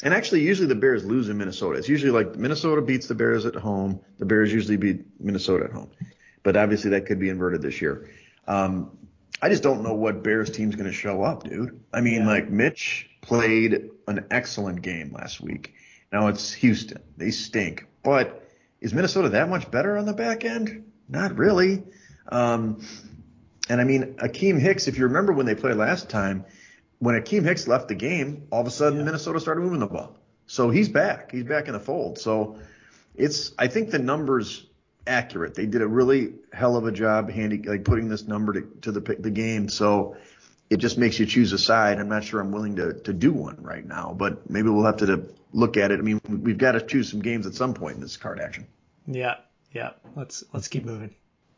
and 0.02 0.12
actually 0.12 0.42
usually 0.42 0.68
the 0.68 0.74
Bears 0.74 1.06
lose 1.06 1.30
in 1.30 1.38
Minnesota. 1.38 1.78
It's 1.78 1.88
usually 1.88 2.12
like 2.12 2.36
Minnesota 2.36 2.82
beats 2.82 3.08
the 3.08 3.14
Bears 3.14 3.46
at 3.46 3.54
home. 3.54 4.00
The 4.18 4.26
Bears 4.26 4.52
usually 4.52 4.78
beat 4.78 5.06
Minnesota 5.20 5.66
at 5.66 5.72
home. 5.72 5.92
But 6.42 6.58
obviously 6.58 6.90
that 6.92 7.06
could 7.06 7.20
be 7.20 7.30
inverted 7.30 7.62
this 7.62 7.80
year. 7.80 8.10
Um, 8.48 8.98
I 9.42 9.50
just 9.50 9.64
don't 9.64 9.82
know 9.82 9.94
what 9.94 10.24
Bears 10.24 10.52
team's 10.52 10.76
going 10.76 10.90
to 10.90 10.96
show 10.96 11.24
up, 11.24 11.44
dude. 11.44 11.80
I 11.92 12.02
mean, 12.02 12.22
yeah. 12.22 12.28
like 12.28 12.50
Mitch 12.50 13.10
played 13.22 13.90
an 14.08 14.26
excellent 14.30 14.82
game 14.82 15.12
last 15.14 15.42
week. 15.42 15.74
Now 16.12 16.28
it's 16.28 16.54
Houston. 16.54 17.02
They 17.18 17.32
stink. 17.32 17.88
But 18.04 18.48
is 18.82 18.94
Minnesota 18.94 19.30
that 19.30 19.50
much 19.50 19.72
better 19.72 19.98
on 19.98 20.06
the 20.06 20.14
back 20.14 20.46
end? 20.46 20.92
Not 21.10 21.38
really. 21.38 21.84
Um, 22.30 22.86
and 23.70 23.82
I 23.82 23.84
mean, 23.84 24.16
Akiem 24.16 24.60
Hicks, 24.60 24.88
if 24.88 24.98
you 24.98 25.06
remember 25.06 25.34
when 25.34 25.46
they 25.46 25.56
played 25.56 25.76
last 25.76 26.10
time, 26.10 26.46
when 27.00 27.20
Akiem 27.20 27.44
Hicks 27.44 27.68
left 27.68 27.88
the 27.88 27.96
game, 27.96 28.48
all 28.52 28.62
of 28.62 28.68
a 28.68 28.72
sudden 28.72 29.00
yeah. 29.00 29.06
Minnesota 29.06 29.40
started 29.40 29.62
moving 29.62 29.80
the 29.80 29.88
ball. 29.88 30.18
So 30.46 30.70
he's 30.70 30.90
back. 30.90 31.32
He's 31.32 31.46
back 31.46 31.68
in 31.68 31.74
the 31.74 31.80
fold. 31.80 32.20
So 32.20 32.60
it's, 33.16 33.54
I 33.58 33.68
think 33.68 33.90
the 33.90 34.00
numbers 34.00 34.68
accurate. 35.08 35.56
They 35.56 35.66
did 35.66 35.82
a 35.82 35.88
really 35.88 36.34
hell 36.54 36.76
of 36.76 36.86
a 36.86 36.92
job 36.92 37.30
handy 37.30 37.62
like 37.64 37.84
putting 37.84 38.08
this 38.08 38.28
number 38.28 38.54
to, 38.54 38.62
to 38.82 38.92
the 38.92 39.00
the 39.20 39.32
game. 39.32 39.70
So 39.70 40.16
it 40.70 40.78
just 40.78 40.98
makes 40.98 41.20
you 41.20 41.26
choose 41.26 41.52
a 41.54 41.58
side. 41.58 42.00
I'm 42.00 42.10
not 42.10 42.24
sure 42.24 42.40
I'm 42.40 42.52
willing 42.52 42.76
to 42.78 42.94
to 42.94 43.14
do 43.14 43.32
one 43.32 43.58
right 43.62 43.86
now, 43.86 44.16
but 44.18 44.50
maybe 44.50 44.70
we'll 44.70 44.86
have 44.86 44.98
to, 44.98 45.06
to 45.08 45.26
look 45.54 45.78
at 45.78 45.92
it. 45.92 46.00
I 46.00 46.04
mean, 46.04 46.22
we've 46.28 46.58
got 46.58 46.74
to 46.74 46.82
choose 46.82 47.10
some 47.10 47.22
games 47.22 47.46
at 47.46 47.54
some 47.54 47.74
point 47.74 47.96
in 47.96 48.02
this 48.02 48.18
card 48.18 48.40
action. 48.40 48.68
Yeah, 49.08 49.36
yeah. 49.72 49.92
Let's 50.16 50.44
let's 50.54 50.68
keep 50.68 50.86
moving. 50.86 51.16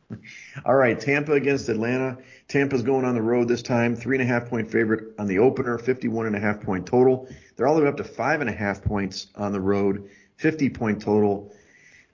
All 0.66 0.76
right, 0.76 1.00
Tampa 1.00 1.34
against 1.34 1.70
Atlanta. 1.70 2.18
Tampa's 2.48 2.82
going 2.82 3.06
on 3.06 3.16
the 3.16 3.22
road 3.22 3.48
this 3.48 3.62
time. 3.62 3.96
Three 3.96 4.18
and 4.18 4.30
a 4.30 4.32
half 4.32 4.50
point 4.50 4.70
favorite 4.70 5.14
on 5.18 5.28
the 5.28 5.40
opener, 5.40 5.78
51 5.78 6.28
and 6.28 6.36
a 6.36 6.40
half 6.40 6.62
point 6.62 6.86
total. 6.86 7.28
They're 7.56 7.68
all 7.68 7.76
the 7.76 7.82
way 7.82 7.88
up 7.88 7.98
to 7.98 8.04
five 8.04 8.42
and 8.42 8.50
a 8.50 8.54
half 8.54 8.84
points 8.84 9.28
on 9.36 9.52
the 9.52 9.62
road, 9.62 10.10
50 10.38 10.70
point 10.70 11.02
total 11.02 11.54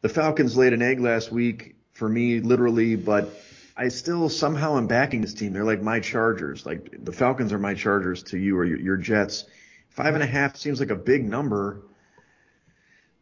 the 0.02 0.10
Falcons 0.10 0.56
laid 0.56 0.74
an 0.74 0.82
egg 0.82 1.00
last 1.00 1.32
week 1.32 1.76
for 1.94 2.08
me, 2.08 2.40
literally, 2.40 2.96
but 2.96 3.30
I 3.76 3.90
still 3.90 4.30
somehow 4.30 4.78
am 4.78 4.88
backing 4.88 5.22
this 5.22 5.34
team. 5.34 5.54
They're 5.54 5.64
like 5.64 5.82
my 5.82 6.00
Chargers. 6.00 6.66
Like 6.66 7.04
the 7.04 7.12
Falcons 7.12 7.54
are 7.54 7.60
my 7.60 7.74
Chargers 7.74 8.24
to 8.24 8.38
you 8.38 8.58
or 8.58 8.66
your, 8.66 8.80
your 8.80 8.98
Jets. 8.98 9.46
Five 9.90 10.14
and 10.14 10.24
a 10.24 10.28
half 10.28 10.56
seems 10.56 10.80
like 10.80 10.90
a 10.90 10.96
big 10.96 11.28
number. 11.28 11.82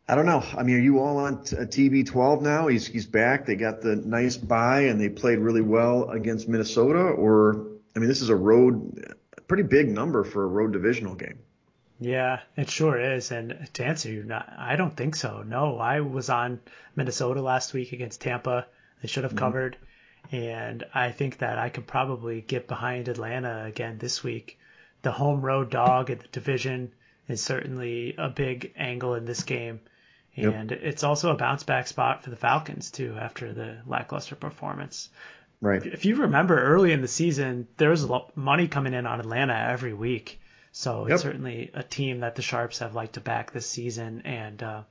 I 0.08 0.16
don't 0.16 0.26
know. 0.26 0.44
I 0.58 0.64
mean, 0.64 0.78
are 0.78 0.82
you 0.82 1.00
all 1.00 1.18
on 1.18 1.44
t- 1.44 1.58
uh, 1.58 1.62
TB12 1.62 2.42
now? 2.42 2.68
He's 2.68 2.88
he's 2.88 3.06
back. 3.06 3.46
They 3.46 3.56
got 3.56 3.82
the 3.82 3.96
nice 3.96 4.38
bye 4.38 4.82
and 4.82 5.02
they 5.02 5.10
played 5.10 5.40
really 5.40 5.62
well 5.62 6.10
against 6.10 6.48
Minnesota. 6.48 7.00
Or 7.00 7.68
I 7.96 8.00
mean, 8.00 8.08
this 8.08 8.22
is 8.22 8.30
a 8.30 8.36
road, 8.36 9.16
pretty 9.48 9.64
big 9.64 9.90
number 9.90 10.24
for 10.24 10.44
a 10.44 10.48
road 10.48 10.74
divisional 10.74 11.16
game. 11.16 11.40
Yeah, 12.00 12.42
it 12.56 12.70
sure 12.70 13.00
is. 13.00 13.32
And 13.32 13.68
to 13.74 13.86
answer 13.86 14.10
you, 14.10 14.30
I 14.58 14.76
don't 14.76 14.96
think 14.96 15.16
so. 15.16 15.44
No, 15.44 15.80
I 15.80 16.02
was 16.02 16.30
on 16.30 16.60
Minnesota 16.96 17.42
last 17.42 17.74
week 17.74 17.92
against 17.92 18.22
Tampa. 18.22 18.68
They 19.02 19.08
should 19.08 19.24
have 19.24 19.32
mm-hmm. 19.32 19.40
covered. 19.40 19.78
And 20.32 20.84
I 20.94 21.12
think 21.12 21.40
that 21.40 21.58
I 21.58 21.70
could 21.70 21.88
probably 21.88 22.42
get 22.42 22.68
behind 22.68 23.08
Atlanta 23.08 23.66
again 23.66 23.98
this 23.98 24.24
week. 24.24 24.60
The 25.02 25.12
home 25.12 25.42
road 25.42 25.70
dog 25.70 26.10
at 26.10 26.20
the 26.20 26.28
division 26.28 26.92
is 27.28 27.42
certainly 27.42 28.16
a 28.18 28.30
big 28.30 28.74
angle 28.76 29.16
in 29.16 29.26
this 29.26 29.44
game. 29.44 29.80
And 30.36 30.70
yep. 30.70 30.80
it's 30.84 31.04
also 31.04 31.32
a 31.32 31.38
bounce 31.38 31.64
back 31.64 31.88
spot 31.88 32.24
for 32.24 32.30
the 32.30 32.36
Falcons, 32.36 32.92
too, 32.92 33.16
after 33.20 33.54
the 33.54 33.78
lackluster 33.88 34.36
performance. 34.36 35.10
Right. 35.62 35.84
If 35.84 36.06
you 36.06 36.18
remember 36.18 36.62
early 36.62 36.92
in 36.92 37.02
the 37.02 37.08
season, 37.08 37.68
there 37.78 37.90
was 37.90 38.06
money 38.36 38.68
coming 38.68 38.94
in 38.94 39.08
on 39.08 39.20
Atlanta 39.20 39.56
every 39.56 39.94
week 39.94 40.40
so 40.78 41.08
yep. 41.08 41.16
it's 41.16 41.24
certainly 41.24 41.72
a 41.74 41.82
team 41.82 42.20
that 42.20 42.36
the 42.36 42.44
Sharps 42.44 42.78
have 42.80 42.94
liked 42.94 43.14
to 43.14 43.20
back 43.20 43.52
this 43.52 43.66
season, 43.68 44.22
and 44.26 44.62
uh, 44.62 44.84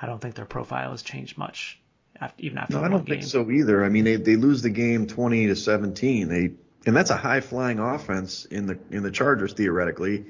I 0.00 0.06
don't 0.06 0.18
think 0.18 0.36
their 0.36 0.46
profile 0.46 0.92
has 0.92 1.02
changed 1.02 1.36
much, 1.36 1.78
after, 2.18 2.42
even 2.42 2.56
after. 2.56 2.78
No, 2.78 2.82
I 2.82 2.88
don't 2.88 3.04
game. 3.04 3.18
think 3.18 3.30
so 3.30 3.50
either. 3.50 3.84
I 3.84 3.90
mean, 3.90 4.04
they 4.04 4.16
they 4.16 4.36
lose 4.36 4.62
the 4.62 4.70
game 4.70 5.06
20 5.06 5.48
to 5.48 5.54
17. 5.54 6.28
They 6.28 6.52
and 6.86 6.96
that's 6.96 7.10
a 7.10 7.16
high 7.16 7.42
flying 7.42 7.78
offense 7.78 8.46
in 8.46 8.66
the 8.66 8.78
in 8.90 9.02
the 9.02 9.10
Chargers 9.10 9.52
theoretically. 9.52 10.24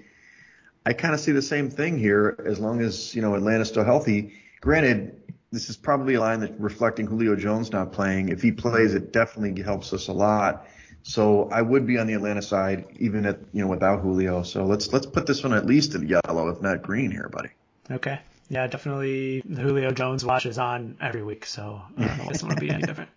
I 0.84 0.94
kind 0.94 1.14
of 1.14 1.20
see 1.20 1.30
the 1.30 1.42
same 1.42 1.70
thing 1.70 1.96
here 1.96 2.36
as 2.44 2.58
long 2.58 2.80
as 2.80 3.14
you 3.14 3.22
know 3.22 3.36
Atlanta's 3.36 3.68
still 3.68 3.84
healthy. 3.84 4.32
Granted, 4.60 5.32
this 5.52 5.70
is 5.70 5.76
probably 5.76 6.14
a 6.14 6.20
line 6.20 6.40
that 6.40 6.58
reflecting 6.58 7.06
Julio 7.06 7.36
Jones 7.36 7.70
not 7.70 7.92
playing. 7.92 8.30
If 8.30 8.42
he 8.42 8.50
plays, 8.50 8.94
it 8.94 9.12
definitely 9.12 9.62
helps 9.62 9.92
us 9.92 10.08
a 10.08 10.12
lot. 10.12 10.66
So 11.06 11.50
I 11.50 11.60
would 11.60 11.86
be 11.86 11.98
on 11.98 12.06
the 12.06 12.14
Atlanta 12.14 12.40
side, 12.40 12.86
even 12.98 13.26
at 13.26 13.38
you 13.52 13.62
know 13.62 13.68
without 13.68 14.00
Julio. 14.00 14.42
So 14.42 14.64
let's 14.64 14.92
let's 14.92 15.06
put 15.06 15.26
this 15.26 15.42
one 15.42 15.52
at 15.52 15.66
least 15.66 15.94
in 15.94 16.08
yellow, 16.08 16.48
if 16.48 16.62
not 16.62 16.82
green, 16.82 17.10
here, 17.10 17.28
buddy. 17.30 17.50
Okay. 17.90 18.18
Yeah, 18.48 18.66
definitely. 18.66 19.42
The 19.44 19.60
Julio 19.60 19.90
Jones 19.90 20.24
watch 20.24 20.46
is 20.46 20.58
on 20.58 20.96
every 21.00 21.22
week, 21.22 21.44
so 21.44 21.82
I 21.98 22.06
don't 22.06 22.18
know 22.18 22.24
this 22.28 22.42
one 22.42 22.54
will 22.54 22.60
be 22.60 22.70
any 22.70 22.82
different. 22.86 23.10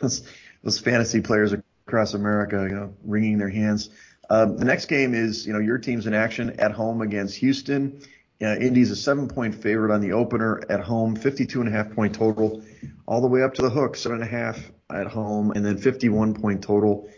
those, 0.00 0.22
those 0.62 0.78
fantasy 0.78 1.20
players 1.20 1.54
across 1.86 2.14
America, 2.14 2.66
you 2.68 2.74
know, 2.74 2.94
wringing 3.04 3.38
their 3.38 3.48
hands. 3.48 3.90
Um, 4.30 4.56
the 4.56 4.64
next 4.64 4.86
game 4.86 5.14
is, 5.14 5.46
you 5.46 5.52
know, 5.52 5.58
your 5.58 5.78
team's 5.78 6.06
in 6.06 6.14
action 6.14 6.58
at 6.60 6.72
home 6.72 7.00
against 7.00 7.36
Houston. 7.36 8.00
Uh, 8.42 8.56
Indy's 8.56 8.90
a 8.90 8.96
seven 8.96 9.28
point 9.28 9.54
favorite 9.54 9.92
on 9.92 10.00
the 10.00 10.12
opener 10.12 10.60
at 10.68 10.80
home, 10.80 11.16
52 11.16 11.60
and 11.60 11.68
a 11.68 11.72
half 11.72 11.92
point 11.92 12.14
total, 12.14 12.62
all 13.06 13.20
the 13.20 13.28
way 13.28 13.42
up 13.42 13.54
to 13.54 13.62
the 13.62 13.70
hook, 13.70 13.96
seven 13.96 14.20
and 14.20 14.28
a 14.28 14.30
half 14.30 14.58
at 14.94 15.06
home, 15.06 15.50
and 15.50 15.64
then 15.64 15.78
51 15.78 16.34
point 16.34 16.62
total. 16.62 17.10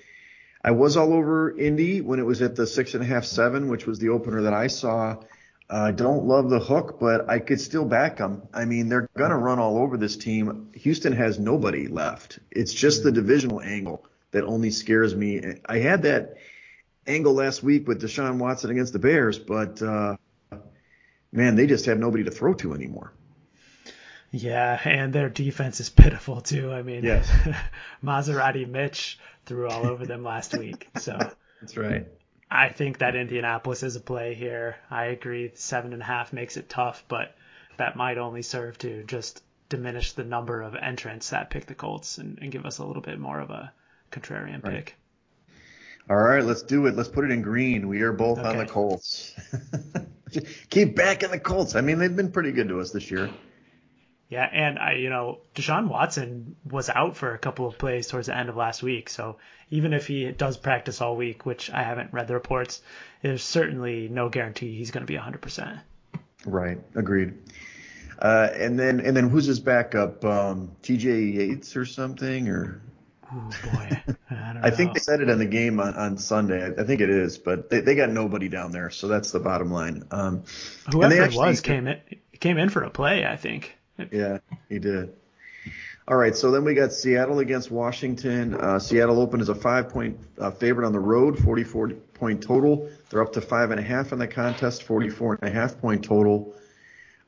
I 0.65 0.73
was 0.73 0.97
all 0.97 1.13
over 1.13 1.57
Indy 1.57 2.01
when 2.01 2.19
it 2.19 2.25
was 2.25 2.43
at 2.43 2.57
the 2.57 2.67
six 2.67 2.95
and 2.95 3.03
a 3.03 3.07
half, 3.07 3.25
seven, 3.25 3.69
which 3.69 3.87
was 3.87 3.99
the 3.99 4.09
opener 4.09 4.43
that 4.43 4.55
I 4.55 4.67
saw. 4.67 5.17
I 5.69 5.89
uh, 5.89 5.91
don't 5.91 6.27
love 6.27 6.49
the 6.49 6.61
hook, 6.61 6.99
but 7.01 7.29
I 7.29 7.41
could 7.41 7.61
still 7.61 7.85
back 7.85 8.19
them. 8.19 8.43
I 8.55 8.65
mean, 8.65 8.89
they're 8.89 9.09
going 9.17 9.31
to 9.31 9.37
run 9.37 9.59
all 9.59 9.79
over 9.79 9.97
this 9.97 10.17
team. 10.17 10.71
Houston 10.75 11.13
has 11.13 11.41
nobody 11.41 11.89
left. 11.89 12.39
It's 12.53 12.73
just 12.73 13.03
the 13.03 13.11
divisional 13.11 13.61
angle 13.61 14.07
that 14.31 14.45
only 14.45 14.71
scares 14.71 15.15
me. 15.15 15.41
I 15.67 15.79
had 15.79 16.03
that 16.03 16.37
angle 17.07 17.35
last 17.35 17.63
week 17.63 17.89
with 17.89 18.01
Deshaun 18.01 18.39
Watson 18.39 18.71
against 18.71 18.93
the 18.93 18.99
Bears, 19.01 19.39
but 19.39 19.83
uh, 19.83 20.17
man, 21.33 21.57
they 21.57 21.67
just 21.67 21.87
have 21.87 21.99
nobody 21.99 22.25
to 22.25 22.31
throw 22.31 22.55
to 22.55 22.73
anymore. 22.73 23.13
Yeah, 24.31 24.81
and 24.85 25.13
their 25.13 25.29
defense 25.29 25.81
is 25.81 25.89
pitiful 25.89 26.41
too. 26.41 26.73
I 26.73 26.83
mean, 26.83 27.05
yes. 27.05 27.31
Maserati 28.05 28.69
Mitch 28.69 29.19
threw 29.47 29.69
all 29.69 29.87
over 29.87 30.05
them 30.05 30.25
last 30.25 30.57
week. 30.57 30.89
So 30.99 31.19
that's 31.61 31.77
right. 31.77 32.07
I 32.51 32.69
think 32.69 32.99
that 32.99 33.17
Indianapolis 33.17 33.83
is 33.83 33.97
a 33.97 34.01
play 34.01 34.35
here. 34.35 34.77
I 34.91 35.07
agree. 35.07 35.53
Seven 35.55 35.93
and 35.93 36.03
a 36.03 36.05
half 36.05 36.33
makes 36.33 36.57
it 36.57 36.69
tough, 36.69 37.05
but 37.09 37.35
that 37.77 37.97
might 37.97 38.19
only 38.19 38.43
serve 38.43 38.79
to 38.79 39.03
just 39.05 39.43
diminish 39.69 40.13
the 40.13 40.25
number 40.25 40.63
of 40.63 40.77
entrants 40.77 41.31
that 41.31 41.51
pick 41.51 41.67
the 41.67 41.75
Colts 41.75 42.19
and, 42.19 42.39
and 42.41 42.53
give 42.53 42.65
us 42.65 42.79
a 42.79 42.85
little 42.85 43.03
bit 43.03 43.19
more 43.19 43.41
of 43.41 43.51
a 43.51 43.73
contrarian 44.13 44.63
right. 44.63 44.75
pick. 44.75 44.97
All 46.09 46.17
right, 46.17 46.45
let's 46.45 46.63
do 46.63 46.87
it. 46.87 46.95
Let's 46.95 47.09
put 47.09 47.25
it 47.25 47.33
in 47.33 47.43
green. 47.43 47.89
We 47.89 48.03
are 48.03 48.13
both 48.13 48.39
okay. 48.39 48.49
on 48.49 48.59
the 48.59 48.67
Colts. 48.67 49.35
Keep 50.71 50.95
backing 50.95 51.33
the 51.33 51.41
Colts. 51.41 51.75
I 51.75 51.81
mean, 51.81 51.99
they've 51.99 52.15
been 52.15 52.31
pretty 52.31 52.53
good 52.53 52.69
to 52.69 52.81
us 52.81 52.93
this 52.93 53.11
year. 53.11 53.29
Yeah, 54.29 54.49
and 54.51 54.79
I, 54.79 54.95
you 54.95 55.09
know, 55.09 55.39
Deshaun 55.55 55.89
Watson 55.89 56.57
was 56.69 56.91
out 56.91 57.17
for 57.17 57.33
a 57.33 57.39
couple 57.39 57.67
of 57.67 57.79
plays 57.79 58.09
towards 58.09 58.27
the 58.27 58.37
end 58.37 58.49
of 58.49 58.57
last 58.57 58.83
week. 58.83 59.09
So 59.09 59.37
even 59.71 59.93
if 59.93 60.09
he 60.09 60.33
does 60.33 60.57
practice 60.57 61.01
all 61.01 61.17
week, 61.17 61.47
which 61.47 61.71
I 61.71 61.83
haven't 61.83 62.13
read 62.13 62.27
the 62.27 62.35
reports, 62.35 62.83
there's 63.23 63.43
certainly 63.43 64.09
no 64.09 64.29
guarantee 64.29 64.77
he's 64.77 64.91
going 64.91 65.07
to 65.07 65.13
be 65.13 65.19
100%. 65.19 65.81
Right. 66.45 66.79
Agreed. 66.97 67.35
Uh, 68.19 68.49
and 68.55 68.79
then 68.79 69.01
and 69.01 69.17
then 69.17 69.29
who's 69.29 69.45
his 69.45 69.61
backup? 69.61 70.25
Um, 70.25 70.73
T.J. 70.83 71.21
Yates 71.21 71.77
or 71.77 71.85
something 71.85 72.49
or? 72.49 72.81
Oh 73.33 73.51
boy, 73.65 74.03
I, 74.31 74.55
I 74.63 74.71
think 74.71 74.95
they 74.95 75.01
said 75.01 75.21
it 75.21 75.29
in 75.29 75.39
the 75.39 75.47
game 75.47 75.81
on, 75.81 75.95
on 75.95 76.17
Sunday. 76.17 76.73
I 76.79 76.85
think 76.85 77.01
it 77.01 77.11
is, 77.11 77.39
but 77.39 77.69
they, 77.69 77.81
they 77.81 77.95
got 77.95 78.09
nobody 78.09 78.49
down 78.49 78.71
there, 78.71 78.89
so 78.89 79.09
that's 79.09 79.33
the 79.33 79.41
bottom 79.41 79.71
line. 79.71 80.05
Um, 80.13 80.45
Whoever 80.91 81.25
it 81.25 81.35
was 81.35 81.61
came 81.61 81.89
in 81.89 82.01
came 82.39 82.57
in 82.57 82.69
for 82.69 82.85
a 82.85 82.91
play, 82.91 83.27
I 83.27 83.37
think. 83.37 83.77
Yeah, 84.11 84.39
he 84.69 84.79
did. 84.79 85.15
All 86.09 86.17
right, 86.17 86.37
so 86.37 86.53
then 86.53 86.65
we 86.65 86.75
got 86.75 86.93
Seattle 86.93 87.41
against 87.41 87.71
Washington. 87.71 88.55
Uh, 88.55 88.79
Seattle 88.79 89.21
opened 89.21 89.43
as 89.43 89.49
a 89.49 89.55
five 89.57 89.89
point 89.89 90.19
uh, 90.39 90.53
favorite 90.53 90.87
on 90.87 90.93
the 90.93 91.01
road, 91.01 91.37
44 91.39 91.91
point 92.15 92.43
total. 92.43 92.89
They're 93.11 93.23
up 93.23 93.33
to 93.33 93.41
five 93.41 93.73
and 93.73 93.81
a 93.81 93.83
half 93.83 94.13
in 94.13 94.21
the 94.21 94.29
contest, 94.29 94.85
44 94.85 95.39
and 95.41 95.51
a 95.51 95.53
half 95.53 95.81
point 95.81 96.05
total. 96.05 96.55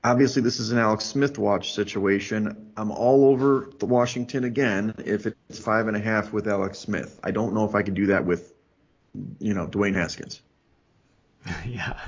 Obviously, 0.05 0.43
this 0.43 0.61
is 0.61 0.71
an 0.71 0.79
Alex 0.79 1.07
Smith 1.07 1.39
watch 1.39 1.75
situation. 1.75 2.71
I'm 2.77 2.93
all 2.93 3.25
over 3.25 3.69
the 3.81 3.87
Washington 3.87 4.45
again 4.45 4.95
if 5.05 5.27
it's 5.27 5.59
five 5.59 5.89
and 5.89 5.97
a 5.97 6.01
half 6.01 6.33
with 6.33 6.47
Alex 6.47 6.79
Smith. 6.79 7.19
I 7.25 7.33
don't 7.33 7.55
know 7.55 7.65
if 7.65 7.75
I 7.75 7.83
could 7.83 7.95
do 7.95 8.07
that 8.07 8.25
with, 8.25 8.55
you 9.41 9.55
know, 9.55 9.67
Dwayne 9.67 9.97
Haskins. 9.97 10.41
yeah. 11.67 11.99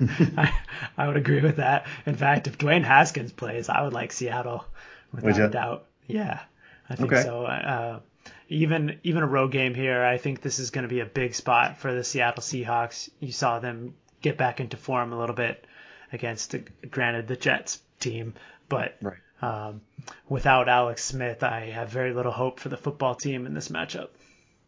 I, 0.36 0.52
I 0.96 1.06
would 1.06 1.16
agree 1.16 1.40
with 1.40 1.56
that. 1.56 1.86
In 2.06 2.14
fact, 2.14 2.46
if 2.46 2.58
Dwayne 2.58 2.84
Haskins 2.84 3.32
plays, 3.32 3.68
I 3.68 3.82
would 3.82 3.92
like 3.92 4.12
Seattle 4.12 4.64
without 5.12 5.40
a 5.40 5.48
doubt. 5.48 5.86
Yeah, 6.06 6.40
I 6.88 6.96
think 6.96 7.12
okay. 7.12 7.22
so. 7.22 7.44
Uh, 7.44 8.00
even 8.48 8.98
even 9.02 9.22
a 9.22 9.26
road 9.26 9.52
game 9.52 9.74
here, 9.74 10.02
I 10.02 10.18
think 10.18 10.40
this 10.40 10.58
is 10.58 10.70
going 10.70 10.82
to 10.82 10.88
be 10.88 11.00
a 11.00 11.06
big 11.06 11.34
spot 11.34 11.78
for 11.78 11.92
the 11.92 12.04
Seattle 12.04 12.42
Seahawks. 12.42 13.10
You 13.20 13.32
saw 13.32 13.58
them 13.58 13.94
get 14.22 14.36
back 14.38 14.60
into 14.60 14.76
form 14.76 15.12
a 15.12 15.18
little 15.18 15.34
bit 15.34 15.66
against, 16.12 16.54
granted, 16.90 17.28
the 17.28 17.36
Jets 17.36 17.80
team, 18.00 18.34
but 18.68 18.96
right. 19.02 19.18
um, 19.42 19.82
without 20.28 20.68
Alex 20.68 21.04
Smith, 21.04 21.42
I 21.42 21.70
have 21.70 21.90
very 21.90 22.12
little 22.12 22.32
hope 22.32 22.60
for 22.60 22.68
the 22.68 22.76
football 22.76 23.14
team 23.14 23.46
in 23.46 23.54
this 23.54 23.68
matchup. 23.68 24.08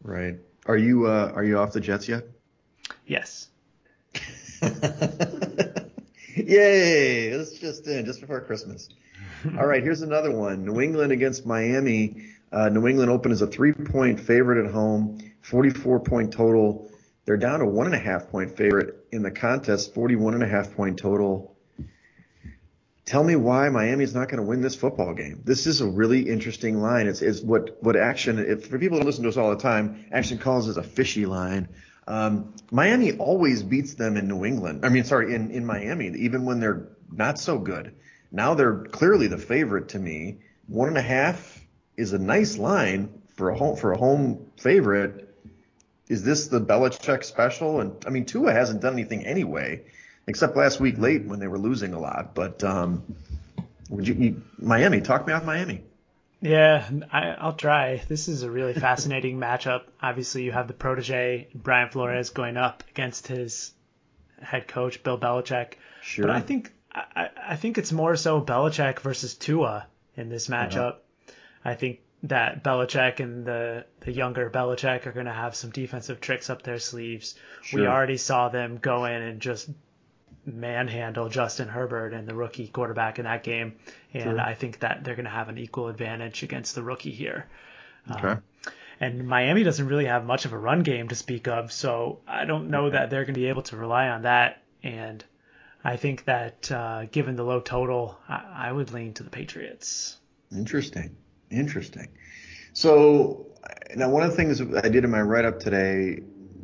Right. 0.02 0.36
Are 0.66 0.76
you 0.76 1.06
uh, 1.06 1.32
are 1.34 1.44
you 1.44 1.58
off 1.58 1.72
the 1.72 1.80
Jets 1.80 2.08
yet? 2.08 2.24
Yes. 3.06 3.48
Yay! 6.36 7.28
It's 7.28 7.58
just 7.58 7.86
in, 7.86 8.04
just 8.04 8.20
before 8.20 8.40
Christmas. 8.42 8.88
All 9.58 9.66
right, 9.66 9.82
here's 9.82 10.02
another 10.02 10.30
one. 10.30 10.64
New 10.64 10.80
England 10.80 11.12
against 11.12 11.46
Miami. 11.46 12.26
Uh, 12.52 12.68
New 12.68 12.86
England 12.86 13.10
open 13.10 13.32
as 13.32 13.42
a 13.42 13.46
three-point 13.46 14.20
favorite 14.20 14.64
at 14.64 14.70
home, 14.70 15.18
44-point 15.44 16.32
total. 16.32 16.90
They're 17.24 17.36
down 17.36 17.60
to 17.60 17.66
one 17.66 17.86
and 17.86 17.94
a 17.94 17.98
half 17.98 18.28
point 18.28 18.56
favorite 18.56 19.06
in 19.12 19.22
the 19.22 19.30
contest, 19.30 19.94
41 19.94 20.34
and 20.34 20.42
a 20.42 20.48
half 20.48 20.74
point 20.74 20.98
total. 20.98 21.56
Tell 23.06 23.24
me 23.24 23.34
why 23.36 23.68
Miami's 23.70 24.14
not 24.14 24.28
going 24.28 24.42
to 24.42 24.46
win 24.46 24.60
this 24.60 24.74
football 24.76 25.14
game. 25.14 25.40
This 25.44 25.66
is 25.66 25.80
a 25.80 25.86
really 25.86 26.28
interesting 26.28 26.80
line. 26.80 27.06
It's, 27.06 27.22
it's 27.22 27.40
what 27.40 27.82
what 27.82 27.96
action. 27.96 28.38
If 28.38 28.66
for 28.68 28.78
people 28.78 28.98
who 28.98 29.04
listen 29.04 29.22
to 29.24 29.28
us 29.28 29.36
all 29.36 29.50
the 29.50 29.60
time, 29.60 30.04
action 30.12 30.38
calls 30.38 30.68
is 30.68 30.76
a 30.76 30.82
fishy 30.82 31.26
line. 31.26 31.68
Um, 32.06 32.54
Miami 32.70 33.12
always 33.12 33.62
beats 33.62 33.94
them 33.94 34.16
in 34.16 34.26
New 34.28 34.44
England. 34.44 34.84
I 34.84 34.88
mean, 34.88 35.04
sorry, 35.04 35.34
in, 35.34 35.50
in 35.50 35.64
Miami, 35.64 36.08
even 36.08 36.44
when 36.44 36.60
they're 36.60 36.88
not 37.12 37.38
so 37.38 37.58
good. 37.58 37.94
Now 38.32 38.54
they're 38.54 38.84
clearly 38.84 39.26
the 39.26 39.38
favorite 39.38 39.90
to 39.90 39.98
me. 39.98 40.38
One 40.66 40.88
and 40.88 40.98
a 40.98 41.02
half 41.02 41.64
is 41.96 42.12
a 42.12 42.18
nice 42.18 42.58
line 42.58 43.20
for 43.36 43.50
a 43.50 43.56
home 43.56 43.76
for 43.76 43.92
a 43.92 43.98
home 43.98 44.50
favorite. 44.56 45.34
Is 46.08 46.22
this 46.24 46.48
the 46.48 46.60
Belichick 46.60 47.24
special? 47.24 47.80
And 47.80 48.04
I 48.06 48.10
mean, 48.10 48.24
Tua 48.24 48.52
hasn't 48.52 48.80
done 48.80 48.94
anything 48.94 49.24
anyway, 49.24 49.82
except 50.26 50.56
last 50.56 50.80
week 50.80 50.98
late 50.98 51.24
when 51.24 51.40
they 51.40 51.48
were 51.48 51.58
losing 51.58 51.92
a 51.92 52.00
lot. 52.00 52.34
But 52.34 52.62
um, 52.64 53.02
would 53.88 54.06
you, 54.06 54.14
you 54.14 54.42
Miami? 54.58 55.00
Talk 55.00 55.26
me 55.26 55.32
off 55.32 55.44
Miami. 55.44 55.82
Yeah, 56.40 56.88
I, 57.12 57.44
will 57.44 57.52
try. 57.52 58.02
This 58.08 58.28
is 58.28 58.42
a 58.42 58.50
really 58.50 58.72
fascinating 58.72 59.38
matchup. 59.40 59.82
Obviously, 60.00 60.44
you 60.44 60.52
have 60.52 60.68
the 60.68 60.74
protege 60.74 61.48
Brian 61.54 61.90
Flores 61.90 62.30
going 62.30 62.56
up 62.56 62.82
against 62.90 63.26
his 63.26 63.72
head 64.40 64.66
coach 64.66 65.02
Bill 65.02 65.18
Belichick. 65.18 65.74
Sure. 66.02 66.26
But 66.26 66.36
I 66.36 66.40
think 66.40 66.72
I, 66.92 67.28
I 67.48 67.56
think 67.56 67.78
it's 67.78 67.92
more 67.92 68.16
so 68.16 68.40
Belichick 68.40 69.00
versus 69.00 69.34
Tua 69.34 69.86
in 70.16 70.28
this 70.28 70.50
uh-huh. 70.50 70.66
matchup. 70.68 70.96
I 71.64 71.74
think 71.74 72.00
that 72.22 72.62
Belichick 72.64 73.20
and 73.20 73.44
the 73.44 73.84
the 74.00 74.12
younger 74.12 74.50
Belichick 74.50 75.06
are 75.06 75.12
going 75.12 75.26
to 75.26 75.32
have 75.32 75.54
some 75.54 75.70
defensive 75.70 76.20
tricks 76.20 76.50
up 76.50 76.62
their 76.62 76.78
sleeves. 76.78 77.34
Sure. 77.62 77.80
We 77.80 77.86
already 77.86 78.16
saw 78.16 78.48
them 78.48 78.78
go 78.78 79.04
in 79.04 79.22
and 79.22 79.40
just 79.40 79.68
manhandle 80.54 81.28
Justin 81.28 81.68
Herbert 81.68 82.12
and 82.12 82.26
the 82.26 82.34
rookie 82.34 82.68
quarterback 82.68 83.18
in 83.18 83.24
that 83.24 83.42
game, 83.42 83.76
and 84.12 84.22
sure. 84.22 84.40
I 84.40 84.54
think 84.54 84.80
that 84.80 85.04
they're 85.04 85.16
going 85.16 85.24
to 85.24 85.30
have 85.30 85.48
an 85.48 85.58
equal 85.58 85.88
advantage 85.88 86.42
against 86.42 86.74
the 86.74 86.82
rookie 86.82 87.10
here. 87.10 87.46
Okay. 88.10 88.28
Um, 88.28 88.42
and 89.00 89.26
Miami 89.26 89.62
doesn't 89.62 89.86
really 89.86 90.04
have 90.04 90.26
much 90.26 90.44
of 90.44 90.52
a 90.52 90.58
run 90.58 90.82
game 90.82 91.08
to 91.08 91.14
speak 91.14 91.48
of, 91.48 91.72
so 91.72 92.20
I 92.26 92.44
don't 92.44 92.68
know 92.68 92.86
okay. 92.86 92.98
that 92.98 93.10
they're 93.10 93.24
going 93.24 93.34
to 93.34 93.40
be 93.40 93.46
able 93.46 93.62
to 93.62 93.76
rely 93.76 94.08
on 94.08 94.22
that. 94.22 94.62
And 94.82 95.24
I 95.82 95.96
think 95.96 96.26
that 96.26 96.70
uh, 96.70 97.06
given 97.06 97.36
the 97.36 97.42
low 97.42 97.60
total, 97.60 98.18
I, 98.28 98.68
I 98.68 98.72
would 98.72 98.92
lean 98.92 99.14
to 99.14 99.22
the 99.22 99.30
Patriots. 99.30 100.18
Interesting. 100.52 101.16
Interesting. 101.50 102.08
So 102.74 103.46
now 103.96 104.10
one 104.10 104.22
of 104.22 104.30
the 104.30 104.36
things 104.36 104.60
I 104.60 104.88
did 104.88 105.04
in 105.04 105.10
my 105.10 105.20
write 105.20 105.44
up 105.44 105.60
today 105.60 106.22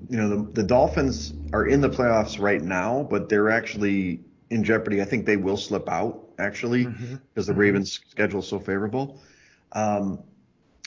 you 0.09 0.17
know, 0.17 0.29
the, 0.29 0.53
the 0.53 0.63
Dolphins 0.63 1.33
are 1.53 1.67
in 1.67 1.81
the 1.81 1.91
playoffs 1.91 2.41
right 2.41 2.63
now, 2.63 3.07
but 3.09 3.29
they're 3.29 3.51
actually 3.51 4.21
in 4.51 4.65
jeopardy. 4.65 5.01
I 5.01 5.05
think 5.05 5.27
they 5.27 5.37
will 5.37 5.57
slip 5.57 5.89
out 5.89 6.23
actually 6.39 6.85
mm-hmm. 6.85 7.17
because 7.33 7.47
the 7.47 7.53
mm-hmm. 7.53 7.61
Ravens 7.61 8.01
schedule 8.11 8.41
is 8.41 8.49
so 8.49 8.59
favorable. 8.59 9.21
Um, 9.73 10.23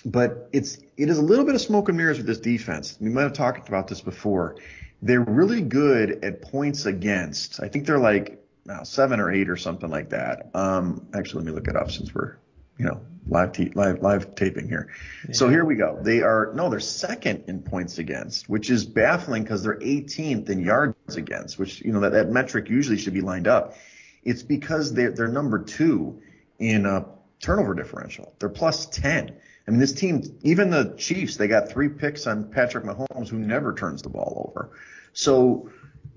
but 0.06 0.50
it's 0.54 0.78
it 0.98 1.10
is 1.10 1.18
a 1.18 1.22
little 1.22 1.46
bit 1.46 1.56
of 1.56 1.62
smoke 1.62 1.90
and 1.90 1.98
mirrors 1.98 2.18
with 2.18 2.28
this 2.28 2.40
defense. 2.40 2.98
We 3.00 3.10
might 3.10 3.24
have 3.24 3.34
talked 3.34 3.68
about 3.68 3.88
this 3.88 4.02
before. 4.02 4.56
They're 5.02 5.22
really 5.22 5.62
good 5.62 6.24
at 6.24 6.42
points 6.42 6.86
against. 6.86 7.62
I 7.62 7.68
think 7.68 7.86
they're 7.86 8.00
like 8.00 8.44
now 8.66 8.84
seven 8.84 9.20
or 9.20 9.32
eight 9.32 9.50
or 9.50 9.58
something 9.58 9.90
like 9.90 10.10
that. 10.10 10.52
Um, 10.54 11.08
actually, 11.14 11.44
let 11.44 11.48
me 11.48 11.52
look 11.54 11.68
it 11.68 11.76
up 11.76 11.92
since 11.92 12.14
we're 12.14 12.38
you 12.80 12.86
know 12.86 13.02
live 13.28 13.52
t- 13.52 13.72
live 13.76 14.02
live 14.02 14.34
taping 14.36 14.68
here. 14.68 14.90
Yeah. 15.28 15.34
So 15.34 15.50
here 15.50 15.66
we 15.66 15.76
go. 15.76 16.00
They 16.02 16.22
are 16.22 16.52
no, 16.56 16.70
they're 16.70 16.80
second 16.80 17.44
in 17.48 17.62
points 17.62 18.00
against, 18.00 18.50
which 18.50 18.70
is 18.70 18.86
baffling 18.86 19.44
because 19.44 19.64
they're 19.64 19.78
18th 19.80 20.50
in 20.50 20.64
yards 20.64 21.16
against, 21.16 21.60
which 21.60 21.82
you 21.82 21.92
know 21.92 22.00
that, 22.00 22.14
that 22.14 22.30
metric 22.30 22.70
usually 22.70 22.98
should 22.98 23.14
be 23.14 23.22
lined 23.22 23.48
up. 23.48 23.76
It's 24.24 24.42
because 24.42 24.94
they're 24.94 25.12
they're 25.12 25.28
number 25.28 25.60
two 25.60 26.22
in 26.58 26.86
uh, 26.86 27.06
turnover 27.40 27.74
differential. 27.74 28.34
They're 28.40 28.50
plus 28.50 28.86
10. 28.88 29.36
I 29.68 29.72
mean, 29.72 29.80
this 29.80 29.94
team, 29.94 30.24
even 30.42 30.72
the 30.72 30.96
Chiefs, 30.98 31.38
they 31.38 31.48
got 31.48 31.70
three 31.70 31.90
picks 31.90 32.26
on 32.26 32.50
Patrick 32.50 32.86
Mahomes, 32.86 33.30
who 33.30 33.38
never 33.38 33.74
turns 33.74 34.02
the 34.02 34.10
ball 34.10 34.50
over. 34.50 34.72
So 35.14 35.70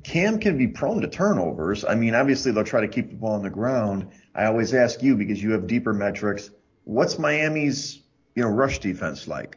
Cam 0.05 0.39
can 0.39 0.57
be 0.57 0.69
prone 0.69 1.03
to 1.03 1.09
turnovers. 1.09 1.85
I 1.85 1.95
mean, 1.95 2.15
obviously 2.15 2.51
they'll 2.53 2.65
try 2.65 2.81
to 2.81 2.89
keep 2.89 3.11
the 3.11 3.17
ball 3.17 3.35
on 3.35 3.43
the 3.43 3.51
ground. 3.51 4.09
I 4.35 4.47
always 4.47 4.75
ask 4.75 5.03
you 5.03 5.17
because 5.17 5.43
you 5.43 5.53
have 5.53 5.67
deeper 5.67 5.93
metrics 5.93 6.51
What's 6.85 7.19
Miami's 7.19 8.01
you 8.35 8.43
know 8.43 8.49
rush 8.49 8.79
defense 8.79 9.29
like? 9.29 9.57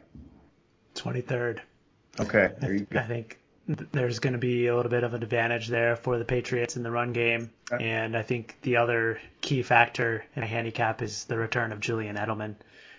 23rd. 0.94 1.60
Okay, 2.18 2.52
there 2.58 2.72
you 2.72 2.86
go. 2.90 2.98
I 2.98 3.02
think 3.02 3.38
there's 3.66 4.20
going 4.20 4.32
to 4.32 4.38
be 4.38 4.68
a 4.68 4.76
little 4.76 4.90
bit 4.90 5.04
of 5.04 5.12
an 5.12 5.22
advantage 5.22 5.68
there 5.68 5.96
for 5.96 6.18
the 6.18 6.24
Patriots 6.24 6.76
in 6.76 6.82
the 6.82 6.90
run 6.90 7.12
game, 7.12 7.50
okay. 7.70 7.84
and 7.84 8.16
I 8.16 8.22
think 8.22 8.56
the 8.62 8.76
other 8.76 9.20
key 9.40 9.62
factor 9.62 10.24
in 10.34 10.42
a 10.42 10.46
handicap 10.46 11.02
is 11.02 11.24
the 11.24 11.36
return 11.36 11.72
of 11.72 11.80
Julian 11.80 12.16
Edelman. 12.16 12.54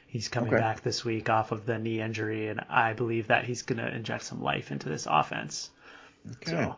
He's 0.07 0.27
coming 0.27 0.53
okay. 0.53 0.61
back 0.61 0.81
this 0.81 1.03
week 1.03 1.29
off 1.29 1.51
of 1.51 1.65
the 1.65 1.79
knee 1.79 2.01
injury, 2.01 2.49
and 2.49 2.61
I 2.69 2.93
believe 2.93 3.27
that 3.27 3.45
he's 3.45 3.63
going 3.63 3.79
to 3.79 3.93
inject 3.93 4.25
some 4.25 4.41
life 4.41 4.71
into 4.71 4.89
this 4.89 5.07
offense. 5.09 5.69
Okay. 6.33 6.51
So, 6.51 6.75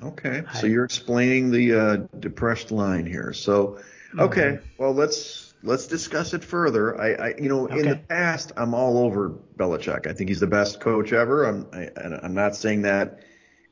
Okay. 0.00 0.42
I- 0.48 0.60
So 0.60 0.66
you're 0.66 0.84
explaining 0.84 1.50
the 1.50 1.74
uh, 1.74 1.96
depressed 2.18 2.70
line 2.70 3.04
here. 3.04 3.32
So, 3.32 3.78
okay. 4.16 4.40
Mm-hmm. 4.40 4.82
Well, 4.82 4.92
let's 4.92 5.54
let's 5.62 5.86
discuss 5.86 6.34
it 6.34 6.44
further. 6.44 7.00
I, 7.00 7.12
I 7.12 7.34
you 7.38 7.48
know, 7.48 7.66
in 7.66 7.88
the 7.88 7.96
past, 7.96 8.52
I'm 8.56 8.74
all 8.74 8.98
over 8.98 9.30
Belichick. 9.56 10.06
I 10.06 10.12
think 10.12 10.28
he's 10.28 10.40
the 10.40 10.46
best 10.46 10.80
coach 10.80 11.12
ever. 11.12 11.44
I'm 11.44 11.66
I, 11.72 11.90
I'm 12.22 12.34
not 12.34 12.56
saying 12.56 12.82
that 12.82 13.20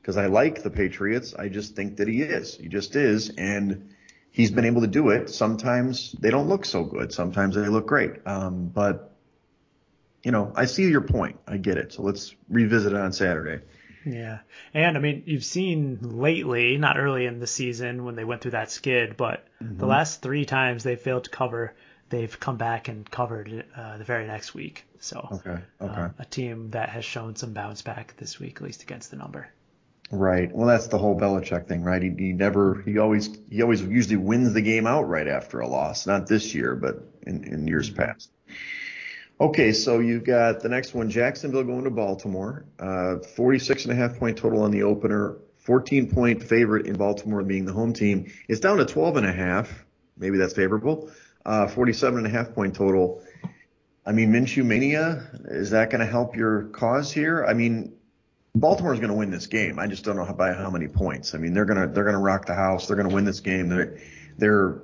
because 0.00 0.16
I 0.16 0.26
like 0.26 0.62
the 0.62 0.70
Patriots. 0.70 1.34
I 1.34 1.48
just 1.48 1.74
think 1.74 1.96
that 1.96 2.08
he 2.08 2.22
is. 2.22 2.56
He 2.56 2.68
just 2.68 2.96
is, 2.96 3.30
and 3.30 3.90
he's 4.30 4.50
been 4.50 4.64
able 4.64 4.82
to 4.82 4.86
do 4.86 5.10
it. 5.10 5.30
Sometimes 5.30 6.12
they 6.12 6.30
don't 6.30 6.48
look 6.48 6.64
so 6.64 6.84
good. 6.84 7.12
Sometimes 7.12 7.54
they 7.54 7.68
look 7.68 7.86
great. 7.86 8.26
Um, 8.26 8.68
but 8.68 9.16
you 10.22 10.32
know, 10.32 10.52
I 10.54 10.66
see 10.66 10.88
your 10.88 11.02
point. 11.02 11.38
I 11.46 11.56
get 11.56 11.78
it. 11.78 11.92
So 11.92 12.02
let's 12.02 12.34
revisit 12.48 12.92
it 12.92 12.98
on 12.98 13.12
Saturday. 13.12 13.64
Yeah. 14.06 14.38
And 14.72 14.96
I 14.96 15.00
mean, 15.00 15.24
you've 15.26 15.44
seen 15.44 15.98
lately, 16.00 16.78
not 16.78 16.96
early 16.98 17.26
in 17.26 17.40
the 17.40 17.46
season 17.46 18.04
when 18.04 18.14
they 18.14 18.24
went 18.24 18.40
through 18.40 18.52
that 18.52 18.70
skid, 18.70 19.16
but 19.16 19.46
Mm-hmm. 19.62 19.78
the 19.78 19.86
last 19.86 20.20
three 20.20 20.44
times 20.44 20.84
they 20.84 20.96
failed 20.96 21.24
to 21.24 21.30
cover, 21.30 21.74
they've 22.10 22.38
come 22.38 22.58
back 22.58 22.88
and 22.88 23.10
covered 23.10 23.64
uh, 23.74 23.96
the 23.96 24.04
very 24.04 24.26
next 24.26 24.52
week. 24.54 24.84
So 25.00 25.28
Okay. 25.32 25.58
Okay. 25.80 26.00
uh, 26.02 26.08
a 26.18 26.24
team 26.26 26.70
that 26.72 26.90
has 26.90 27.06
shown 27.06 27.36
some 27.36 27.54
bounce 27.54 27.80
back 27.82 28.14
this 28.18 28.38
week, 28.38 28.56
at 28.56 28.62
least 28.62 28.82
against 28.82 29.10
the 29.10 29.16
number. 29.16 29.48
Right. 30.10 30.54
Well, 30.54 30.66
that's 30.68 30.88
the 30.88 30.98
whole 30.98 31.18
Belichick 31.18 31.66
thing, 31.68 31.82
right? 31.82 32.02
He, 32.02 32.10
he 32.10 32.32
never, 32.34 32.82
he 32.84 32.98
always, 32.98 33.30
he 33.50 33.62
always 33.62 33.80
usually 33.82 34.16
wins 34.16 34.52
the 34.52 34.60
game 34.62 34.86
outright 34.86 35.26
after 35.26 35.60
a 35.60 35.66
loss. 35.68 36.06
Not 36.06 36.26
this 36.28 36.54
year, 36.54 36.74
but 36.76 37.02
in, 37.26 37.42
in 37.44 37.66
years 37.66 37.88
past. 37.90 38.30
Okay, 39.38 39.72
so 39.72 39.98
you've 39.98 40.24
got 40.24 40.60
the 40.60 40.68
next 40.68 40.94
one, 40.94 41.10
Jacksonville 41.10 41.64
going 41.64 41.84
to 41.84 41.90
Baltimore. 41.90 42.64
Uh, 42.78 43.18
46 43.18 43.84
and 43.84 43.92
a 43.92 43.96
half 43.96 44.18
point 44.18 44.38
total 44.38 44.62
on 44.62 44.70
the 44.70 44.82
opener. 44.82 45.36
14 45.58 46.10
point 46.10 46.42
favorite 46.42 46.86
in 46.86 46.94
Baltimore 46.94 47.42
being 47.42 47.66
the 47.66 47.72
home 47.72 47.92
team. 47.92 48.32
It's 48.48 48.60
down 48.60 48.78
to 48.78 48.86
12 48.86 49.18
and 49.18 49.26
a 49.26 49.32
half. 49.32 49.84
Maybe 50.16 50.38
that's 50.38 50.54
favorable. 50.54 51.10
Uh, 51.44 51.66
47 51.66 52.18
and 52.18 52.26
a 52.26 52.30
half 52.30 52.54
point 52.54 52.74
total. 52.74 53.22
I 54.06 54.12
mean, 54.12 54.32
Minshew 54.32 54.64
mania, 54.64 55.28
is 55.46 55.70
that 55.70 55.90
going 55.90 56.00
to 56.00 56.06
help 56.06 56.34
your 56.34 56.68
cause 56.68 57.12
here? 57.12 57.44
I 57.44 57.52
mean, 57.52 57.92
Baltimore's 58.54 59.00
going 59.00 59.10
to 59.10 59.16
win 59.16 59.30
this 59.30 59.48
game. 59.48 59.78
I 59.78 59.86
just 59.86 60.04
don't 60.04 60.16
know 60.16 60.24
how, 60.24 60.32
by 60.32 60.54
how 60.54 60.70
many 60.70 60.88
points. 60.88 61.34
I 61.34 61.38
mean, 61.38 61.52
they're 61.52 61.66
going 61.66 61.80
to 61.80 61.92
they're 61.92 62.04
going 62.04 62.14
to 62.14 62.22
rock 62.22 62.46
the 62.46 62.54
house. 62.54 62.86
They're 62.86 62.96
going 62.96 63.08
to 63.08 63.14
win 63.14 63.26
this 63.26 63.40
game. 63.40 63.68
They're 63.68 63.98
they're 64.38 64.80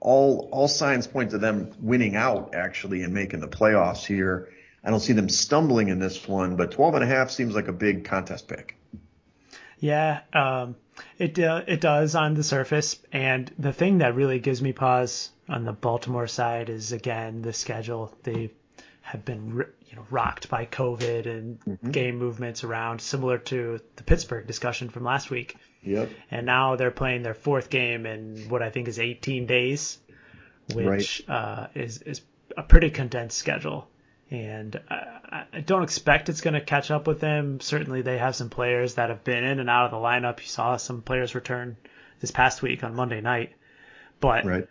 all 0.00 0.48
all 0.50 0.68
signs 0.68 1.06
point 1.06 1.30
to 1.30 1.38
them 1.38 1.72
winning 1.80 2.16
out 2.16 2.54
actually 2.54 3.02
and 3.02 3.12
making 3.12 3.40
the 3.40 3.48
playoffs 3.48 4.04
here. 4.04 4.48
I 4.82 4.90
don't 4.90 5.00
see 5.00 5.12
them 5.12 5.28
stumbling 5.28 5.88
in 5.88 5.98
this 5.98 6.26
one, 6.26 6.56
but 6.56 6.70
12 6.70 6.94
and 6.94 7.04
a 7.04 7.06
half 7.06 7.30
seems 7.30 7.54
like 7.54 7.68
a 7.68 7.72
big 7.72 8.06
contest 8.06 8.48
pick. 8.48 8.76
Yeah, 9.78 10.20
um, 10.32 10.76
it 11.18 11.38
uh, 11.38 11.62
it 11.66 11.80
does 11.80 12.14
on 12.14 12.34
the 12.34 12.42
surface, 12.42 12.98
and 13.12 13.50
the 13.58 13.72
thing 13.72 13.98
that 13.98 14.14
really 14.14 14.38
gives 14.38 14.60
me 14.60 14.72
pause 14.72 15.30
on 15.48 15.64
the 15.64 15.72
Baltimore 15.72 16.26
side 16.26 16.70
is 16.70 16.92
again 16.92 17.42
the 17.42 17.52
schedule. 17.52 18.14
They 18.22 18.50
have 19.02 19.24
been 19.24 19.64
you 19.88 19.96
know 19.96 20.06
rocked 20.10 20.48
by 20.48 20.66
COVID 20.66 21.26
and 21.26 21.92
game 21.92 22.16
movements 22.16 22.62
around, 22.64 23.00
similar 23.00 23.38
to 23.38 23.80
the 23.96 24.02
Pittsburgh 24.02 24.46
discussion 24.46 24.90
from 24.90 25.04
last 25.04 25.30
week. 25.30 25.56
Yep. 25.82 26.10
And 26.30 26.46
now 26.46 26.76
they're 26.76 26.90
playing 26.90 27.22
their 27.22 27.34
fourth 27.34 27.70
game 27.70 28.06
in 28.06 28.48
what 28.48 28.62
I 28.62 28.70
think 28.70 28.88
is 28.88 28.98
18 28.98 29.46
days, 29.46 29.98
which 30.74 31.22
uh, 31.28 31.68
is 31.74 32.02
is 32.02 32.20
a 32.56 32.62
pretty 32.62 32.90
condensed 32.90 33.38
schedule. 33.38 33.88
And 34.30 34.78
I, 34.88 35.44
I 35.52 35.60
don't 35.60 35.82
expect 35.82 36.28
it's 36.28 36.40
going 36.42 36.54
to 36.54 36.60
catch 36.60 36.90
up 36.90 37.06
with 37.06 37.20
them. 37.20 37.60
Certainly, 37.60 38.02
they 38.02 38.18
have 38.18 38.36
some 38.36 38.50
players 38.50 38.94
that 38.94 39.08
have 39.08 39.24
been 39.24 39.42
in 39.42 39.58
and 39.58 39.68
out 39.70 39.86
of 39.86 39.90
the 39.90 39.96
lineup. 39.96 40.40
You 40.40 40.46
saw 40.46 40.76
some 40.76 41.02
players 41.02 41.34
return 41.34 41.76
this 42.20 42.30
past 42.30 42.62
week 42.62 42.84
on 42.84 42.94
Monday 42.94 43.20
night. 43.20 43.54
But 44.20 44.44
Right. 44.44 44.68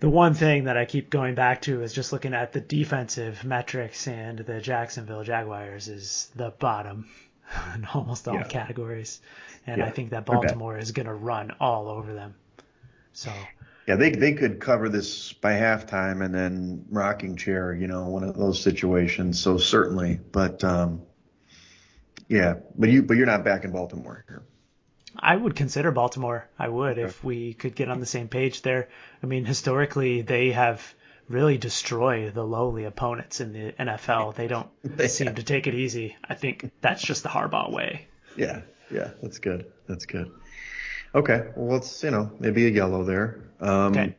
the 0.00 0.08
one 0.08 0.32
thing 0.32 0.64
that 0.64 0.78
I 0.78 0.84
keep 0.84 1.10
going 1.10 1.34
back 1.34 1.62
to 1.62 1.82
is 1.82 1.92
just 1.92 2.12
looking 2.12 2.32
at 2.32 2.52
the 2.52 2.60
defensive 2.60 3.44
metrics, 3.44 4.06
and 4.06 4.38
the 4.38 4.60
Jacksonville 4.60 5.24
Jaguars 5.24 5.88
is 5.88 6.30
the 6.36 6.50
bottom 6.50 7.08
in 7.74 7.84
almost 7.94 8.28
all 8.28 8.34
Yeah. 8.36 8.44
categories. 8.44 9.20
And 9.66 9.82
I 9.82 9.90
think 9.90 10.10
that. 10.10 10.26
Baltimore 10.26 10.78
is 10.78 10.92
going 10.92 11.06
to 11.06 11.14
run 11.14 11.52
all 11.60 11.88
over 11.88 12.14
them. 12.14 12.34
So, 13.12 13.48
Yeah, 13.86 13.96
they 13.96 14.10
they 14.10 14.34
could 14.34 14.60
cover 14.60 14.88
this 14.88 15.32
by 15.32 15.52
halftime 15.52 16.24
and 16.24 16.34
then 16.34 16.84
rocking 16.90 17.36
chair, 17.36 17.74
you 17.74 17.86
know, 17.86 18.06
one 18.08 18.22
of 18.24 18.36
those 18.36 18.62
situations. 18.62 19.40
So 19.40 19.56
certainly, 19.58 20.20
but 20.32 20.62
um, 20.64 21.02
yeah, 22.28 22.54
but 22.76 22.88
you 22.90 23.02
but 23.02 23.16
you're 23.16 23.26
not 23.26 23.44
back 23.44 23.64
in 23.64 23.72
Baltimore 23.72 24.24
here. 24.28 24.42
I 25.20 25.36
would 25.36 25.54
consider 25.54 25.90
Baltimore. 25.90 26.48
I 26.58 26.68
would 26.68 26.98
if 26.98 27.22
we 27.22 27.54
could 27.54 27.74
get 27.74 27.88
on 27.88 28.00
the 28.00 28.06
same 28.06 28.28
page 28.28 28.62
there. 28.62 28.88
I 29.22 29.26
mean, 29.26 29.44
historically, 29.44 30.22
they 30.22 30.52
have 30.52 30.94
really 31.28 31.58
destroy 31.58 32.30
the 32.30 32.44
lowly 32.44 32.84
opponents 32.84 33.40
in 33.40 33.52
the 33.52 33.72
NFL. 33.72 34.34
They 34.36 34.46
don't 34.48 34.68
They 34.82 35.08
seem 35.08 35.34
to 35.34 35.42
take 35.42 35.66
it 35.66 35.74
easy. 35.74 36.16
I 36.28 36.34
think 36.34 36.70
that's 36.80 37.02
just 37.02 37.22
the 37.22 37.28
Harbaugh 37.28 37.70
way. 37.72 38.06
Yeah, 38.36 38.62
yeah, 38.90 39.10
that's 39.22 39.38
good. 39.38 39.66
That's 39.88 40.06
good. 40.06 40.30
Okay, 41.14 41.48
well, 41.56 41.74
let's 41.74 42.02
you 42.02 42.10
know 42.10 42.30
maybe 42.38 42.66
a 42.66 42.70
yellow 42.70 43.04
there. 43.04 43.40
Um, 43.60 43.92
Okay. 43.92 44.14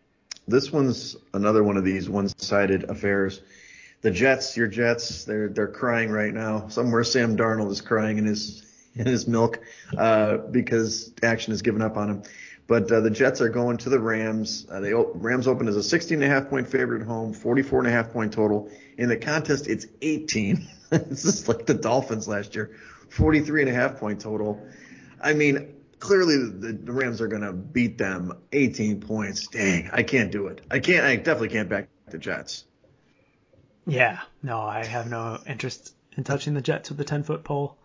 This 0.47 0.71
one's 0.71 1.15
another 1.31 1.63
one 1.63 1.77
of 1.77 1.85
these 1.85 2.09
one-sided 2.09 2.89
affairs. 2.89 3.39
The 4.01 4.09
Jets, 4.09 4.57
your 4.57 4.67
Jets, 4.67 5.25
they're 5.25 5.47
they're 5.49 5.67
crying 5.67 6.09
right 6.09 6.33
now. 6.33 6.69
Somewhere 6.69 7.03
Sam 7.03 7.37
Darnold 7.37 7.69
is 7.69 7.81
crying 7.81 8.17
in 8.17 8.25
his 8.25 8.65
in 8.95 9.05
his 9.05 9.27
milk 9.27 9.59
uh, 9.97 10.37
because 10.37 11.13
action 11.21 11.51
has 11.51 11.61
given 11.61 11.81
up 11.83 11.97
on 11.97 12.09
him. 12.09 12.23
But 12.69 12.91
uh, 12.91 12.99
the 12.99 13.09
Jets 13.09 13.41
are 13.41 13.49
going 13.49 13.77
to 13.77 13.89
the 13.89 13.99
Rams. 13.99 14.67
Uh, 14.69 14.79
they 14.79 14.93
Rams 14.93 15.47
open 15.47 15.67
as 15.67 15.75
a 15.75 15.81
16 15.81 16.21
and 16.21 16.31
a 16.31 16.33
half 16.33 16.51
point 16.51 16.67
favorite 16.67 17.01
at 17.01 17.07
home, 17.07 17.33
44 17.33 17.79
and 17.79 17.87
a 17.87 17.91
half 17.91 18.13
point 18.13 18.31
total. 18.31 18.69
In 18.95 19.09
the 19.09 19.17
contest, 19.17 19.67
it's 19.67 19.87
18. 20.03 20.67
this 20.91 21.25
is 21.25 21.47
like 21.47 21.65
the 21.65 21.73
Dolphins 21.73 22.27
last 22.27 22.53
year, 22.53 22.77
43 23.09 23.63
and 23.63 23.71
a 23.71 23.73
half 23.73 23.97
point 23.97 24.21
total. 24.21 24.63
I 25.19 25.33
mean, 25.33 25.73
clearly 25.97 26.37
the, 26.37 26.73
the 26.73 26.91
Rams 26.91 27.21
are 27.21 27.27
going 27.27 27.41
to 27.41 27.53
beat 27.53 27.97
them 27.97 28.37
18 28.51 29.01
points. 29.01 29.47
Dang, 29.47 29.89
I 29.91 30.03
can't 30.03 30.31
do 30.31 30.45
it. 30.45 30.61
I 30.69 30.77
can't. 30.77 31.03
I 31.03 31.15
definitely 31.15 31.49
can't 31.49 31.69
back 31.69 31.89
the 32.11 32.19
Jets. 32.19 32.65
Yeah, 33.87 34.19
no, 34.43 34.61
I 34.61 34.85
have 34.85 35.09
no 35.09 35.39
interest 35.47 35.95
in 36.15 36.23
touching 36.23 36.53
the 36.53 36.61
Jets 36.61 36.89
with 36.89 36.99
the 36.99 37.03
10 37.03 37.23
foot 37.23 37.43
pole. 37.43 37.78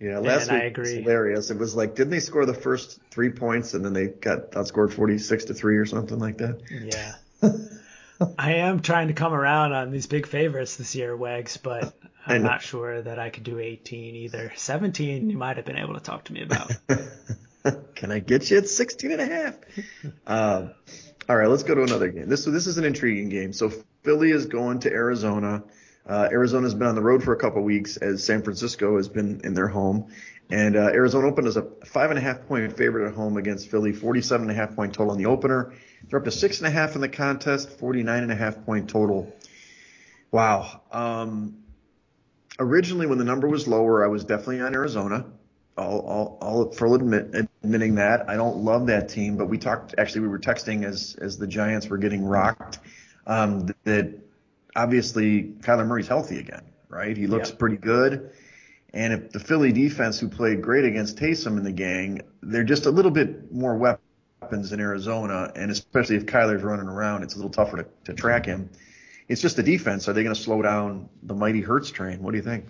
Yeah, 0.00 0.18
last 0.18 0.50
And 0.50 0.62
week 0.62 0.76
was 0.76 0.90
hilarious. 0.90 1.50
It 1.50 1.58
was 1.58 1.74
like, 1.74 1.94
didn't 1.94 2.10
they 2.10 2.20
score 2.20 2.46
the 2.46 2.54
first 2.54 3.00
three 3.10 3.30
points 3.30 3.74
and 3.74 3.84
then 3.84 3.92
they 3.92 4.08
got 4.08 4.52
outscored 4.52 4.92
46 4.92 5.46
to 5.46 5.54
three 5.54 5.76
or 5.76 5.86
something 5.86 6.18
like 6.18 6.38
that? 6.38 6.60
Yeah. 6.70 7.14
I 8.38 8.54
am 8.54 8.80
trying 8.80 9.08
to 9.08 9.14
come 9.14 9.32
around 9.32 9.72
on 9.72 9.90
these 9.90 10.06
big 10.06 10.26
favorites 10.26 10.76
this 10.76 10.94
year, 10.94 11.16
Wags, 11.16 11.56
but 11.56 11.94
I'm 12.26 12.42
not 12.42 12.62
sure 12.62 13.02
that 13.02 13.18
I 13.18 13.30
could 13.30 13.44
do 13.44 13.58
18 13.58 14.14
either. 14.16 14.52
17, 14.56 15.30
you 15.30 15.36
might 15.36 15.56
have 15.56 15.66
been 15.66 15.78
able 15.78 15.94
to 15.94 16.00
talk 16.00 16.24
to 16.24 16.32
me 16.32 16.42
about. 16.42 16.72
Can 17.94 18.10
I 18.10 18.18
get 18.18 18.50
you 18.50 18.58
at 18.58 18.68
16 18.68 19.10
and 19.12 19.20
a 19.20 19.26
half? 19.26 19.56
Um, 20.26 20.70
all 21.28 21.36
right, 21.36 21.48
let's 21.48 21.62
go 21.62 21.74
to 21.74 21.82
another 21.82 22.08
game. 22.08 22.28
This 22.28 22.44
this 22.44 22.66
is 22.66 22.76
an 22.78 22.84
intriguing 22.84 23.28
game. 23.28 23.52
So 23.52 23.70
Philly 24.02 24.30
is 24.30 24.46
going 24.46 24.80
to 24.80 24.90
Arizona. 24.90 25.62
Uh, 26.06 26.28
Arizona's 26.30 26.74
been 26.74 26.86
on 26.86 26.94
the 26.94 27.02
road 27.02 27.22
for 27.22 27.32
a 27.32 27.36
couple 27.36 27.62
weeks 27.62 27.96
as 27.96 28.22
San 28.22 28.42
Francisco 28.42 28.96
has 28.96 29.08
been 29.08 29.40
in 29.44 29.54
their 29.54 29.68
home. 29.68 30.08
And 30.50 30.76
uh, 30.76 30.90
Arizona 30.92 31.26
opened 31.26 31.46
as 31.46 31.56
a 31.56 31.66
five 31.86 32.10
and 32.10 32.18
a 32.18 32.22
half 32.22 32.46
point 32.46 32.76
favorite 32.76 33.08
at 33.08 33.14
home 33.14 33.38
against 33.38 33.70
Philly, 33.70 33.92
47 33.92 34.48
and 34.48 34.50
a 34.50 34.54
half 34.54 34.76
point 34.76 34.92
total 34.92 35.14
in 35.14 35.18
the 35.18 35.26
opener. 35.26 35.72
They're 36.08 36.18
up 36.18 36.24
to 36.26 36.30
six 36.30 36.58
and 36.58 36.66
a 36.66 36.70
half 36.70 36.94
in 36.94 37.00
the 37.00 37.08
contest, 37.08 37.70
49 37.78 38.22
and 38.22 38.30
a 38.30 38.34
half 38.34 38.64
point 38.66 38.90
total. 38.90 39.34
Wow. 40.30 40.82
Um, 40.92 41.58
originally, 42.58 43.06
when 43.06 43.18
the 43.18 43.24
number 43.24 43.48
was 43.48 43.66
lower, 43.66 44.04
I 44.04 44.08
was 44.08 44.24
definitely 44.24 44.60
on 44.60 44.74
Arizona. 44.74 45.24
I'll, 45.76 46.04
I'll, 46.06 46.38
I'll 46.40 46.72
full 46.72 46.94
admit, 46.94 47.34
admitting 47.62 47.96
that 47.96 48.28
I 48.28 48.36
don't 48.36 48.58
love 48.58 48.86
that 48.86 49.08
team, 49.08 49.36
but 49.36 49.46
we 49.46 49.58
talked, 49.58 49.94
actually, 49.98 50.20
we 50.22 50.28
were 50.28 50.38
texting 50.38 50.84
as, 50.84 51.16
as 51.20 51.36
the 51.38 51.46
Giants 51.46 51.88
were 51.88 51.98
getting 51.98 52.24
rocked, 52.24 52.78
um, 53.26 53.66
that 53.84 54.20
obviously 54.76 55.54
Kyler 55.60 55.86
Murray's 55.86 56.08
healthy 56.08 56.38
again, 56.38 56.62
right? 56.88 57.16
He 57.16 57.26
looks 57.26 57.50
Yeah. 57.50 57.56
pretty 57.56 57.76
good. 57.76 58.30
And 58.92 59.12
if 59.12 59.30
the 59.30 59.40
Philly 59.40 59.72
defense, 59.72 60.20
who 60.20 60.28
played 60.28 60.62
great 60.62 60.84
against 60.84 61.16
Taysom 61.18 61.58
in 61.58 61.64
the 61.64 61.72
gang, 61.72 62.20
they're 62.42 62.64
just 62.64 62.86
a 62.86 62.90
little 62.90 63.10
bit 63.10 63.52
more 63.52 63.76
weapons 63.76 64.72
in 64.72 64.80
Arizona, 64.80 65.50
and 65.56 65.70
especially 65.70 66.16
if 66.16 66.26
Kyler's 66.26 66.62
running 66.62 66.88
around, 66.88 67.22
it's 67.24 67.34
a 67.34 67.38
little 67.38 67.50
tougher 67.50 67.78
to, 67.78 67.86
to 68.04 68.14
track 68.14 68.46
him. 68.46 68.70
It's 69.26 69.40
just 69.40 69.56
the 69.56 69.62
defense. 69.62 70.08
Are 70.08 70.12
they 70.12 70.22
going 70.22 70.34
to 70.34 70.40
slow 70.40 70.62
down 70.62 71.08
the 71.22 71.34
mighty 71.34 71.60
Hurts 71.62 71.90
train? 71.90 72.22
What 72.22 72.32
do 72.32 72.36
you 72.36 72.42
think? 72.44 72.66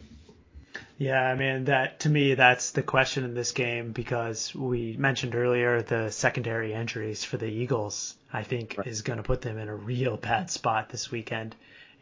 Yeah, 0.96 1.20
I 1.20 1.34
mean 1.34 1.64
that 1.64 2.00
to 2.00 2.08
me 2.08 2.34
that's 2.34 2.70
the 2.70 2.82
question 2.82 3.24
in 3.24 3.34
this 3.34 3.50
game 3.52 3.90
because 3.90 4.54
we 4.54 4.96
mentioned 4.96 5.34
earlier 5.34 5.82
the 5.82 6.10
secondary 6.10 6.72
injuries 6.72 7.24
for 7.24 7.36
the 7.36 7.46
Eagles. 7.48 8.14
I 8.32 8.44
think 8.44 8.76
is 8.86 9.02
going 9.02 9.16
to 9.18 9.22
put 9.22 9.42
them 9.42 9.58
in 9.58 9.68
a 9.68 9.74
real 9.74 10.16
bad 10.16 10.50
spot 10.50 10.90
this 10.90 11.10
weekend, 11.10 11.54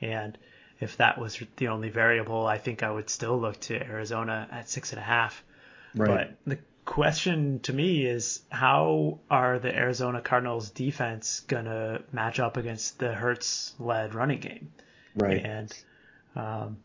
and 0.02 0.36
if 0.80 0.96
that 0.96 1.16
was 1.16 1.40
the 1.56 1.68
only 1.68 1.88
variable, 1.90 2.46
I 2.46 2.58
think 2.58 2.82
I 2.82 2.90
would 2.90 3.08
still 3.08 3.38
look 3.38 3.60
to 3.60 3.80
Arizona 3.80 4.48
at 4.50 4.68
six 4.68 4.92
and 4.92 4.98
a 4.98 5.04
half. 5.04 5.44
Right. 5.94 6.08
But 6.44 6.50
the 6.50 6.58
question 6.84 7.60
to 7.60 7.72
me 7.72 8.04
is 8.04 8.42
how 8.50 9.20
are 9.30 9.58
the 9.58 9.74
Arizona 9.74 10.20
Cardinals 10.20 10.70
defense 10.70 11.40
going 11.40 11.66
to 11.66 12.02
match 12.10 12.40
up 12.40 12.56
against 12.56 12.98
the 12.98 13.12
Hurts 13.12 13.74
led 13.78 14.14
running 14.14 14.40
game? 14.40 14.72
Right. 15.14 15.44
And 15.44 15.72
um, 16.34 16.78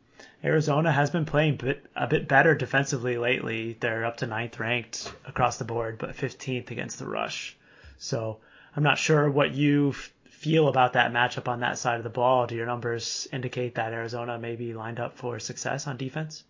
Arizona 0.44 0.92
has 0.92 1.10
been 1.10 1.26
playing 1.26 1.56
bit, 1.56 1.86
a 1.96 2.08
bit 2.08 2.28
better 2.28 2.54
defensively 2.54 3.18
lately. 3.18 3.78
They're 3.80 4.06
up 4.06 4.18
to 4.18 4.28
ninth 4.28 4.60
ranked 4.60 5.12
across 5.26 5.58
the 5.58 5.66
board, 5.66 5.98
but 5.98 6.16
15th 6.16 6.70
against 6.70 7.00
the 7.00 7.08
rush. 7.08 7.58
So 7.98 8.38
I'm 8.76 8.84
not 8.84 9.00
sure 9.00 9.30
what 9.30 9.56
you 9.56 9.90
f- 9.90 10.14
feel 10.38 10.68
about 10.68 10.94
that 10.94 11.12
matchup 11.12 11.48
on 11.48 11.62
that 11.62 11.80
side 11.80 11.98
of 11.98 12.04
the 12.04 12.12
ball. 12.12 12.46
Do 12.46 12.56
your 12.56 12.68
numbers 12.68 13.28
indicate 13.34 13.76
that 13.76 13.92
Arizona 13.92 14.38
may 14.38 14.56
be 14.56 14.76
lined 14.76 15.00
up 15.00 15.18
for 15.18 15.40
success 15.40 15.88
on 15.88 15.98
defense? 15.98 16.44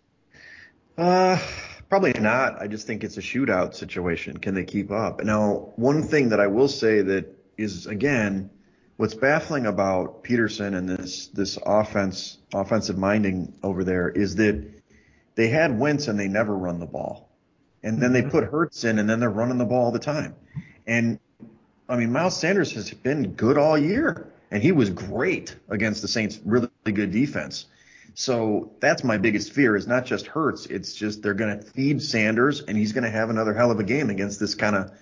Uh, 0.98 1.40
probably 1.88 2.12
not. 2.12 2.60
I 2.60 2.66
just 2.66 2.86
think 2.86 3.02
it's 3.02 3.16
a 3.16 3.22
shootout 3.22 3.74
situation. 3.74 4.36
Can 4.36 4.54
they 4.54 4.64
keep 4.64 4.90
up? 4.90 5.24
Now, 5.24 5.72
one 5.76 6.02
thing 6.02 6.28
that 6.28 6.38
I 6.38 6.48
will 6.48 6.68
say 6.68 7.00
that 7.00 7.34
is 7.56 7.86
again, 7.86 8.50
what's 8.98 9.14
baffling 9.14 9.64
about 9.64 10.22
Pederson 10.22 10.76
and 10.76 10.86
this 10.86 11.28
this 11.28 11.58
offense 11.64 12.38
offensive 12.52 12.98
minding 12.98 13.54
over 13.62 13.84
there 13.84 14.10
is 14.10 14.36
that 14.36 14.70
they 15.34 15.48
had 15.48 15.78
Wentz 15.78 16.08
and 16.08 16.20
they 16.20 16.28
never 16.28 16.54
run 16.54 16.78
the 16.78 16.86
ball, 16.86 17.30
and 17.82 18.02
then 18.02 18.12
they 18.12 18.20
mm-hmm. 18.20 18.30
put 18.30 18.44
Hurts 18.44 18.84
in 18.84 18.98
and 18.98 19.08
then 19.08 19.18
they're 19.18 19.30
running 19.30 19.56
the 19.56 19.64
ball 19.64 19.86
all 19.86 19.92
the 19.92 19.98
time, 19.98 20.34
and 20.86 21.18
I 21.88 21.96
mean 21.96 22.12
Miles 22.12 22.38
Sanders 22.38 22.72
has 22.72 22.90
been 22.90 23.32
good 23.32 23.56
all 23.56 23.78
year 23.78 24.30
and 24.50 24.62
he 24.62 24.72
was 24.72 24.90
great 24.90 25.56
against 25.68 26.02
the 26.02 26.08
Saints, 26.08 26.40
really 26.44 26.68
good 26.84 27.12
defense. 27.12 27.66
So 28.14 28.72
that's 28.80 29.04
my 29.04 29.16
biggest 29.16 29.52
fear 29.52 29.76
is 29.76 29.86
not 29.86 30.04
just 30.04 30.26
Hurts. 30.26 30.66
It's 30.66 30.94
just 30.94 31.22
they're 31.22 31.34
going 31.34 31.58
to 31.58 31.64
feed 31.64 32.02
Sanders 32.02 32.60
and 32.62 32.76
he's 32.76 32.92
going 32.92 33.04
to 33.04 33.10
have 33.10 33.30
another 33.30 33.54
hell 33.54 33.70
of 33.70 33.78
a 33.78 33.84
game 33.84 34.10
against 34.10 34.40
this 34.40 34.54
kind 34.54 34.74
of 34.76 34.92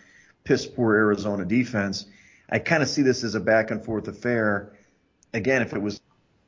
piss 0.45 0.67
poor 0.67 0.95
Arizona 0.95 1.45
defense. 1.45 2.07
I 2.49 2.59
kind 2.59 2.83
of 2.83 2.89
see 2.89 3.03
this 3.03 3.25
as 3.25 3.35
a 3.35 3.41
back 3.41 3.71
and 3.71 3.85
forth 3.85 4.07
affair. 4.07 4.73
Again, 5.33 5.63
if 5.63 5.73
it 5.73 5.81
was 5.81 6.01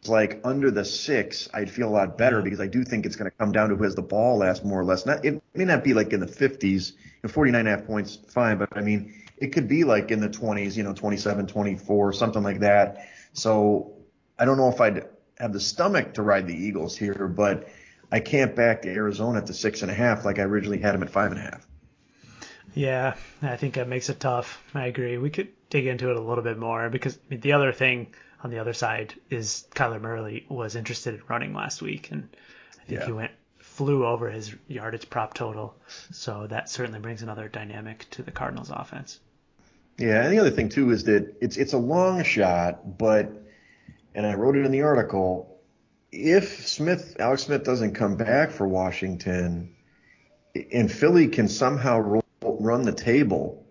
like 0.07 0.41
under 0.45 0.71
the 0.71 0.85
six, 0.85 1.49
I'd 1.53 1.71
feel 1.71 1.89
a 1.89 1.91
lot 1.91 2.17
better 2.17 2.43
because 2.43 2.61
I 2.61 2.67
do 2.69 2.85
think 2.85 3.07
it's 3.07 3.17
going 3.17 3.31
to 3.31 3.37
come 3.37 3.51
down 3.51 3.71
to 3.71 3.77
who 3.77 3.85
has 3.85 3.95
the 3.95 4.03
ball 4.03 4.39
last 4.39 4.65
more 4.65 4.81
or 4.81 4.85
less. 4.85 5.07
Not, 5.07 5.25
it 5.25 5.43
may 5.55 5.65
not 5.65 5.83
be 5.83 5.95
like 5.95 6.13
in 6.13 6.21
the 6.21 6.27
50s, 6.27 6.93
and 7.23 7.33
49 7.33 7.59
and 7.59 7.69
a 7.69 7.71
half 7.71 7.87
points, 7.87 8.19
fine, 8.29 8.59
but 8.59 8.69
I 8.73 8.81
mean, 8.81 9.13
it 9.41 9.53
could 9.53 9.69
be 9.69 9.85
like 9.85 10.11
in 10.11 10.21
the 10.21 10.29
20s, 10.29 10.77
you 10.77 10.83
know, 10.83 10.93
27, 10.93 11.47
24, 11.47 12.13
something 12.13 12.43
like 12.43 12.61
that. 12.61 13.09
So 13.33 13.95
I 14.39 14.45
don't 14.45 14.57
know 14.57 14.69
if 14.69 14.81
I'd 14.81 15.07
have 15.39 15.53
the 15.53 15.61
stomach 15.61 16.15
to 16.15 16.23
ride 16.23 16.47
the 16.47 16.55
Eagles 16.55 16.97
here, 16.97 17.29
but 17.29 17.69
I 18.11 18.21
can't 18.21 18.57
back 18.57 18.87
Arizona 18.87 19.39
at 19.39 19.47
the 19.47 19.55
six 19.55 19.83
and 19.83 19.91
a 19.91 19.95
half 19.95 20.25
like 20.25 20.39
I 20.39 20.43
originally 20.43 20.79
had 20.79 20.95
them 20.95 21.03
at 21.03 21.11
five 21.11 21.31
and 21.31 21.41
a 21.41 21.43
half. 21.43 21.67
Yeah, 22.75 23.15
I 23.43 23.57
think 23.57 23.75
that 23.75 23.89
makes 23.89 24.09
it 24.09 24.21
tough. 24.21 24.63
I 24.75 24.87
agree. 24.87 25.19
We 25.19 25.31
could 25.31 25.49
dig 25.71 25.87
into 25.87 26.11
it 26.11 26.17
a 26.17 26.21
little 26.21 26.45
bit 26.45 26.59
more 26.59 26.89
because 26.91 27.19
the 27.29 27.53
other 27.53 27.73
thing 27.73 28.15
on 28.43 28.51
the 28.51 28.59
other 28.59 28.73
side 28.73 29.15
is 29.31 29.67
Kyler 29.75 30.01
Murray 30.01 30.47
was 30.49 30.77
interested 30.77 31.15
in 31.15 31.23
running 31.29 31.55
last 31.55 31.83
week, 31.83 32.11
and 32.11 32.29
I 32.81 32.85
think 32.85 33.01
yeah. 33.01 33.07
he 33.07 33.13
went 33.13 33.33
flew 33.59 34.05
over 34.05 34.29
his 34.29 34.55
yardage 34.67 35.09
prop 35.09 35.35
total. 35.35 35.77
So 36.11 36.47
that 36.49 36.69
certainly 36.69 36.99
brings 36.99 37.23
another 37.23 37.49
dynamic 37.49 38.07
to 38.11 38.23
the 38.23 38.33
Cardinals 38.33 38.71
offense. 38.71 39.21
Yeah, 39.99 40.23
and 40.23 40.33
the 40.33 40.39
other 40.39 40.51
thing 40.51 40.69
too 40.69 40.91
is 40.91 41.05
that 41.05 41.37
it's 41.41 41.57
it's 41.57 41.73
a 41.73 41.79
long 41.79 42.23
shot, 42.23 42.99
but 42.99 43.33
and 44.15 44.27
I 44.27 44.35
wrote 44.35 44.57
it 44.57 44.65
in 44.65 44.71
the 44.73 44.83
article. 44.83 45.61
If 46.11 46.67
Smith, 46.67 47.17
Alex 47.19 47.43
Smith 47.43 47.65
doesn't 47.65 47.95
come 47.95 48.17
back 48.17 48.51
for 48.51 48.67
Washington, 48.67 49.75
and 50.73 50.91
Philly 50.91 51.29
can 51.29 51.49
somehow 51.49 51.99
roll, 51.99 52.25
run 52.41 52.83
the 52.83 52.93
table, 52.93 53.67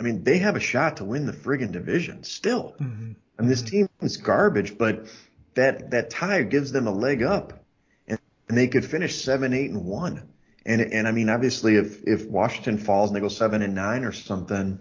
I 0.00 0.02
mean, 0.02 0.24
they 0.24 0.38
have 0.38 0.56
a 0.56 0.60
shot 0.60 0.96
to 0.96 1.04
win 1.04 1.26
the 1.26 1.32
friggin' 1.32 1.72
division 1.72 2.24
still. 2.24 2.74
Mm-hmm. 2.80 3.12
I 3.38 3.42
mean, 3.42 3.48
this 3.48 3.62
team 3.62 3.88
is 4.00 4.16
garbage, 4.16 4.78
but 4.78 5.06
that 5.54 5.90
that 5.90 6.10
tie 6.10 6.42
gives 6.42 6.72
them 6.72 6.86
a 6.86 6.92
leg 6.92 7.22
up, 7.22 7.64
and, 8.08 8.18
and 8.48 8.56
they 8.56 8.68
could 8.68 8.84
finish 8.84 9.22
seven, 9.22 9.52
eight, 9.52 9.70
and 9.70 9.84
one. 9.84 10.28
And 10.64 10.80
and 10.80 11.06
I 11.06 11.12
mean, 11.12 11.28
obviously, 11.28 11.76
if 11.76 12.02
if 12.06 12.26
Washington 12.26 12.78
falls 12.78 13.10
and 13.10 13.16
they 13.16 13.20
go 13.20 13.28
seven 13.28 13.62
and 13.62 13.74
nine 13.74 14.04
or 14.04 14.12
something, 14.12 14.80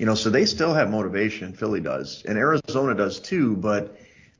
you 0.00 0.06
know, 0.06 0.14
so 0.14 0.30
they 0.30 0.46
still 0.46 0.72
have 0.72 0.90
motivation. 0.90 1.52
Philly 1.52 1.82
does, 1.82 2.24
and 2.26 2.38
Arizona 2.38 2.94
does 2.94 3.20
too, 3.20 3.54
but 3.54 3.98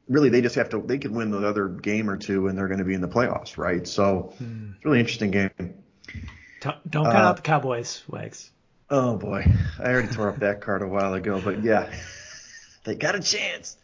really 0.09 0.31
they 0.31 0.41
just 0.41 0.55
have 0.55 0.71
to 0.71 0.81
they 0.81 0.97
could 0.97 1.11
win 1.11 1.31
the 1.31 1.47
other 1.47 1.69
game 1.69 2.09
or 2.09 2.17
two 2.17 2.49
and 2.49 2.57
they're 2.57 2.67
going 2.67 2.79
to 2.79 2.85
be 2.85 2.95
in 2.95 3.03
the 3.03 3.09
playoffs, 3.09 3.59
right? 3.59 3.87
So 3.87 4.33
hmm. 4.39 4.71
it's 4.75 4.85
a 4.87 4.89
really 4.89 5.01
interesting 5.01 5.31
game. 5.31 5.51
Don't, 6.63 6.91
don't 6.91 7.05
count 7.05 7.17
uh, 7.17 7.21
out 7.21 7.37
the 7.37 7.43
Cowboys, 7.43 8.03
Wags. 8.09 8.51
Oh 8.89 9.19
boy, 9.19 9.45
I 9.79 9.83
already 9.83 10.09
tore 10.09 10.31
up 10.31 10.39
that 10.39 10.63
card 10.63 10.81
a 10.81 10.89
while 10.89 11.13
ago, 11.13 11.39
but 11.45 11.63
yeah, 11.63 11.93
they 12.85 12.95
got 12.95 13.15
a 13.15 13.21
chance. 13.21 13.77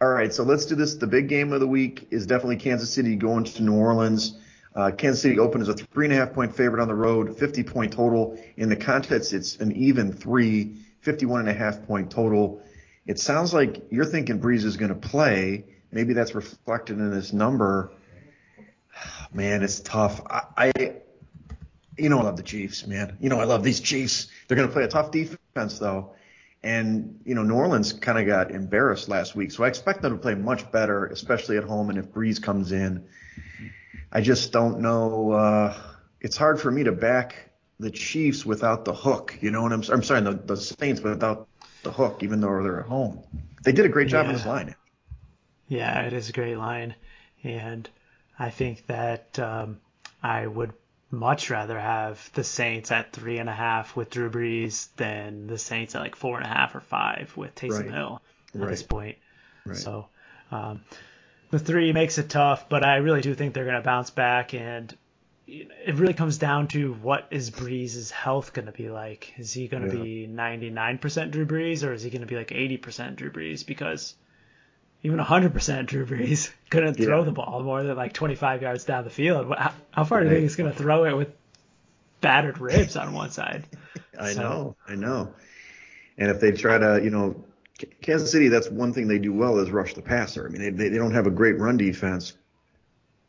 All 0.00 0.08
right, 0.08 0.34
so 0.34 0.42
let's 0.42 0.66
do 0.66 0.74
this. 0.74 0.96
The 0.96 1.06
big 1.06 1.28
game 1.28 1.52
of 1.52 1.60
the 1.60 1.68
week 1.68 2.08
is 2.10 2.26
definitely 2.26 2.56
Kansas 2.56 2.92
City 2.92 3.14
going 3.14 3.44
to 3.44 3.62
New 3.62 3.76
Orleans. 3.76 4.36
Uh, 4.74 4.90
Kansas 4.90 5.22
City 5.22 5.38
opened 5.38 5.62
as 5.62 5.68
a 5.68 5.74
three 5.74 6.06
and 6.06 6.12
a 6.12 6.16
half 6.16 6.32
point 6.32 6.56
favorite 6.56 6.82
on 6.82 6.88
the 6.88 6.94
road, 6.94 7.38
50 7.38 7.62
point 7.62 7.92
total. 7.92 8.36
In 8.56 8.68
the 8.68 8.76
contest, 8.76 9.32
it's 9.32 9.56
an 9.58 9.70
even 9.70 10.12
three, 10.12 10.83
51 11.04 11.40
and 11.40 11.48
a 11.48 11.54
half 11.54 11.86
point 11.86 12.10
total. 12.10 12.62
It 13.06 13.18
sounds 13.18 13.52
like 13.52 13.84
you're 13.90 14.06
thinking 14.06 14.40
Brees 14.40 14.64
is 14.64 14.76
going 14.76 14.88
to 14.88 15.08
play. 15.08 15.66
Maybe 15.92 16.14
that's 16.14 16.34
reflected 16.34 16.98
in 16.98 17.10
this 17.10 17.32
number. 17.32 17.92
Man, 19.32 19.62
it's 19.62 19.80
tough. 19.80 20.22
I, 20.28 20.42
I, 20.56 20.72
you 21.98 22.08
know, 22.08 22.18
I 22.18 22.22
love 22.22 22.36
the 22.36 22.42
Chiefs, 22.42 22.86
man. 22.86 23.18
You 23.20 23.28
know, 23.28 23.38
I 23.38 23.44
love 23.44 23.62
these 23.62 23.80
Chiefs. 23.80 24.28
They're 24.48 24.56
going 24.56 24.68
to 24.68 24.72
play 24.72 24.84
a 24.84 24.88
tough 24.88 25.10
defense, 25.10 25.78
though. 25.78 26.14
And, 26.62 27.20
you 27.26 27.34
know, 27.34 27.42
New 27.42 27.54
Orleans 27.54 27.92
kind 27.92 28.18
of 28.18 28.26
got 28.26 28.50
embarrassed 28.50 29.08
last 29.10 29.36
week. 29.36 29.52
So 29.52 29.64
I 29.64 29.68
expect 29.68 30.00
them 30.00 30.12
to 30.12 30.18
play 30.18 30.34
much 30.34 30.72
better, 30.72 31.06
especially 31.06 31.58
at 31.58 31.64
home. 31.64 31.90
And 31.90 31.98
if 31.98 32.06
Brees 32.06 32.42
comes 32.42 32.72
in, 32.72 33.06
I 34.10 34.22
just 34.22 34.50
don't 34.50 34.80
know. 34.80 35.32
Uh, 35.32 35.76
it's 36.20 36.38
hard 36.38 36.58
for 36.58 36.70
me 36.70 36.84
to 36.84 36.92
back 36.92 37.50
the 37.80 37.90
Chiefs 37.90 38.46
without 38.46 38.84
the 38.84 38.94
hook. 38.94 39.36
You 39.40 39.50
know 39.50 39.62
what 39.62 39.72
I'm, 39.72 39.82
I'm 39.90 40.02
sorry, 40.02 40.20
the, 40.20 40.32
the 40.32 40.56
Saints 40.56 41.00
without 41.00 41.48
the 41.82 41.92
hook, 41.92 42.22
even 42.22 42.40
though 42.40 42.62
they're 42.62 42.80
at 42.80 42.86
home. 42.86 43.22
They 43.62 43.72
did 43.72 43.86
a 43.86 43.88
great 43.88 44.08
job 44.08 44.24
yeah. 44.24 44.28
on 44.28 44.34
this 44.36 44.46
line. 44.46 44.74
Yeah, 45.68 46.02
it 46.02 46.12
is 46.12 46.28
a 46.28 46.32
great 46.32 46.56
line, 46.56 46.94
and 47.42 47.88
I 48.38 48.50
think 48.50 48.86
that 48.86 49.38
um, 49.38 49.80
I 50.22 50.46
would 50.46 50.72
much 51.10 51.48
rather 51.50 51.78
have 51.78 52.30
the 52.34 52.44
Saints 52.44 52.90
at 52.90 53.12
three 53.12 53.38
and 53.38 53.48
a 53.48 53.54
half 53.54 53.96
with 53.96 54.10
Drew 54.10 54.30
Brees 54.30 54.88
than 54.96 55.46
the 55.46 55.58
Saints 55.58 55.94
at 55.94 56.00
like 56.00 56.16
four 56.16 56.36
and 56.36 56.44
a 56.44 56.48
half 56.48 56.74
or 56.74 56.80
five 56.80 57.32
with 57.36 57.54
Taysom 57.54 57.84
right. 57.84 57.94
Hill 57.94 58.22
at 58.54 58.60
right. 58.60 58.70
this 58.70 58.82
point. 58.82 59.16
Right. 59.64 59.76
So 59.76 60.08
um, 60.50 60.82
the 61.50 61.58
three 61.58 61.92
makes 61.92 62.18
it 62.18 62.28
tough, 62.28 62.68
but 62.68 62.84
I 62.84 62.96
really 62.96 63.20
do 63.20 63.34
think 63.34 63.54
they're 63.54 63.64
going 63.64 63.76
to 63.76 63.82
bounce 63.82 64.10
back, 64.10 64.54
and 64.54 64.94
it 65.46 65.94
really 65.96 66.14
comes 66.14 66.38
down 66.38 66.68
to 66.68 66.94
what 66.94 67.28
is 67.30 67.50
Brees' 67.50 68.10
health 68.10 68.52
going 68.52 68.66
to 68.66 68.72
be 68.72 68.88
like. 68.88 69.34
Is 69.36 69.52
he 69.52 69.68
going 69.68 69.88
to 69.88 69.96
yeah. 69.96 70.02
be 70.02 70.28
99% 70.28 71.30
Drew 71.30 71.46
Brees 71.46 71.86
or 71.86 71.92
is 71.92 72.02
he 72.02 72.10
going 72.10 72.22
to 72.22 72.26
be 72.26 72.36
like 72.36 72.48
80% 72.48 73.16
Drew 73.16 73.30
Brees? 73.30 73.66
Because 73.66 74.14
even 75.02 75.18
100% 75.18 75.86
Drew 75.86 76.06
Brees 76.06 76.50
couldn't 76.70 76.98
yeah. 76.98 77.06
throw 77.06 77.24
the 77.24 77.32
ball 77.32 77.62
more 77.62 77.82
than 77.82 77.96
like 77.96 78.14
25 78.14 78.62
yards 78.62 78.84
down 78.84 79.04
the 79.04 79.10
field. 79.10 79.54
How, 79.56 79.74
how 79.90 80.04
far 80.04 80.20
do 80.20 80.26
you 80.26 80.32
think 80.32 80.42
he's 80.42 80.56
going 80.56 80.72
to 80.72 80.76
throw 80.76 81.04
it 81.04 81.16
with 81.16 81.28
battered 82.22 82.58
ribs 82.58 82.96
on 82.96 83.12
one 83.12 83.30
side? 83.30 83.64
I 84.18 84.32
so. 84.32 84.40
know, 84.40 84.76
I 84.88 84.94
know. 84.94 85.34
And 86.16 86.30
if 86.30 86.40
they 86.40 86.52
try 86.52 86.78
to, 86.78 87.00
you 87.02 87.10
know, 87.10 87.44
Kansas 88.00 88.30
City, 88.30 88.48
that's 88.48 88.70
one 88.70 88.94
thing 88.94 89.08
they 89.08 89.18
do 89.18 89.32
well 89.32 89.58
is 89.58 89.70
rush 89.70 89.94
the 89.94 90.00
passer. 90.00 90.46
I 90.46 90.48
mean, 90.48 90.76
they, 90.76 90.88
they 90.88 90.96
don't 90.96 91.12
have 91.12 91.26
a 91.26 91.30
great 91.30 91.58
run 91.58 91.76
defense 91.76 92.32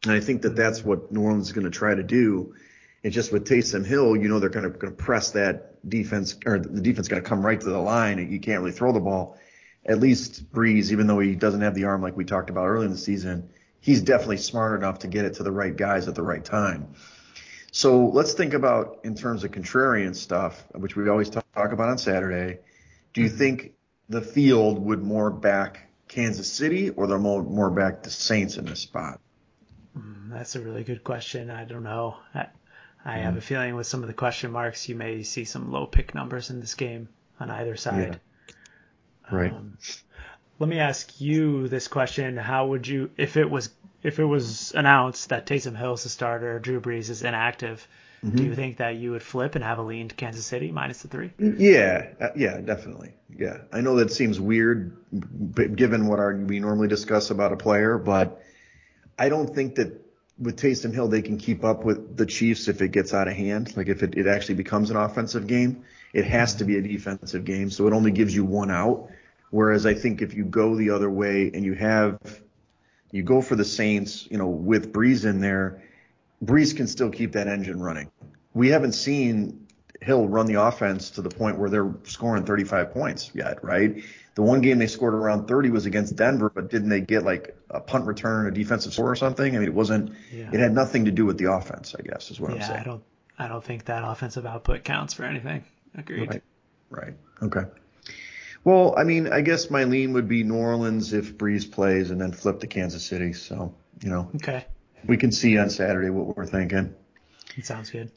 and 0.06 0.14
I 0.14 0.20
think 0.20 0.44
that 0.44 0.56
that's 0.56 0.84
what 0.84 1.12
New 1.12 1.22
Orleans 1.22 1.48
is 1.48 1.54
going 1.54 1.66
to 1.66 1.72
try 1.72 1.96
to 1.96 2.04
do. 2.04 2.56
And 3.04 3.14
just 3.14 3.32
with 3.32 3.48
Taysom 3.48 3.86
Hill, 3.86 4.16
you 4.16 4.28
know 4.28 4.40
they're 4.40 4.50
going 4.50 4.72
to, 4.72 4.78
going 4.78 4.96
to 4.96 5.04
press 5.04 5.32
that 5.32 5.88
defense, 5.88 6.36
or 6.46 6.60
the 6.60 6.82
defense 6.82 7.08
going 7.08 7.22
to 7.22 7.28
come 7.28 7.46
right 7.46 7.60
to 7.60 7.70
the 7.70 7.78
line, 7.78 8.32
you 8.32 8.40
can't 8.40 8.62
really 8.62 8.72
throw 8.72 8.92
the 8.92 9.00
ball. 9.00 9.38
At 9.86 10.00
least 10.00 10.52
Brees, 10.52 10.92
even 10.92 11.06
though 11.06 11.20
he 11.20 11.36
doesn't 11.36 11.62
have 11.62 11.76
the 11.76 11.86
arm 11.86 12.02
like 12.02 12.18
we 12.18 12.26
talked 12.26 12.50
about 12.50 12.66
early 12.66 12.86
in 12.86 12.92
the 12.92 12.98
season, 12.98 13.50
he's 13.80 14.02
definitely 14.02 14.38
smart 14.38 14.80
enough 14.80 15.00
to 15.00 15.08
get 15.08 15.26
it 15.26 15.36
to 15.36 15.44
the 15.44 15.52
right 15.52 15.76
guys 15.76 16.08
at 16.08 16.16
the 16.16 16.24
right 16.24 16.44
time. 16.44 16.96
So 17.72 18.08
let's 18.08 18.34
think 18.34 18.54
about 18.54 19.02
in 19.04 19.16
terms 19.16 19.44
of 19.44 19.52
contrarian 19.52 20.16
stuff, 20.16 20.64
which 20.74 20.96
we 20.96 21.08
always 21.10 21.30
talk 21.30 21.46
about 21.54 21.90
on 21.90 21.98
Saturday. 21.98 22.60
Do 23.14 23.22
you 23.22 23.30
think 23.30 23.74
the 24.10 24.22
field 24.22 24.84
would 24.84 25.04
more 25.04 25.30
back 25.30 25.90
Kansas 26.08 26.52
City 26.52 26.90
or 26.90 27.06
they're 27.06 27.20
more, 27.20 27.44
more 27.44 27.70
back 27.70 28.02
the 28.02 28.10
Saints 28.10 28.58
in 28.58 28.66
this 28.66 28.80
spot? 28.80 29.20
That's 30.30 30.56
a 30.56 30.60
really 30.60 30.84
good 30.84 31.04
question. 31.04 31.50
I 31.50 31.66
don't 31.66 31.84
know. 31.84 32.18
I, 32.34 32.48
I 33.04 33.18
mm. 33.18 33.22
have 33.24 33.38
a 33.38 33.42
feeling 33.42 33.76
with 33.76 33.88
some 33.88 34.02
of 34.02 34.08
the 34.08 34.14
question 34.14 34.52
marks, 34.52 34.90
you 34.90 34.96
may 34.96 35.24
see 35.24 35.46
some 35.46 35.72
low 35.72 35.86
pick 35.86 36.16
numbers 36.16 36.50
in 36.50 36.60
this 36.60 36.74
game 36.74 37.10
on 37.40 37.50
either 37.50 37.76
side. 37.76 38.20
Yeah. 38.50 38.56
Right. 39.32 39.52
Um, 39.52 39.78
let 40.60 40.70
me 40.70 40.80
ask 40.80 41.20
you 41.20 41.68
this 41.68 41.88
question: 41.88 42.38
How 42.38 42.68
would 42.68 42.88
you, 42.88 43.10
if 43.18 43.36
it 43.38 43.50
was, 43.50 43.70
if 44.04 44.20
it 44.20 44.26
was 44.26 44.72
announced 44.74 45.30
that 45.30 45.46
Taysom 45.46 45.76
Hill 45.76 45.94
is 45.94 46.04
the 46.04 46.10
starter, 46.10 46.60
Drew 46.60 46.80
Brees 46.80 47.10
is 47.10 47.24
inactive, 47.24 47.86
Do 48.34 48.44
you 48.44 48.56
think 48.56 48.78
that 48.78 48.96
you 48.96 49.12
would 49.12 49.22
flip 49.22 49.56
and 49.56 49.64
have 49.64 49.78
a 49.78 49.84
lean 49.84 50.08
to 50.08 50.16
Kansas 50.16 50.46
City 50.46 50.72
minus 50.72 51.02
the 51.04 51.08
three? 51.08 51.32
Yeah, 51.38 52.08
uh, 52.20 52.30
yeah, 52.36 52.60
definitely. 52.60 53.14
Yeah, 53.36 53.60
I 53.72 53.82
know 53.82 53.98
that 53.98 54.12
seems 54.12 54.40
weird, 54.40 54.98
given 55.76 56.08
what 56.08 56.20
our, 56.20 56.36
we 56.36 56.60
normally 56.60 56.88
discuss 56.88 57.30
about 57.30 57.54
a 57.54 57.58
player, 57.58 58.00
but 58.00 58.42
I 59.20 59.30
don't 59.30 59.54
think 59.54 59.76
that 59.76 60.02
with 60.38 60.58
Taysom 60.58 60.94
Hill 60.94 61.08
they 61.08 61.22
can 61.22 61.38
keep 61.38 61.64
up 61.64 61.84
with 61.84 62.18
the 62.18 62.26
Chiefs 62.26 62.68
if 62.68 62.82
it 62.82 62.90
gets 62.90 63.14
out 63.14 63.28
of 63.28 63.34
hand. 63.34 63.76
Like 63.78 63.88
if 63.88 64.04
it, 64.04 64.18
it 64.18 64.28
actually 64.28 64.56
becomes 64.56 64.90
an 64.92 64.98
offensive 64.98 65.48
game, 65.48 65.84
it 66.14 66.26
has 66.26 66.56
to 66.56 66.66
be 66.66 66.78
a 66.78 66.82
defensive 66.82 67.46
game, 67.46 67.70
so 67.70 67.88
it 67.88 67.94
only 67.94 68.12
gives 68.12 68.36
you 68.36 68.46
one 68.46 68.72
out. 68.72 69.10
Whereas 69.52 69.86
I 69.86 69.94
think 69.94 70.22
if 70.22 70.34
you 70.34 70.44
go 70.44 70.76
the 70.76 70.90
other 70.90 71.10
way 71.10 71.52
and 71.54 71.64
you 71.64 71.74
have 71.74 72.20
you 73.12 73.24
go 73.24 73.42
for 73.42 73.56
the 73.56 73.66
Saints, 73.66 74.28
you 74.30 74.38
know, 74.38 74.48
with 74.48 74.92
Brees 74.92 75.26
in 75.26 75.40
there, 75.40 75.84
Brees 76.44 76.76
can 76.76 76.88
still 76.88 77.10
keep 77.10 77.32
that 77.34 77.48
engine 77.48 77.82
running. 77.82 78.12
We 78.54 78.70
haven't 78.70 78.94
seen 78.94 79.68
Hill 80.02 80.28
run 80.28 80.46
the 80.48 80.62
offense 80.62 81.12
to 81.12 81.22
the 81.22 81.30
point 81.30 81.58
where 81.58 81.70
they're 81.70 81.94
scoring 82.04 82.44
35 82.44 82.92
points 82.92 83.32
yet, 83.34 83.64
right? 83.64 84.04
The 84.36 84.42
one 84.42 84.62
game 84.62 84.78
they 84.80 84.88
scored 84.88 85.14
around 85.14 85.48
30 85.48 85.70
was 85.70 85.86
against 85.86 86.16
Denver, 86.18 86.52
but 86.54 86.70
didn't 86.70 86.90
they 86.90 87.00
get 87.02 87.24
like 87.24 87.56
a 87.70 87.80
punt 87.80 88.06
return, 88.06 88.48
a 88.48 88.52
defensive 88.52 88.94
score 88.94 89.10
or 89.12 89.16
something? 89.16 89.56
I 89.56 89.60
mean, 89.60 89.68
it 89.68 89.74
wasn't. 89.74 90.12
Yeah. 90.32 90.50
It 90.52 90.60
had 90.60 90.74
nothing 90.74 91.06
to 91.06 91.12
do 91.12 91.26
with 91.26 91.38
the 91.38 91.52
offense, 91.52 91.96
I 91.98 92.02
guess, 92.02 92.32
is 92.32 92.40
what 92.40 92.52
I'm 92.52 92.58
Yeah, 92.58 92.68
saying. 92.68 92.80
I 92.80 92.84
don't 92.84 93.04
I 93.40 93.48
don't 93.48 93.64
think 93.64 93.86
that 93.86 94.04
offensive 94.06 94.46
output 94.46 94.84
counts 94.84 95.14
for 95.14 95.24
anything. 95.24 95.64
Agreed. 95.98 96.30
Right. 96.30 96.44
Right. 96.90 97.14
Okay. 97.42 97.64
Well, 98.64 98.96
I 98.98 99.04
mean, 99.04 99.32
I 99.32 99.42
guess 99.42 99.70
my 99.70 99.84
lean 99.84 100.14
would 100.14 100.28
be 100.28 100.44
New 100.44 100.56
Orleans 100.56 101.14
if 101.14 101.38
Brees 101.38 101.70
plays, 101.70 102.12
and 102.12 102.20
then 102.20 102.32
flip 102.32 102.60
to 102.62 102.68
Kansas 102.68 103.04
City. 103.04 103.34
So, 103.34 103.76
you 104.02 104.10
know, 104.10 104.32
Okay. 104.36 104.66
we 105.06 105.18
can 105.18 105.32
see 105.32 105.58
on 105.58 105.70
Saturday 105.70 106.10
what 106.10 106.36
we're 106.36 106.46
thinking. 106.46 106.94
It 107.56 107.66
sounds 107.66 107.90
good. 107.90 108.12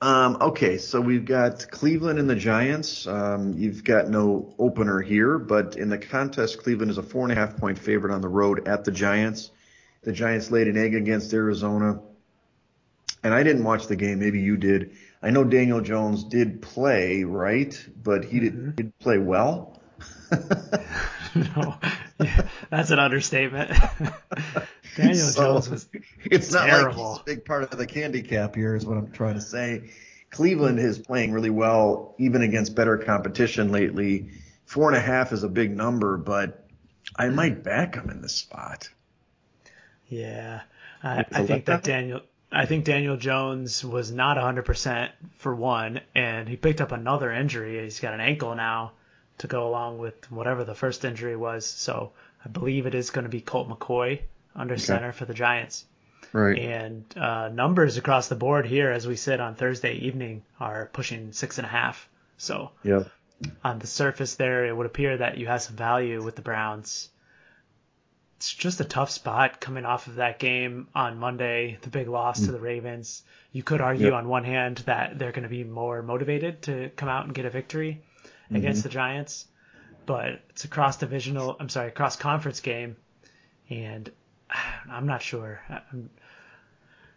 Um, 0.00 0.36
okay, 0.40 0.78
so 0.78 1.00
we've 1.00 1.24
got 1.24 1.68
Cleveland 1.70 2.20
and 2.20 2.30
the 2.30 2.36
Giants. 2.36 3.06
Um, 3.06 3.54
you've 3.54 3.82
got 3.82 4.08
no 4.08 4.54
opener 4.58 5.00
here, 5.00 5.38
but 5.38 5.76
in 5.76 5.88
the 5.88 5.98
contest, 5.98 6.62
Cleveland 6.62 6.90
is 6.90 6.98
a 6.98 7.02
four 7.02 7.24
and 7.24 7.32
a 7.32 7.34
half 7.34 7.56
point 7.56 7.78
favorite 7.78 8.14
on 8.14 8.20
the 8.20 8.28
road 8.28 8.68
at 8.68 8.84
the 8.84 8.92
Giants. 8.92 9.50
The 10.02 10.12
Giants 10.12 10.52
laid 10.52 10.68
an 10.68 10.76
egg 10.76 10.94
against 10.94 11.32
Arizona. 11.34 12.00
And 13.24 13.34
I 13.34 13.42
didn't 13.42 13.64
watch 13.64 13.88
the 13.88 13.96
game. 13.96 14.20
Maybe 14.20 14.40
you 14.40 14.56
did. 14.56 14.92
I 15.20 15.30
know 15.30 15.42
Daniel 15.42 15.80
Jones 15.80 16.22
did 16.22 16.62
play, 16.62 17.24
right? 17.24 17.76
But 18.00 18.24
he 18.24 18.38
did, 18.38 18.76
did 18.76 18.98
play 19.00 19.18
well. 19.18 19.80
no, 21.34 21.76
yeah, 22.18 22.48
that's 22.70 22.90
an 22.90 22.98
understatement. 22.98 23.70
Daniel 24.96 25.26
So, 25.26 25.42
Jones 25.42 25.70
was 25.70 25.88
it's 26.24 26.52
not 26.52 26.68
like 26.68 26.94
he's 26.94 27.18
a 27.18 27.22
big 27.24 27.44
part 27.44 27.62
of 27.62 27.70
the 27.70 27.88
handicap 27.92 28.54
here 28.54 28.74
is 28.74 28.84
what 28.84 28.98
I'm 28.98 29.10
trying 29.12 29.34
to 29.34 29.40
say. 29.40 29.90
Cleveland 30.30 30.78
is 30.78 30.98
playing 30.98 31.32
really 31.32 31.50
well, 31.50 32.14
even 32.18 32.42
against 32.42 32.74
better 32.74 32.98
competition 32.98 33.72
lately. 33.72 34.30
Four 34.66 34.88
and 34.88 34.96
a 34.96 35.00
half 35.00 35.32
is 35.32 35.42
a 35.42 35.48
big 35.48 35.74
number, 35.74 36.18
but 36.18 36.66
I 37.16 37.28
might 37.30 37.62
back 37.62 37.94
him 37.94 38.10
in 38.10 38.20
this 38.20 38.34
spot. 38.34 38.90
Yeah, 40.08 40.62
I, 41.02 41.24
I 41.32 41.46
think 41.46 41.66
that? 41.66 41.82
Daniel. 41.82 42.20
I 42.50 42.64
think 42.64 42.86
Daniel 42.86 43.18
Jones 43.18 43.84
was 43.84 44.10
not 44.10 44.38
100% 44.38 45.10
for 45.36 45.54
one, 45.54 46.00
and 46.14 46.48
he 46.48 46.56
picked 46.56 46.80
up 46.80 46.92
another 46.92 47.30
injury. 47.30 47.82
He's 47.84 48.00
got 48.00 48.14
an 48.14 48.20
ankle 48.20 48.54
now 48.54 48.92
to 49.38 49.46
go 49.46 49.68
along 49.68 49.98
with 49.98 50.30
whatever 50.30 50.64
the 50.64 50.74
first 50.74 51.04
injury 51.04 51.36
was. 51.36 51.64
So 51.66 52.12
I 52.44 52.48
believe 52.48 52.86
it 52.86 52.94
is 52.94 53.10
going 53.10 53.24
to 53.24 53.28
be 53.30 53.40
Colt 53.40 53.68
McCoy 53.68 54.20
under 54.54 54.76
center 54.76 55.12
for 55.12 55.24
the 55.24 55.34
Giants. 55.34 55.84
Right. 56.32 56.58
And 56.58 57.04
uh, 57.16 57.48
numbers 57.48 57.96
across 57.96 58.28
the 58.28 58.34
board 58.34 58.66
here, 58.66 58.90
as 58.90 59.06
we 59.06 59.16
sit 59.16 59.40
on 59.40 59.54
Thursday 59.54 59.94
evening, 59.94 60.42
are 60.60 60.90
pushing 60.92 61.32
six 61.32 61.58
and 61.58 61.66
a 61.66 61.70
half. 61.70 62.08
So 62.36 62.70
Yep. 62.82 63.08
on 63.64 63.78
the 63.78 63.86
surface 63.86 64.34
there, 64.34 64.66
it 64.66 64.76
would 64.76 64.86
appear 64.86 65.16
that 65.16 65.38
you 65.38 65.46
have 65.46 65.62
some 65.62 65.76
value 65.76 66.22
with 66.22 66.36
the 66.36 66.42
Browns. 66.42 67.08
It's 68.36 68.52
just 68.54 68.80
a 68.80 68.84
tough 68.84 69.10
spot 69.10 69.60
coming 69.60 69.84
off 69.84 70.06
of 70.06 70.16
that 70.16 70.38
game 70.38 70.86
on 70.94 71.18
Monday, 71.18 71.78
the 71.82 71.90
big 71.90 72.06
loss 72.08 72.40
to 72.42 72.52
the 72.52 72.60
Ravens. 72.60 73.22
You 73.50 73.64
could 73.64 73.80
argue 73.80 74.06
Yep. 74.06 74.14
on 74.14 74.28
one 74.28 74.44
hand 74.44 74.78
that 74.86 75.18
they're 75.18 75.32
going 75.32 75.42
to 75.42 75.48
be 75.48 75.64
more 75.64 76.02
motivated 76.02 76.62
to 76.62 76.90
come 76.94 77.08
out 77.08 77.24
and 77.24 77.34
get 77.34 77.46
a 77.46 77.50
victory 77.50 78.00
against 78.50 78.82
the 78.82 78.88
Giants, 78.88 79.46
but 80.06 80.40
it's 80.50 80.64
a 80.64 80.68
cross 80.68 80.96
divisional, 80.96 81.56
I'm 81.58 81.68
sorry, 81.68 81.90
cross 81.90 82.16
conference 82.16 82.60
game, 82.60 82.96
and 83.68 84.10
I'm 84.90 85.06
not 85.06 85.22
sure. 85.22 85.60
I'm, 85.68 86.10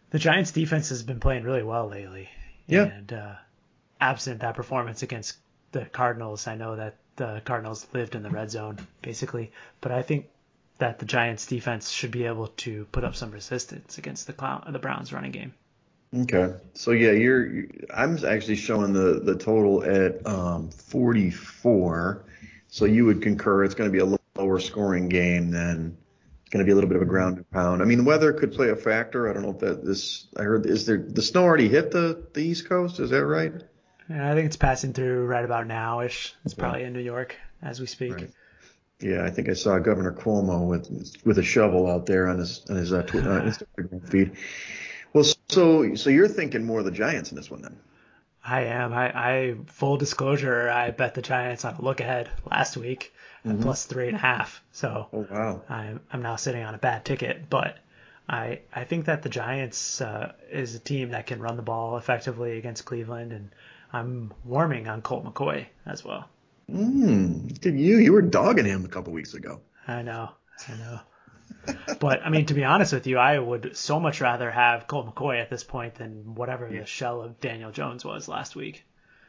the 0.09 0.19
Giants 0.19 0.51
defense 0.51 0.89
has 0.89 1.03
been 1.03 1.19
playing 1.19 1.43
really 1.43 1.63
well 1.63 1.87
lately. 1.87 2.29
Yeah. 2.67 2.83
And 2.83 3.13
uh, 3.13 3.35
absent 3.99 4.41
that 4.41 4.55
performance 4.55 5.03
against 5.03 5.37
the 5.71 5.85
Cardinals, 5.85 6.47
I 6.47 6.55
know 6.55 6.75
that 6.75 6.97
the 7.15 7.41
Cardinals 7.45 7.87
lived 7.93 8.15
in 8.15 8.23
the 8.23 8.29
red 8.29 8.51
zone 8.51 8.77
basically, 9.01 9.51
but 9.79 9.91
I 9.91 10.01
think 10.01 10.27
that 10.79 10.99
the 10.99 11.05
Giants 11.05 11.45
defense 11.45 11.89
should 11.89 12.11
be 12.11 12.25
able 12.25 12.47
to 12.47 12.85
put 12.91 13.03
up 13.03 13.15
some 13.15 13.31
resistance 13.31 13.97
against 13.97 14.27
the 14.27 14.33
Clown, 14.33 14.67
the 14.71 14.79
Browns 14.79 15.13
running 15.13 15.31
game. 15.31 15.53
Okay. 16.15 16.53
So 16.73 16.91
yeah, 16.91 17.11
you're. 17.11 17.45
you- 17.47 17.87
I'm 17.93 18.17
actually 18.25 18.57
showing 18.57 18.93
the 18.93 19.21
the 19.23 19.35
total 19.35 19.83
at 19.83 20.25
um 20.27 20.69
44. 20.69 22.25
So 22.67 22.85
you 22.85 23.05
would 23.05 23.21
concur 23.21 23.63
it's 23.63 23.75
going 23.75 23.89
to 23.89 23.91
be 23.91 23.99
a 23.99 24.05
lo- 24.05 24.17
lower 24.37 24.59
scoring 24.59 25.09
game 25.09 25.51
than 25.51 25.97
it's 26.41 26.49
going 26.49 26.59
to 26.59 26.65
be 26.65 26.71
a 26.71 26.75
little 26.75 26.89
bit 26.89 26.95
of 26.95 27.01
a 27.01 27.05
ground 27.05 27.37
and 27.37 27.49
pound. 27.51 27.81
I 27.81 27.85
mean, 27.85 27.97
the 27.97 28.03
weather 28.03 28.31
could 28.33 28.53
play 28.53 28.69
a 28.69 28.75
factor. 28.75 29.29
I 29.29 29.33
don't 29.33 29.43
know 29.43 29.51
if 29.51 29.59
that 29.59 29.85
this. 29.85 30.27
I 30.37 30.43
heard 30.43 30.65
is 30.65 30.85
there 30.85 30.97
the 30.97 31.21
snow 31.21 31.43
already 31.43 31.69
hit 31.69 31.91
the 31.91 32.23
the 32.33 32.41
East 32.41 32.67
Coast? 32.67 32.99
Is 32.99 33.09
that 33.11 33.25
right? 33.25 33.53
Yeah, 34.09 34.29
I 34.29 34.33
think 34.35 34.47
it's 34.47 34.57
passing 34.57 34.91
through 34.93 35.25
right 35.25 35.45
about 35.45 35.67
now-ish. 35.67 36.33
It's 36.43 36.53
probably 36.53 36.83
in 36.83 36.91
New 36.91 36.99
York 36.99 37.35
as 37.61 37.79
we 37.79 37.85
speak. 37.85 38.13
Right. 38.13 38.29
Yeah, 38.99 39.23
I 39.23 39.29
think 39.29 39.47
I 39.47 39.53
saw 39.53 39.79
Governor 39.79 40.11
Cuomo 40.11 40.67
with 40.67 41.15
with 41.25 41.37
a 41.39 41.43
shovel 41.43 41.89
out 41.89 42.05
there 42.05 42.27
on 42.27 42.37
his 42.39 42.65
on 42.69 42.75
his 42.75 42.91
uh, 42.93 43.03
tw- 43.03 43.15
uh, 43.15 43.41
Instagram 43.41 44.09
feed. 44.09 44.31
Well, 45.13 45.25
so 45.49 45.95
so 45.95 46.09
you're 46.09 46.27
thinking 46.27 46.63
more 46.63 46.79
of 46.79 46.85
the 46.85 46.91
Giants 46.91 47.31
in 47.31 47.35
this 47.35 47.51
one 47.51 47.61
then? 47.61 47.77
I 48.43 48.61
am. 48.63 48.93
I, 48.93 49.11
I 49.11 49.55
full 49.67 49.97
disclosure, 49.97 50.69
I 50.69 50.91
bet 50.91 51.13
the 51.13 51.21
Giants 51.21 51.63
on 51.65 51.75
a 51.75 51.81
look 51.81 51.99
ahead 51.99 52.29
last 52.49 52.75
week 52.77 53.13
at 53.45 53.59
plus 53.59 53.85
three 53.85 54.07
and 54.07 54.15
a 54.15 54.19
half. 54.19 54.63
So 54.71 55.07
Oh 55.13 55.27
wow. 55.29 55.61
I'm 55.69 55.99
I'm 56.11 56.21
now 56.21 56.35
sitting 56.37 56.63
on 56.63 56.75
a 56.75 56.79
bad 56.79 57.05
ticket, 57.05 57.49
but 57.49 57.77
I 58.27 58.61
I 58.73 58.83
think 58.85 59.05
that 59.05 59.21
the 59.21 59.29
Giants 59.29 60.01
uh, 60.01 60.33
is 60.49 60.75
a 60.75 60.79
team 60.79 61.11
that 61.11 61.27
can 61.27 61.41
run 61.41 61.57
the 61.57 61.61
ball 61.61 61.97
effectively 61.97 62.57
against 62.57 62.85
Cleveland, 62.85 63.33
and 63.33 63.49
I'm 63.93 64.33
warming 64.45 64.87
on 64.87 65.01
Colt 65.01 65.25
McCoy 65.25 65.65
as 65.85 66.03
well. 66.03 66.29
Hmm. 66.69 67.47
Look 67.49 67.65
you. 67.65 67.97
You 67.97 68.13
were 68.13 68.21
dogging 68.21 68.65
him 68.65 68.85
a 68.85 68.87
couple 68.87 69.11
weeks 69.11 69.33
ago. 69.33 69.59
I 69.87 70.01
know, 70.03 70.29
I 70.67 70.77
know. 70.77 70.99
But 71.99 72.25
I 72.25 72.29
mean, 72.29 72.45
to 72.47 72.53
be 72.53 72.63
honest 72.63 72.93
with 72.93 73.05
you, 73.05 73.17
I 73.17 73.37
would 73.37 73.77
so 73.77 73.99
much 73.99 74.21
rather 74.21 74.49
have 74.49 74.87
Colt 74.87 75.13
McCoy 75.13 75.39
at 75.39 75.49
this 75.49 75.63
point 75.63 75.95
than 75.95 76.35
whatever 76.35 76.67
the 76.67 76.85
shell 76.85 77.21
of 77.21 77.39
Daniel 77.39 77.71
Jones 77.71 78.03
was 78.03 78.27
last 78.27 78.55
week. 78.55 78.83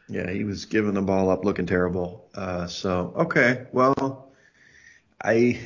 Yeah, 0.08 0.30
he 0.30 0.44
was 0.44 0.64
giving 0.66 0.94
the 0.94 1.02
ball 1.02 1.30
up, 1.30 1.44
looking 1.44 1.66
terrible. 1.66 2.28
Uh, 2.34 2.66
so 2.66 3.12
okay, 3.16 3.66
well, 3.72 4.32
I 5.22 5.60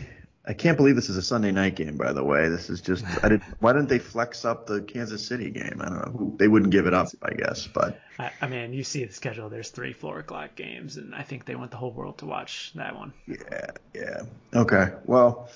I 0.49 0.53
can't 0.53 0.77
believe 0.77 0.95
this 0.95 1.09
is 1.09 1.17
a 1.17 1.23
Sunday 1.23 1.51
night 1.51 1.75
game. 1.75 1.97
By 1.97 2.13
the 2.13 2.23
way, 2.23 2.49
this 2.49 2.71
is 2.71 2.81
just 2.81 3.05
I 3.25 3.29
did. 3.29 3.43
Why 3.59 3.73
didn't 3.73 3.89
they 3.89 3.99
flex 3.99 4.45
up 4.45 4.67
the 4.67 4.83
Kansas 4.83 5.27
City 5.27 5.51
game? 5.51 5.81
I 5.81 5.89
don't 5.89 6.21
know. 6.21 6.35
They 6.37 6.47
wouldn't 6.47 6.71
give 6.71 6.87
it 6.87 6.95
up, 6.95 7.09
I 7.23 7.35
guess. 7.35 7.67
But 7.67 8.01
I, 8.19 8.31
I 8.41 8.47
mean, 8.47 8.73
you 8.73 8.85
see 8.85 9.05
the 9.05 9.13
schedule. 9.13 9.49
There's 9.49 9.71
three 9.71 9.93
four 9.93 10.21
o'clock 10.21 10.55
games, 10.55 10.97
and 10.99 11.15
I 11.15 11.23
think 11.23 11.47
they 11.47 11.57
want 11.57 11.73
the 11.73 11.77
whole 11.77 11.93
world 11.93 12.19
to 12.19 12.27
watch 12.27 12.73
that 12.77 12.95
one. 12.95 13.13
yeah, 13.27 13.71
yeah. 13.93 14.23
Okay, 14.55 14.93
well, 15.05 15.49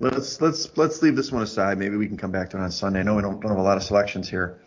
let's 0.00 0.40
let's 0.40 0.76
let's 0.76 1.02
leave 1.02 1.16
this 1.16 1.32
one 1.32 1.42
aside. 1.42 1.78
Maybe 1.78 1.96
we 1.96 2.06
can 2.06 2.16
come 2.16 2.30
back 2.30 2.50
to 2.50 2.56
it 2.58 2.60
on 2.60 2.70
Sunday. 2.70 3.00
I 3.00 3.02
know 3.02 3.14
we 3.14 3.22
don't, 3.22 3.40
don't 3.40 3.50
have 3.50 3.58
a 3.58 3.62
lot 3.62 3.76
of 3.76 3.82
selections 3.82 4.28
here. 4.28 4.60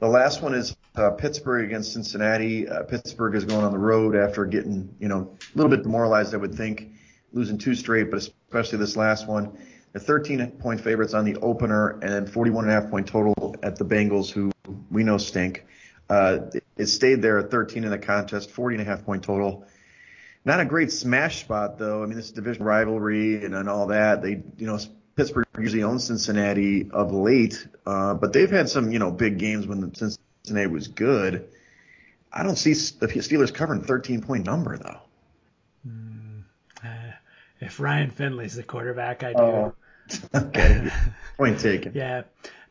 The 0.00 0.08
last 0.08 0.40
one 0.42 0.54
is 0.54 0.74
uh, 0.96 1.10
Pittsburgh 1.10 1.66
against 1.66 1.92
Cincinnati. 1.92 2.66
Uh, 2.68 2.84
Pittsburgh 2.84 3.34
is 3.34 3.44
going 3.44 3.64
on 3.64 3.72
the 3.72 3.78
road 3.78 4.16
after 4.16 4.46
getting, 4.46 4.94
you 4.98 5.08
know, 5.08 5.36
a 5.54 5.58
little 5.58 5.70
bit 5.70 5.82
demoralized, 5.82 6.32
I 6.34 6.38
would 6.38 6.54
think, 6.54 6.92
losing 7.32 7.58
two 7.58 7.74
straight, 7.74 8.10
but 8.10 8.16
especially 8.18 8.78
this 8.78 8.96
last 8.96 9.28
one. 9.28 9.58
The 9.92 10.00
13 10.00 10.52
point 10.52 10.80
favorites 10.80 11.12
on 11.14 11.24
the 11.24 11.36
opener 11.36 11.98
and 12.00 12.10
then 12.12 12.26
41 12.26 12.64
and 12.64 12.72
a 12.72 12.80
half 12.80 12.90
point 12.90 13.08
total 13.08 13.54
at 13.62 13.76
the 13.76 13.84
Bengals, 13.84 14.30
who 14.30 14.50
we 14.90 15.02
know 15.04 15.18
stink. 15.18 15.66
Uh, 16.08 16.38
it- 16.54 16.64
it 16.78 16.86
stayed 16.86 17.20
there 17.20 17.38
at 17.38 17.50
13 17.50 17.84
in 17.84 17.90
the 17.90 17.98
contest, 17.98 18.50
40 18.52 18.76
and 18.76 18.82
a 18.82 18.90
half 18.90 19.04
point 19.04 19.22
total. 19.22 19.66
Not 20.44 20.60
a 20.60 20.64
great 20.64 20.90
smash 20.90 21.40
spot 21.40 21.78
though. 21.78 22.02
I 22.02 22.06
mean, 22.06 22.16
this 22.16 22.26
is 22.26 22.32
division 22.32 22.64
rivalry 22.64 23.44
and, 23.44 23.54
and 23.54 23.68
all 23.68 23.88
that. 23.88 24.22
They, 24.22 24.42
you 24.56 24.66
know, 24.66 24.78
Pittsburgh 25.16 25.46
usually 25.58 25.82
owns 25.82 26.04
Cincinnati 26.04 26.90
of 26.90 27.12
late, 27.12 27.66
uh, 27.84 28.14
but 28.14 28.32
they've 28.32 28.50
had 28.50 28.68
some, 28.68 28.90
you 28.90 28.98
know, 28.98 29.10
big 29.10 29.38
games 29.38 29.66
when 29.66 29.94
Cincinnati 29.94 30.66
was 30.66 30.88
good. 30.88 31.48
I 32.32 32.42
don't 32.42 32.56
see 32.56 32.72
the 32.72 33.06
Steelers 33.06 33.52
covering 33.52 33.82
13 33.82 34.22
point 34.22 34.46
number 34.46 34.78
though. 34.78 35.00
Uh, 36.82 36.88
if 37.60 37.80
Ryan 37.80 38.10
Finley's 38.10 38.54
the 38.54 38.62
quarterback, 38.62 39.22
I 39.22 39.32
do. 39.32 39.38
Oh. 39.38 39.74
okay. 40.34 40.90
Point 41.36 41.60
taken. 41.60 41.92
Yeah. 41.94 42.22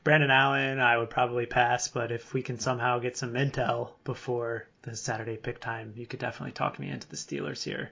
Brandon 0.03 0.31
Allen, 0.31 0.79
I 0.79 0.97
would 0.97 1.09
probably 1.09 1.45
pass, 1.45 1.87
but 1.89 2.11
if 2.11 2.33
we 2.33 2.41
can 2.41 2.59
somehow 2.59 2.99
get 2.99 3.17
some 3.17 3.33
intel 3.33 3.91
before 4.03 4.67
the 4.81 4.95
Saturday 4.95 5.37
pick 5.37 5.59
time, 5.59 5.93
you 5.95 6.05
could 6.05 6.19
definitely 6.19 6.53
talk 6.53 6.79
me 6.79 6.89
into 6.89 7.07
the 7.07 7.17
Steelers 7.17 7.63
here. 7.63 7.91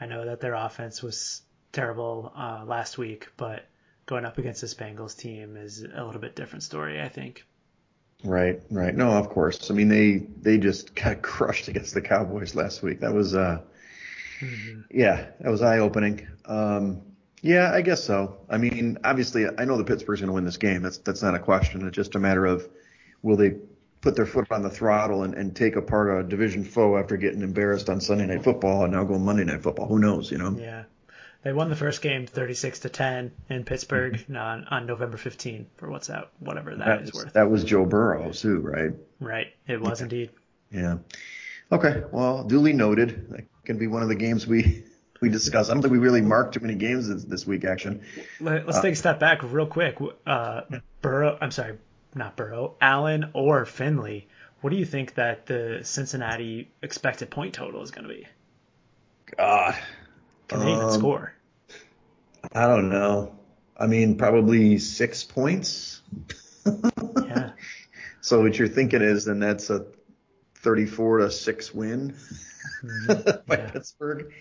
I 0.00 0.06
know 0.06 0.26
that 0.26 0.40
their 0.40 0.54
offense 0.54 1.02
was 1.02 1.42
terrible 1.72 2.32
uh, 2.36 2.64
last 2.66 2.98
week, 2.98 3.28
but 3.36 3.64
going 4.06 4.24
up 4.24 4.38
against 4.38 4.60
this 4.60 4.74
Bengals 4.74 5.16
team 5.16 5.56
is 5.56 5.82
a 5.82 6.04
little 6.04 6.20
bit 6.20 6.36
different 6.36 6.62
story, 6.62 7.00
I 7.00 7.08
think. 7.08 7.44
Right, 8.22 8.60
right. 8.70 8.94
No, 8.94 9.12
of 9.12 9.28
course. 9.28 9.70
I 9.70 9.74
mean, 9.74 9.88
they 9.88 10.26
they 10.40 10.58
just 10.58 10.94
got 11.02 11.22
crushed 11.22 11.68
against 11.68 11.94
the 11.94 12.02
Cowboys 12.02 12.54
last 12.54 12.82
week. 12.82 13.00
That 13.00 13.12
was, 13.12 13.34
uh, 13.34 13.60
mm-hmm. 14.40 14.80
yeah, 14.90 15.26
that 15.40 15.50
was 15.50 15.62
eye 15.62 15.78
opening. 15.78 16.26
Um, 16.46 17.02
yeah, 17.44 17.70
I 17.74 17.82
guess 17.82 18.02
so. 18.02 18.38
I 18.48 18.56
mean, 18.56 18.96
obviously, 19.04 19.46
I 19.46 19.66
know 19.66 19.76
the 19.76 19.84
Pittsburgh's 19.84 20.20
going 20.20 20.28
to 20.28 20.32
win 20.32 20.46
this 20.46 20.56
game. 20.56 20.80
That's 20.80 20.96
that's 20.96 21.22
not 21.22 21.34
a 21.34 21.38
question. 21.38 21.86
It's 21.86 21.94
just 21.94 22.14
a 22.14 22.18
matter 22.18 22.46
of 22.46 22.66
will 23.20 23.36
they 23.36 23.56
put 24.00 24.16
their 24.16 24.24
foot 24.24 24.50
on 24.50 24.62
the 24.62 24.70
throttle 24.70 25.24
and, 25.24 25.34
and 25.34 25.54
take 25.54 25.76
apart 25.76 26.18
a 26.18 26.26
division 26.26 26.64
foe 26.64 26.96
after 26.96 27.18
getting 27.18 27.42
embarrassed 27.42 27.90
on 27.90 28.00
Sunday 28.00 28.24
Night 28.26 28.42
Football 28.42 28.84
and 28.84 28.94
now 28.94 29.04
go 29.04 29.18
Monday 29.18 29.44
Night 29.44 29.62
Football. 29.62 29.88
Who 29.88 29.98
knows? 29.98 30.30
You 30.30 30.38
know? 30.38 30.56
Yeah. 30.58 30.84
They 31.42 31.52
won 31.52 31.68
the 31.68 31.76
first 31.76 32.00
game 32.00 32.26
36 32.26 32.78
to 32.80 32.88
10 32.88 33.30
in 33.50 33.64
Pittsburgh 33.64 34.14
mm-hmm. 34.14 34.36
on, 34.36 34.64
on 34.70 34.86
November 34.86 35.18
15 35.18 35.66
for 35.76 35.90
what's 35.90 36.06
that 36.06 36.30
whatever 36.38 36.74
that, 36.74 36.86
that 36.86 37.02
is 37.02 37.12
worth. 37.12 37.34
That 37.34 37.50
was 37.50 37.62
Joe 37.62 37.84
Burrow 37.84 38.32
too, 38.32 38.60
right? 38.60 38.92
Right. 39.20 39.48
It 39.68 39.82
was 39.82 40.00
yeah. 40.00 40.04
indeed. 40.04 40.30
Yeah. 40.70 40.96
Okay. 41.70 42.04
Well, 42.10 42.44
duly 42.44 42.72
noted. 42.72 43.30
That 43.30 43.44
can 43.66 43.76
be 43.76 43.86
one 43.86 44.02
of 44.02 44.08
the 44.08 44.14
games 44.14 44.46
we 44.46 44.84
we 45.20 45.28
discuss. 45.28 45.70
I 45.70 45.74
don't 45.74 45.82
think 45.82 45.92
we 45.92 45.98
really 45.98 46.20
marked 46.20 46.54
too 46.54 46.60
many 46.60 46.74
games 46.74 47.08
this, 47.08 47.24
this 47.24 47.46
week, 47.46 47.64
actually. 47.64 48.00
Let's 48.40 48.78
uh, 48.78 48.82
take 48.82 48.94
a 48.94 48.96
step 48.96 49.20
back 49.20 49.42
real 49.42 49.66
quick. 49.66 49.98
Uh, 50.26 50.62
Burrow, 51.02 51.38
I'm 51.40 51.50
sorry, 51.50 51.78
not 52.14 52.36
Burrow, 52.36 52.76
Allen 52.80 53.30
or 53.32 53.64
Finley. 53.64 54.28
What 54.60 54.70
do 54.70 54.76
you 54.76 54.84
think 54.84 55.14
that 55.14 55.46
the 55.46 55.80
Cincinnati 55.82 56.70
expected 56.82 57.30
point 57.30 57.54
total 57.54 57.82
is 57.82 57.90
going 57.90 58.08
to 58.08 58.14
be? 58.14 58.26
God, 59.36 59.76
can 60.48 60.60
they 60.60 60.72
um, 60.72 60.78
even 60.78 60.90
score? 60.92 61.34
I 62.54 62.66
don't 62.66 62.88
know. 62.88 63.34
I 63.76 63.86
mean, 63.86 64.16
probably 64.16 64.78
six 64.78 65.24
points. 65.24 66.00
yeah. 66.66 67.50
So 68.20 68.40
what 68.40 68.58
you're 68.58 68.68
thinking 68.68 69.02
is, 69.02 69.26
then 69.26 69.38
that's 69.38 69.68
a 69.68 69.84
34 70.54 71.18
to 71.18 71.30
six 71.30 71.74
win 71.74 72.16
mm-hmm. 72.82 73.30
by 73.46 73.58
yeah. 73.58 73.70
Pittsburgh. 73.70 74.32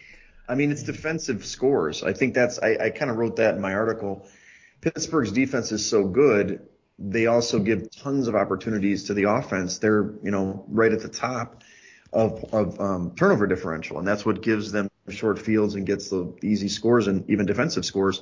I 0.47 0.55
mean, 0.55 0.71
it's 0.71 0.83
defensive 0.83 1.45
scores. 1.45 2.03
I 2.03 2.13
think 2.13 2.33
that's, 2.33 2.59
I, 2.59 2.75
I 2.75 2.89
kind 2.89 3.09
of 3.09 3.17
wrote 3.17 3.37
that 3.37 3.55
in 3.55 3.61
my 3.61 3.73
article. 3.73 4.27
Pittsburgh's 4.81 5.31
defense 5.31 5.71
is 5.71 5.85
so 5.87 6.05
good. 6.05 6.67
They 6.99 7.27
also 7.27 7.59
give 7.59 7.89
tons 7.91 8.27
of 8.27 8.35
opportunities 8.35 9.05
to 9.05 9.13
the 9.13 9.23
offense. 9.23 9.77
They're, 9.77 10.13
you 10.21 10.31
know, 10.31 10.65
right 10.67 10.91
at 10.91 11.01
the 11.01 11.09
top 11.09 11.63
of, 12.11 12.43
of 12.53 12.79
um, 12.79 13.13
turnover 13.15 13.47
differential. 13.47 13.99
And 13.99 14.07
that's 14.07 14.25
what 14.25 14.41
gives 14.41 14.71
them 14.71 14.89
short 15.09 15.39
fields 15.39 15.75
and 15.75 15.85
gets 15.85 16.09
the 16.09 16.33
easy 16.43 16.67
scores 16.67 17.07
and 17.07 17.29
even 17.29 17.45
defensive 17.45 17.85
scores. 17.85 18.21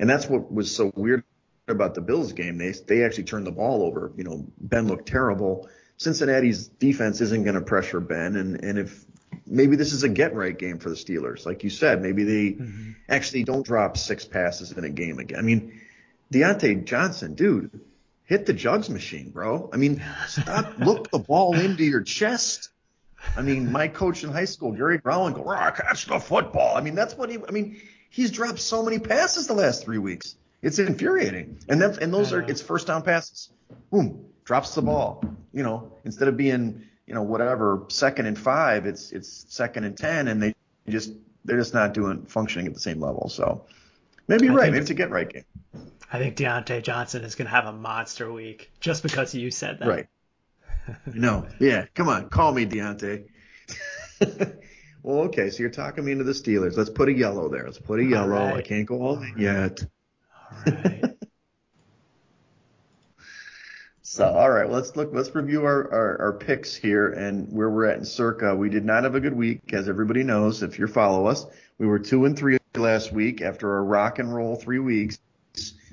And 0.00 0.08
that's 0.08 0.26
what 0.26 0.52
was 0.52 0.74
so 0.74 0.92
weird 0.96 1.22
about 1.68 1.94
the 1.94 2.00
Bills 2.00 2.32
game. 2.32 2.58
They, 2.58 2.72
they 2.72 3.04
actually 3.04 3.24
turned 3.24 3.46
the 3.46 3.52
ball 3.52 3.82
over. 3.82 4.12
You 4.16 4.24
know, 4.24 4.46
Ben 4.58 4.88
looked 4.88 5.06
terrible. 5.06 5.68
Cincinnati's 5.96 6.66
defense 6.66 7.20
isn't 7.20 7.44
going 7.44 7.54
to 7.54 7.60
pressure 7.60 8.00
Ben. 8.00 8.36
And, 8.36 8.64
and 8.64 8.78
if 8.78 9.04
maybe 9.46 9.76
this 9.76 9.92
is 9.92 10.02
a 10.02 10.08
get 10.08 10.34
right 10.34 10.56
game 10.56 10.78
for 10.78 10.88
the 10.88 10.94
Steelers. 10.94 11.46
Like 11.46 11.64
you 11.64 11.70
said, 11.70 12.02
maybe 12.02 12.24
they 12.24 12.50
mm-hmm. 12.52 12.92
actually 13.08 13.44
don't 13.44 13.64
drop 13.64 13.96
six 13.96 14.24
passes 14.24 14.72
in 14.72 14.84
a 14.84 14.90
game 14.90 15.18
again. 15.18 15.38
I 15.38 15.42
mean, 15.42 15.80
Diontae 16.32 16.84
Johnson, 16.84 17.34
dude, 17.34 17.80
hit 18.24 18.46
the 18.46 18.52
jugs 18.52 18.88
machine, 18.88 19.30
bro. 19.30 19.68
I 19.72 19.76
mean, 19.76 20.02
stop, 20.26 20.74
look 20.78 21.10
the 21.10 21.18
ball 21.18 21.58
into 21.58 21.84
your 21.84 22.02
chest. 22.02 22.70
I 23.36 23.42
mean, 23.42 23.70
my 23.70 23.88
coach 23.88 24.24
in 24.24 24.32
high 24.32 24.46
school, 24.46 24.72
Gary 24.72 24.98
Browning, 24.98 25.34
go, 25.34 25.44
ah, 25.48 25.70
catch 25.70 26.06
the 26.06 26.18
football. 26.18 26.76
I 26.76 26.80
mean, 26.80 26.94
that's 26.94 27.14
what 27.14 27.30
he, 27.30 27.38
I 27.46 27.50
mean, 27.52 27.80
he's 28.10 28.30
dropped 28.30 28.58
so 28.58 28.82
many 28.82 28.98
passes 28.98 29.46
the 29.46 29.54
last 29.54 29.84
three 29.84 29.98
weeks. 29.98 30.36
It's 30.60 30.78
infuriating. 30.78 31.58
And 31.68 31.80
that's, 31.80 31.98
and 31.98 32.12
those 32.12 32.32
are, 32.32 32.40
it's 32.40 32.62
first 32.62 32.86
down 32.86 33.02
passes. 33.02 33.50
Boom, 33.90 34.24
drops 34.44 34.74
the 34.74 34.82
ball. 34.82 35.24
You 35.52 35.62
know, 35.62 35.92
instead 36.04 36.28
of 36.28 36.36
being, 36.36 36.84
you 37.06 37.14
know, 37.14 37.22
whatever, 37.22 37.84
second 37.88 38.26
and 38.26 38.38
five, 38.38 38.86
it's 38.86 39.12
it's 39.12 39.46
second 39.48 39.84
and 39.84 39.96
ten, 39.96 40.28
and 40.28 40.42
they 40.42 40.54
just 40.88 41.12
they're 41.44 41.58
just 41.58 41.74
not 41.74 41.94
doing 41.94 42.24
functioning 42.26 42.66
at 42.66 42.74
the 42.74 42.80
same 42.80 43.00
level. 43.00 43.28
So 43.28 43.66
maybe 44.28 44.46
you're 44.46 44.54
I 44.54 44.64
right. 44.64 44.72
Maybe 44.72 44.82
it's 44.82 44.90
a 44.90 44.94
get 44.94 45.10
right 45.10 45.28
game. 45.28 45.44
I 46.12 46.18
think 46.18 46.36
Diontae 46.36 46.82
Johnson 46.82 47.24
is 47.24 47.34
going 47.34 47.46
to 47.46 47.50
have 47.50 47.66
a 47.66 47.72
monster 47.72 48.30
week 48.30 48.70
just 48.80 49.02
because 49.02 49.34
you 49.34 49.50
said 49.50 49.78
that. 49.80 49.88
Right. 49.88 50.06
no, 51.06 51.46
yeah, 51.58 51.86
come 51.94 52.08
on, 52.08 52.28
call 52.28 52.52
me 52.52 52.66
Diontae. 52.66 53.24
well, 55.02 55.20
okay, 55.20 55.50
so 55.50 55.60
you're 55.60 55.70
talking 55.70 56.04
me 56.04 56.12
into 56.12 56.24
the 56.24 56.32
Steelers. 56.32 56.76
Let's 56.76 56.90
put 56.90 57.08
a 57.08 57.12
yellow 57.12 57.48
there. 57.48 57.64
Let's 57.64 57.78
put 57.78 58.00
a 58.00 58.04
yellow. 58.04 58.28
Right. 58.28 58.56
I 58.56 58.62
can't 58.62 58.86
go 58.86 59.00
all 59.02 59.22
in 59.22 59.34
yet. 59.38 59.84
All 60.66 60.72
right. 60.72 61.04
So, 64.12 64.26
all 64.26 64.50
right, 64.50 64.70
let's 64.70 64.94
look. 64.94 65.08
Let's 65.14 65.34
review 65.34 65.64
our, 65.64 65.90
our, 65.90 66.20
our 66.20 66.32
picks 66.34 66.74
here 66.74 67.08
and 67.08 67.50
where 67.50 67.70
we're 67.70 67.86
at 67.86 67.96
in 67.96 68.04
Circa. 68.04 68.54
We 68.54 68.68
did 68.68 68.84
not 68.84 69.04
have 69.04 69.14
a 69.14 69.20
good 69.20 69.32
week, 69.32 69.72
as 69.72 69.88
everybody 69.88 70.22
knows. 70.22 70.62
If 70.62 70.78
you 70.78 70.86
follow 70.86 71.28
us, 71.28 71.46
we 71.78 71.86
were 71.86 71.98
two 71.98 72.26
and 72.26 72.36
three 72.36 72.58
last 72.74 73.10
week 73.10 73.40
after 73.40 73.78
a 73.78 73.82
rock 73.82 74.18
and 74.18 74.30
roll 74.34 74.56
three 74.56 74.80
weeks. 74.80 75.18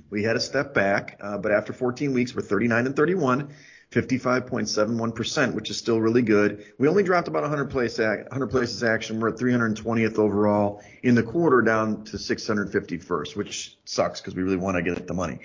We 0.10 0.24
had 0.24 0.36
a 0.36 0.42
step 0.42 0.74
back, 0.74 1.18
uh, 1.22 1.38
but 1.38 1.54
after 1.54 1.72
14 1.72 2.14
weeks, 2.14 2.36
we're 2.36 2.42
39 2.42 2.88
and 2.88 2.94
31, 2.94 3.54
55.71%, 3.92 5.54
which 5.54 5.70
is 5.70 5.78
still 5.78 6.02
really 6.02 6.22
good. 6.22 6.66
We 6.78 6.90
only 6.90 7.04
dropped 7.04 7.30
about 7.30 7.44
100 7.44 7.70
place 7.70 8.00
100 8.00 8.48
places 8.48 8.84
action. 8.84 9.22
We're 9.22 9.30
at 9.30 9.36
320th 9.36 10.20
overall 10.20 10.84
in 11.04 11.16
the 11.16 11.24
quarter, 11.24 11.62
down 11.62 12.04
to 12.04 12.18
651st, 12.18 13.38
which 13.38 13.78
sucks 13.86 14.20
because 14.20 14.36
we 14.36 14.44
really 14.44 14.58
want 14.58 14.76
to 14.76 14.82
get 14.82 15.08
the 15.08 15.14
money. 15.14 15.40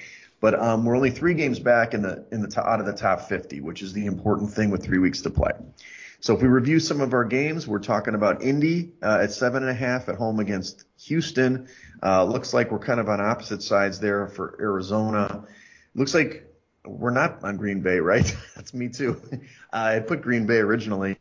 But 0.45 0.61
um, 0.61 0.84
we're 0.84 0.95
only 0.95 1.11
three 1.11 1.32
games 1.32 1.59
back 1.59 1.95
in 1.95 2.03
the 2.03 2.26
in 2.30 2.42
the 2.42 2.61
out 2.61 2.78
of 2.78 2.84
the 2.84 2.92
top 2.92 3.30
50, 3.30 3.62
which 3.62 3.80
is 3.80 3.95
the 3.95 4.05
important 4.05 4.53
thing 4.53 4.68
with 4.68 4.84
three 4.84 4.99
weeks 4.99 5.22
to 5.22 5.30
play. 5.30 5.53
So 6.20 6.34
if 6.34 6.42
we 6.42 6.49
review 6.49 6.80
some 6.80 7.01
of 7.01 7.14
our 7.14 7.24
games, 7.24 7.66
we're 7.66 7.78
talking 7.78 8.14
about 8.14 8.42
Indy 8.42 8.92
uh, 9.03 9.20
at 9.22 9.32
seven 9.32 9.62
and 9.62 9.70
a 9.70 9.74
half 9.74 10.11
at 10.11 10.16
home 10.16 10.40
against 10.40 10.84
Houston. 11.07 11.68
Uh, 12.03 12.24
looks 12.24 12.53
like 12.53 12.70
we're 12.70 12.78
kind 12.78 13.01
of 13.01 13.09
on 13.09 13.22
opposite 13.22 13.62
sides 13.62 14.01
there 14.01 14.28
for 14.28 14.55
Arizona. 14.61 15.47
Looks 15.95 16.12
like 16.12 16.47
we're 16.84 17.09
not 17.09 17.42
on 17.42 17.57
Green 17.57 17.80
Bay, 17.80 17.97
right? 18.01 18.36
That's 18.55 18.74
me 18.74 18.90
too. 18.90 19.18
I 19.72 20.01
put 20.01 20.20
Green 20.20 20.45
Bay 20.45 20.59
originally. 20.59 21.16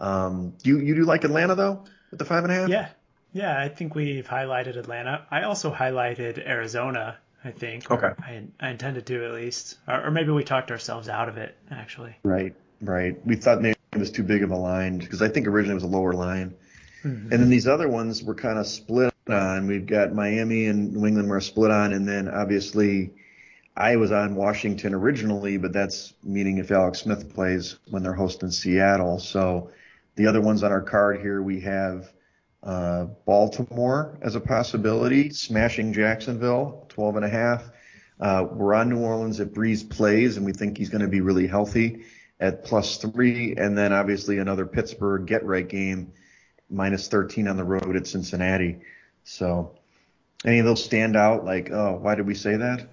Um, 0.00 0.54
you 0.64 0.80
you 0.80 0.96
do 0.96 1.04
like 1.04 1.22
Atlanta 1.22 1.54
though 1.54 1.84
with 2.10 2.18
the 2.18 2.24
five 2.24 2.42
and 2.42 2.52
a 2.52 2.56
half? 2.56 2.68
Yeah, 2.68 2.88
yeah. 3.32 3.56
I 3.56 3.68
think 3.68 3.94
we've 3.94 4.26
highlighted 4.26 4.76
Atlanta. 4.76 5.28
I 5.30 5.44
also 5.44 5.72
highlighted 5.72 6.44
Arizona 6.44 7.18
I 7.44 7.50
think. 7.50 7.90
Okay. 7.90 8.12
I, 8.20 8.42
I 8.60 8.70
intended 8.70 9.06
to 9.06 9.24
at 9.24 9.32
least, 9.32 9.78
or, 9.88 10.06
or, 10.06 10.10
maybe 10.10 10.30
we 10.30 10.44
talked 10.44 10.70
ourselves 10.70 11.08
out 11.08 11.28
of 11.28 11.36
it 11.36 11.56
actually. 11.70 12.14
Right, 12.22 12.54
right. 12.80 13.16
We 13.26 13.36
thought 13.36 13.60
maybe 13.60 13.76
it 13.92 13.98
was 13.98 14.10
too 14.10 14.22
big 14.22 14.42
of 14.42 14.50
a 14.50 14.56
line 14.56 14.98
because 14.98 15.22
I 15.22 15.28
think 15.28 15.46
originally 15.46 15.72
it 15.72 15.82
was 15.82 15.84
a 15.84 15.96
lower 15.96 16.12
line, 16.12 16.54
mm-hmm. 17.04 17.32
and 17.32 17.42
then 17.42 17.50
these 17.50 17.66
other 17.66 17.88
ones 17.88 18.22
were 18.22 18.34
kind 18.34 18.58
of 18.58 18.66
split 18.66 19.12
on. 19.28 19.66
We've 19.66 19.86
got 19.86 20.14
Miami 20.14 20.66
and 20.66 20.92
New 20.94 21.06
England 21.06 21.28
were 21.28 21.40
split 21.40 21.70
on, 21.70 21.92
and 21.92 22.08
then 22.08 22.28
obviously 22.28 23.12
I 23.76 23.96
was 23.96 24.12
on 24.12 24.34
Washington 24.34 24.94
originally, 24.94 25.56
but 25.56 25.72
that's 25.72 26.14
meaning 26.22 26.58
if 26.58 26.70
Alex 26.70 27.00
Smith 27.00 27.34
plays 27.34 27.78
when 27.90 28.02
they're 28.02 28.12
hosting 28.12 28.50
Seattle. 28.50 29.18
So 29.18 29.70
the 30.16 30.26
other 30.26 30.40
ones 30.40 30.62
on 30.62 30.72
our 30.72 30.82
card 30.82 31.20
here 31.20 31.42
we 31.42 31.60
have 31.60 32.12
uh, 32.62 33.06
Baltimore 33.26 34.18
as 34.22 34.34
a 34.34 34.40
possibility, 34.40 35.30
smashing 35.30 35.92
Jacksonville, 35.92 36.86
12 36.90 37.16
and 37.16 37.24
a 37.24 37.28
half. 37.28 37.70
Uh, 38.20 38.46
we're 38.50 38.74
on 38.74 38.88
New 38.88 39.00
Orleans 39.00 39.40
if 39.40 39.48
Brees 39.48 39.88
plays, 39.88 40.36
and 40.36 40.46
we 40.46 40.52
think 40.52 40.78
he's 40.78 40.88
going 40.88 41.02
to 41.02 41.08
be 41.08 41.20
really 41.20 41.46
healthy 41.46 42.04
at 42.38 42.64
plus 42.64 42.98
three. 42.98 43.56
And 43.56 43.76
then 43.76 43.92
obviously 43.92 44.38
another 44.38 44.66
Pittsburgh 44.66 45.26
get 45.26 45.44
right 45.44 45.68
game, 45.68 46.12
minus 46.70 47.08
13 47.08 47.48
on 47.48 47.56
the 47.56 47.64
road 47.64 47.96
at 47.96 48.06
Cincinnati. 48.06 48.78
So 49.24 49.76
any 50.44 50.58
of 50.58 50.64
those 50.64 50.84
stand 50.84 51.16
out? 51.16 51.44
Like, 51.44 51.70
oh, 51.70 51.98
why 52.00 52.14
did 52.14 52.26
we 52.26 52.34
say 52.34 52.56
that? 52.56 52.88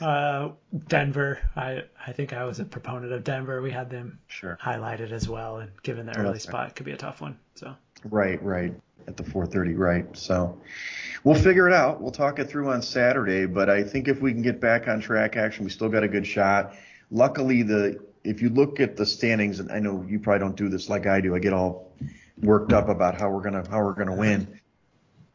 Uh, 0.00 0.52
Denver. 0.88 1.38
I 1.54 1.84
I 2.04 2.12
think 2.12 2.32
I 2.32 2.44
was 2.44 2.58
a 2.58 2.64
proponent 2.64 3.12
of 3.12 3.22
Denver. 3.22 3.62
We 3.62 3.70
had 3.70 3.88
them 3.88 4.18
sure. 4.26 4.58
highlighted 4.60 5.12
as 5.12 5.28
well, 5.28 5.58
and 5.58 5.70
given 5.82 6.06
the 6.06 6.18
early 6.18 6.40
spot, 6.40 6.70
it 6.70 6.74
could 6.74 6.86
be 6.86 6.92
a 6.92 6.96
tough 6.96 7.20
one. 7.20 7.38
So 7.54 7.76
Right, 8.04 8.42
right. 8.42 8.74
At 9.08 9.16
the 9.16 9.24
4:30, 9.24 9.76
right. 9.76 10.16
So 10.16 10.60
we'll 11.24 11.34
figure 11.34 11.66
it 11.68 11.74
out. 11.74 12.00
We'll 12.00 12.12
talk 12.12 12.38
it 12.38 12.48
through 12.48 12.70
on 12.70 12.82
Saturday, 12.82 13.46
but 13.46 13.68
I 13.68 13.82
think 13.82 14.08
if 14.08 14.20
we 14.20 14.32
can 14.32 14.42
get 14.42 14.60
back 14.60 14.86
on 14.88 15.00
track 15.00 15.36
action, 15.36 15.64
we 15.64 15.70
still 15.70 15.88
got 15.88 16.04
a 16.04 16.08
good 16.08 16.26
shot. 16.26 16.74
Luckily, 17.10 17.62
the 17.62 18.00
if 18.24 18.40
you 18.42 18.48
look 18.48 18.78
at 18.80 18.96
the 18.96 19.04
standings, 19.04 19.58
and 19.58 19.72
I 19.72 19.80
know 19.80 20.04
you 20.08 20.20
probably 20.20 20.40
don't 20.40 20.56
do 20.56 20.68
this 20.68 20.88
like 20.88 21.06
I 21.06 21.20
do. 21.20 21.34
I 21.34 21.40
get 21.40 21.52
all 21.52 21.90
worked 22.40 22.72
up 22.72 22.88
about 22.88 23.20
how 23.20 23.30
we're 23.30 23.42
gonna 23.42 23.64
how 23.68 23.82
we're 23.82 23.94
gonna 23.94 24.16
win. 24.16 24.60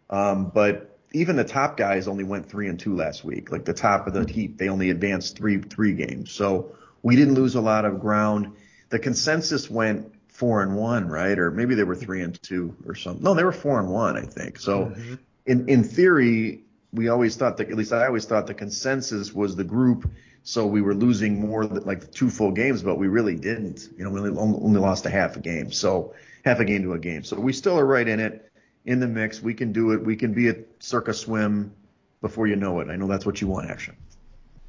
Um, 0.09 0.51
but 0.53 0.97
even 1.13 1.35
the 1.35 1.43
top 1.43 1.77
guys 1.77 2.07
only 2.07 2.23
went 2.23 2.49
three 2.49 2.67
and 2.67 2.79
two 2.79 2.95
last 2.95 3.23
week. 3.23 3.51
Like 3.51 3.65
the 3.65 3.73
top 3.73 4.07
of 4.07 4.13
the 4.13 4.25
heap, 4.31 4.57
they 4.57 4.69
only 4.69 4.89
advanced 4.89 5.37
three 5.37 5.59
three 5.59 5.93
games. 5.93 6.31
So 6.31 6.71
we 7.03 7.15
didn't 7.15 7.35
lose 7.35 7.55
a 7.55 7.61
lot 7.61 7.85
of 7.85 7.99
ground. 7.99 8.53
The 8.89 8.99
consensus 8.99 9.69
went 9.69 10.13
four 10.37 10.61
and 10.61 10.75
one, 10.75 11.07
right? 11.07 11.39
Or 11.39 11.49
maybe 11.49 11.73
they 11.73 11.83
were 11.83 11.95
three 11.95 12.21
and 12.21 12.39
two 12.43 12.75
or 12.85 12.93
something. 12.93 13.23
No, 13.23 13.33
they 13.33 13.43
were 13.43 13.51
four 13.51 13.79
and 13.79 13.89
one, 13.89 14.15
I 14.15 14.21
think. 14.21 14.59
So 14.59 14.85
mm-hmm. 14.85 15.15
in 15.47 15.67
in 15.67 15.83
theory, 15.83 16.63
we 16.93 17.07
always 17.07 17.35
thought 17.35 17.57
that 17.57 17.71
at 17.71 17.75
least 17.75 17.91
I 17.91 18.05
always 18.05 18.25
thought 18.25 18.45
the 18.45 18.53
consensus 18.53 19.33
was 19.33 19.55
the 19.55 19.63
group. 19.63 20.07
So 20.43 20.67
we 20.67 20.81
were 20.81 20.93
losing 20.93 21.41
more 21.41 21.65
like 21.65 22.11
two 22.11 22.29
full 22.29 22.51
games, 22.51 22.83
but 22.83 22.99
we 22.99 23.07
really 23.07 23.35
didn't. 23.35 23.89
You 23.97 24.03
know, 24.03 24.11
we 24.11 24.19
only, 24.19 24.59
only 24.59 24.79
lost 24.79 25.07
a 25.07 25.09
half 25.09 25.35
a 25.35 25.39
game. 25.39 25.71
So 25.71 26.13
half 26.45 26.59
a 26.59 26.65
game 26.65 26.83
to 26.83 26.93
a 26.93 26.99
game. 26.99 27.23
So 27.23 27.39
we 27.39 27.51
still 27.51 27.77
are 27.79 27.85
right 27.85 28.07
in 28.07 28.19
it 28.19 28.49
in 28.85 28.99
the 28.99 29.07
mix. 29.07 29.41
We 29.41 29.55
can 29.55 29.73
do 29.73 29.91
it. 29.91 30.05
We 30.05 30.15
can 30.15 30.33
be 30.33 30.49
at 30.49 30.59
Circa 30.79 31.15
Swim 31.15 31.73
before 32.21 32.45
you 32.45 32.55
know 32.55 32.79
it. 32.79 32.89
I 32.89 32.95
know 32.95 33.07
that's 33.07 33.25
what 33.25 33.41
you 33.41 33.47
want, 33.47 33.71
action. 33.71 33.97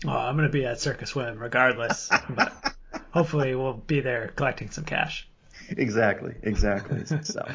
Oh, 0.06 0.10
I'm 0.10 0.34
going 0.36 0.48
to 0.48 0.52
be 0.52 0.64
at 0.64 0.80
Circa 0.80 1.06
Swim 1.06 1.38
regardless, 1.38 2.08
but 2.30 2.74
hopefully 3.10 3.54
we'll 3.54 3.74
be 3.74 4.00
there 4.00 4.32
collecting 4.34 4.70
some 4.70 4.84
cash. 4.84 5.27
Exactly, 5.76 6.34
exactly. 6.42 7.04
so, 7.22 7.46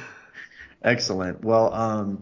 excellent. 0.84 1.44
Well, 1.44 1.74
um, 1.74 2.20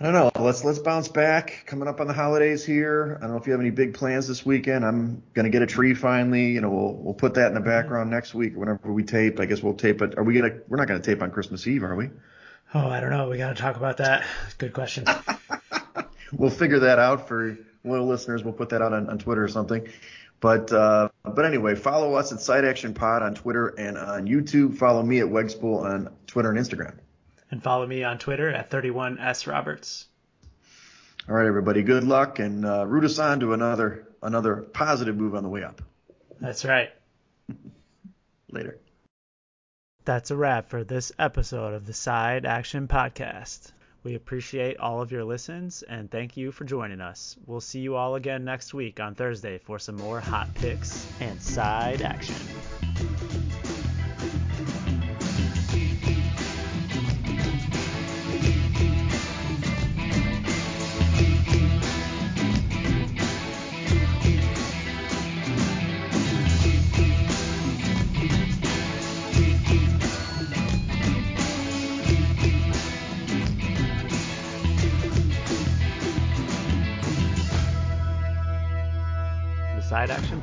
I 0.00 0.04
don't 0.04 0.14
know. 0.14 0.30
Let's 0.42 0.64
let's 0.64 0.78
bounce 0.78 1.08
back. 1.08 1.64
Coming 1.66 1.88
up 1.88 2.00
on 2.00 2.06
the 2.06 2.14
holidays 2.14 2.64
here. 2.64 3.16
I 3.18 3.22
don't 3.22 3.32
know 3.32 3.36
if 3.36 3.46
you 3.46 3.52
have 3.52 3.60
any 3.60 3.70
big 3.70 3.94
plans 3.94 4.26
this 4.28 4.46
weekend. 4.46 4.84
I'm 4.84 5.22
gonna 5.34 5.50
get 5.50 5.60
a 5.60 5.66
tree 5.66 5.92
finally. 5.92 6.52
You 6.52 6.60
know, 6.60 6.70
we'll 6.70 6.94
we'll 6.94 7.14
put 7.14 7.34
that 7.34 7.48
in 7.48 7.54
the 7.54 7.60
background 7.60 8.10
next 8.10 8.32
week 8.32 8.56
whenever 8.56 8.92
we 8.92 9.02
tape. 9.02 9.40
I 9.40 9.46
guess 9.46 9.62
we'll 9.62 9.74
tape 9.74 10.00
it. 10.00 10.16
Are 10.16 10.22
we 10.22 10.34
gonna? 10.34 10.54
We're 10.68 10.78
not 10.78 10.88
gonna 10.88 11.00
tape 11.00 11.20
on 11.20 11.30
Christmas 11.30 11.66
Eve, 11.66 11.82
are 11.82 11.96
we? 11.96 12.10
Oh, 12.74 12.88
I 12.88 13.00
don't 13.00 13.10
know. 13.10 13.28
We 13.30 13.38
got 13.38 13.56
to 13.56 13.62
talk 13.62 13.76
about 13.76 13.96
that. 13.96 14.26
Good 14.58 14.74
question. 14.74 15.04
we'll 16.32 16.50
figure 16.50 16.80
that 16.80 16.98
out 16.98 17.26
for 17.26 17.56
loyal 17.82 18.06
listeners. 18.06 18.44
We'll 18.44 18.52
put 18.52 18.68
that 18.70 18.82
out 18.82 18.92
on, 18.92 19.08
on 19.08 19.18
Twitter 19.18 19.42
or 19.42 19.48
something. 19.48 19.88
But 20.40 20.70
uh, 20.70 21.07
but 21.24 21.44
anyway, 21.44 21.74
follow 21.74 22.14
us 22.14 22.32
at 22.32 22.40
Side 22.40 22.64
Action 22.64 22.94
Pod 22.94 23.22
on 23.22 23.34
Twitter 23.34 23.68
and 23.68 23.98
on 23.98 24.26
YouTube. 24.26 24.76
Follow 24.76 25.02
me 25.02 25.20
at 25.20 25.26
Wegspool 25.26 25.84
on 25.84 26.10
Twitter 26.26 26.50
and 26.50 26.58
Instagram. 26.58 26.94
And 27.50 27.62
follow 27.62 27.86
me 27.86 28.04
on 28.04 28.18
Twitter 28.18 28.50
at 28.50 28.70
31s 28.70 29.46
Roberts. 29.46 30.06
All 31.28 31.34
right, 31.34 31.46
everybody. 31.46 31.82
Good 31.82 32.04
luck 32.04 32.38
and 32.38 32.64
uh, 32.64 32.86
root 32.86 33.04
us 33.04 33.18
on 33.18 33.40
to 33.40 33.52
another 33.52 34.08
another 34.22 34.56
positive 34.56 35.16
move 35.16 35.34
on 35.34 35.42
the 35.42 35.48
way 35.48 35.62
up. 35.62 35.82
That's 36.40 36.64
right. 36.64 36.90
Later. 38.50 38.78
That's 40.04 40.30
a 40.30 40.36
wrap 40.36 40.70
for 40.70 40.84
this 40.84 41.12
episode 41.18 41.74
of 41.74 41.84
the 41.84 41.92
Side 41.92 42.46
Action 42.46 42.88
Podcast. 42.88 43.72
We 44.08 44.14
appreciate 44.14 44.78
all 44.78 45.02
of 45.02 45.12
your 45.12 45.22
listens 45.22 45.82
and 45.82 46.10
thank 46.10 46.34
you 46.34 46.50
for 46.50 46.64
joining 46.64 47.02
us. 47.02 47.36
We'll 47.44 47.60
see 47.60 47.80
you 47.80 47.94
all 47.94 48.14
again 48.14 48.42
next 48.42 48.72
week 48.72 49.00
on 49.00 49.14
Thursday 49.14 49.58
for 49.58 49.78
some 49.78 49.96
more 49.96 50.18
hot 50.18 50.54
picks 50.54 51.06
and 51.20 51.38
side 51.42 52.00
action. 52.00 52.34